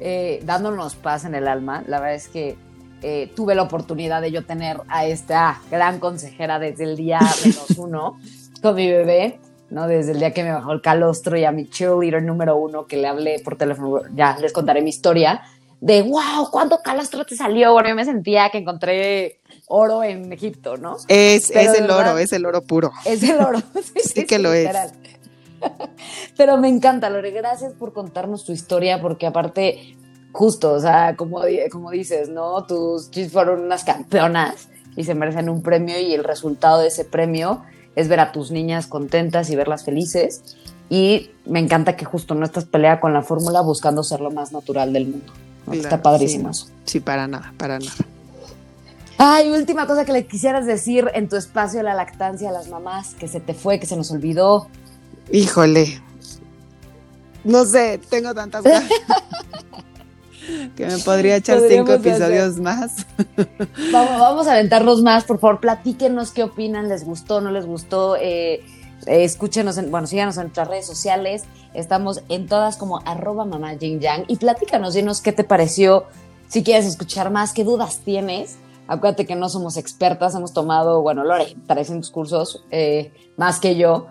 eh, 0.00 0.40
dándonos 0.44 0.96
paz 0.96 1.24
en 1.24 1.34
el 1.34 1.46
alma. 1.46 1.84
La 1.86 2.00
verdad 2.00 2.16
es 2.16 2.28
que 2.28 2.56
eh, 3.02 3.30
tuve 3.36 3.54
la 3.54 3.62
oportunidad 3.62 4.20
de 4.20 4.32
yo 4.32 4.44
tener 4.44 4.80
a 4.88 5.06
esta 5.06 5.60
gran 5.70 6.00
consejera 6.00 6.58
desde 6.58 6.84
el 6.84 6.96
día 6.96 7.20
menos 7.44 7.70
uno 7.76 8.18
con 8.62 8.74
mi 8.74 8.90
bebé, 8.90 9.38
¿no? 9.70 9.86
Desde 9.86 10.12
el 10.12 10.18
día 10.18 10.32
que 10.32 10.42
me 10.42 10.52
bajó 10.52 10.72
el 10.72 10.80
calostro 10.80 11.36
y 11.36 11.44
a 11.44 11.52
mi 11.52 11.68
cheerleader 11.68 12.22
número 12.22 12.56
uno 12.56 12.86
que 12.86 12.96
le 12.96 13.06
hablé 13.06 13.40
por 13.40 13.56
teléfono, 13.56 14.00
ya 14.14 14.36
les 14.38 14.52
contaré 14.52 14.82
mi 14.82 14.90
historia, 14.90 15.42
de 15.80 16.00
wow, 16.00 16.50
¿cuánto 16.50 16.78
calostro 16.82 17.26
te 17.26 17.36
salió? 17.36 17.74
Bueno, 17.74 17.90
yo 17.90 17.94
me 17.94 18.06
sentía 18.06 18.48
que 18.48 18.56
encontré 18.58 19.40
oro 19.66 20.02
en 20.02 20.32
Egipto, 20.32 20.78
¿no? 20.78 20.96
Es, 21.08 21.50
es 21.50 21.78
el 21.78 21.90
oro, 21.90 22.16
es 22.16 22.32
el 22.32 22.46
oro 22.46 22.62
puro. 22.62 22.90
Es 23.04 23.22
el 23.22 23.38
oro. 23.38 23.62
sí, 24.02 24.24
que 24.24 24.38
lo 24.38 24.52
es. 24.54 24.70
Pero 26.36 26.56
me 26.56 26.68
encanta, 26.68 27.10
Lore, 27.10 27.30
gracias 27.30 27.72
por 27.72 27.92
contarnos 27.92 28.44
tu 28.44 28.52
historia, 28.52 29.00
porque 29.00 29.26
aparte, 29.26 29.96
justo, 30.32 30.72
o 30.72 30.80
sea, 30.80 31.16
como, 31.16 31.42
como 31.70 31.90
dices, 31.90 32.28
¿no? 32.28 32.64
Tus 32.64 33.10
chis 33.10 33.32
fueron 33.32 33.60
unas 33.60 33.84
campeonas 33.84 34.68
y 34.96 35.04
se 35.04 35.14
merecen 35.14 35.48
un 35.48 35.62
premio 35.62 35.98
y 36.00 36.14
el 36.14 36.24
resultado 36.24 36.80
de 36.80 36.88
ese 36.88 37.04
premio 37.04 37.62
es 37.96 38.08
ver 38.08 38.20
a 38.20 38.32
tus 38.32 38.50
niñas 38.50 38.86
contentas 38.86 39.50
y 39.50 39.56
verlas 39.56 39.84
felices. 39.84 40.56
Y 40.90 41.30
me 41.46 41.60
encanta 41.60 41.96
que 41.96 42.04
justo 42.04 42.34
no 42.34 42.44
estás 42.44 42.66
pelea 42.66 43.00
con 43.00 43.12
la 43.12 43.22
fórmula 43.22 43.60
buscando 43.60 44.02
ser 44.02 44.20
lo 44.20 44.30
más 44.30 44.52
natural 44.52 44.92
del 44.92 45.08
mundo. 45.08 45.32
Está 45.72 46.02
padrísimo 46.02 46.52
sí, 46.52 46.66
sí, 46.84 47.00
para 47.00 47.26
nada, 47.26 47.54
para 47.56 47.78
nada. 47.78 47.92
Ay, 49.16 49.50
última 49.50 49.86
cosa 49.86 50.04
que 50.04 50.12
le 50.12 50.26
quisieras 50.26 50.66
decir 50.66 51.10
en 51.14 51.28
tu 51.28 51.36
espacio 51.36 51.78
de 51.78 51.84
la 51.84 51.94
lactancia 51.94 52.50
a 52.50 52.52
las 52.52 52.68
mamás, 52.68 53.14
que 53.14 53.28
se 53.28 53.40
te 53.40 53.54
fue, 53.54 53.78
que 53.78 53.86
se 53.86 53.96
nos 53.96 54.10
olvidó, 54.10 54.68
Híjole. 55.30 56.00
No 57.44 57.64
sé, 57.64 58.00
tengo 58.08 58.34
tantas 58.34 58.62
ganas. 58.64 58.90
que 60.76 60.86
me 60.86 60.98
podría 60.98 61.36
echar 61.36 61.60
cinco 61.68 61.92
episodios 61.92 62.58
más. 62.58 63.06
vamos, 63.92 64.20
vamos, 64.20 64.46
a 64.46 64.52
aventarnos 64.52 65.02
más, 65.02 65.24
por 65.24 65.38
favor, 65.38 65.60
platíquenos 65.60 66.32
qué 66.32 66.42
opinan, 66.42 66.88
les 66.88 67.04
gustó, 67.04 67.40
no 67.40 67.50
les 67.50 67.66
gustó. 67.66 68.16
Eh, 68.16 68.64
eh, 69.06 69.24
escúchenos, 69.24 69.76
en, 69.78 69.90
bueno, 69.90 70.06
síganos 70.06 70.36
en 70.36 70.44
nuestras 70.44 70.68
redes 70.68 70.86
sociales. 70.86 71.44
Estamos 71.74 72.22
en 72.28 72.46
todas 72.46 72.76
como 72.76 73.00
arroba 73.04 73.44
mamá 73.44 73.74
Yang. 73.74 74.24
Y 74.28 74.36
platícanos, 74.36 74.94
dinos 74.94 75.20
qué 75.20 75.32
te 75.32 75.44
pareció. 75.44 76.04
Si 76.48 76.62
quieres 76.62 76.86
escuchar 76.86 77.30
más, 77.30 77.52
qué 77.52 77.64
dudas 77.64 78.00
tienes. 78.04 78.56
Acuérdate 78.86 79.26
que 79.26 79.34
no 79.34 79.48
somos 79.48 79.78
expertas, 79.78 80.34
hemos 80.34 80.52
tomado, 80.52 81.00
bueno, 81.00 81.24
Lore, 81.24 81.56
300 81.66 82.10
cursos 82.10 82.64
eh, 82.70 83.12
más 83.38 83.58
que 83.58 83.76
yo 83.76 84.08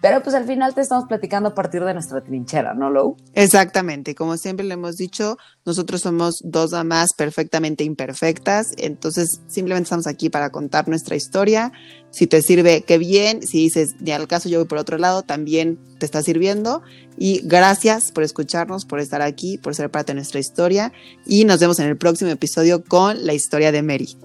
pero 0.00 0.22
pues 0.22 0.34
al 0.34 0.44
final 0.44 0.74
te 0.74 0.82
estamos 0.82 1.06
platicando 1.06 1.48
a 1.48 1.54
partir 1.54 1.82
de 1.84 1.94
nuestra 1.94 2.20
trinchera, 2.20 2.74
¿no, 2.74 2.90
Lou? 2.90 3.16
Exactamente, 3.34 4.14
como 4.14 4.36
siempre 4.36 4.66
le 4.66 4.74
hemos 4.74 4.96
dicho, 4.96 5.36
nosotros 5.64 6.02
somos 6.02 6.40
dos 6.44 6.70
damas 6.70 7.10
perfectamente 7.16 7.84
imperfectas, 7.84 8.72
entonces 8.76 9.40
simplemente 9.46 9.84
estamos 9.84 10.06
aquí 10.06 10.28
para 10.28 10.50
contar 10.50 10.88
nuestra 10.88 11.16
historia. 11.16 11.72
Si 12.10 12.26
te 12.26 12.40
sirve, 12.40 12.82
qué 12.82 12.98
bien, 12.98 13.42
si 13.42 13.58
dices, 13.58 13.94
ni 14.00 14.12
al 14.12 14.26
caso 14.26 14.48
yo 14.48 14.58
voy 14.58 14.68
por 14.68 14.78
otro 14.78 14.96
lado, 14.96 15.22
también 15.22 15.78
te 15.98 16.06
está 16.06 16.22
sirviendo. 16.22 16.82
Y 17.18 17.40
gracias 17.44 18.10
por 18.12 18.22
escucharnos, 18.22 18.86
por 18.86 19.00
estar 19.00 19.22
aquí, 19.22 19.58
por 19.58 19.74
ser 19.74 19.90
parte 19.90 20.12
de 20.12 20.16
nuestra 20.16 20.40
historia. 20.40 20.92
Y 21.26 21.44
nos 21.44 21.60
vemos 21.60 21.78
en 21.78 21.88
el 21.88 21.96
próximo 21.96 22.30
episodio 22.30 22.82
con 22.84 23.26
la 23.26 23.34
historia 23.34 23.70
de 23.70 23.82
Mary. 23.82 24.16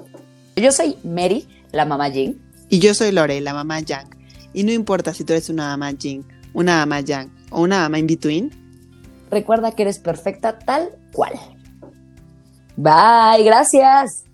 Yo 0.56 0.72
soy 0.72 0.96
Mary, 1.04 1.48
la 1.72 1.86
mamá 1.86 2.10
Jing. 2.12 2.36
Y 2.70 2.80
yo 2.80 2.94
soy 2.94 3.12
Lore, 3.12 3.42
la 3.42 3.54
mamá 3.54 3.82
Yang. 3.82 4.21
Y 4.54 4.64
no 4.64 4.72
importa 4.72 5.14
si 5.14 5.24
tú 5.24 5.34
eres 5.34 5.50
una 5.50 5.74
ama 5.74 5.92
Jing, 5.94 6.24
una 6.54 6.82
ama 6.82 7.00
Yang 7.00 7.32
o 7.52 7.62
una 7.62 7.86
ama 7.86 8.00
in 8.00 8.08
between. 8.08 8.52
Recuerda 9.30 9.72
que 9.72 9.84
eres 9.84 10.00
perfecta 10.00 10.60
tal 10.60 10.90
cual. 11.14 11.34
Bye, 12.76 13.44
gracias. 13.44 14.26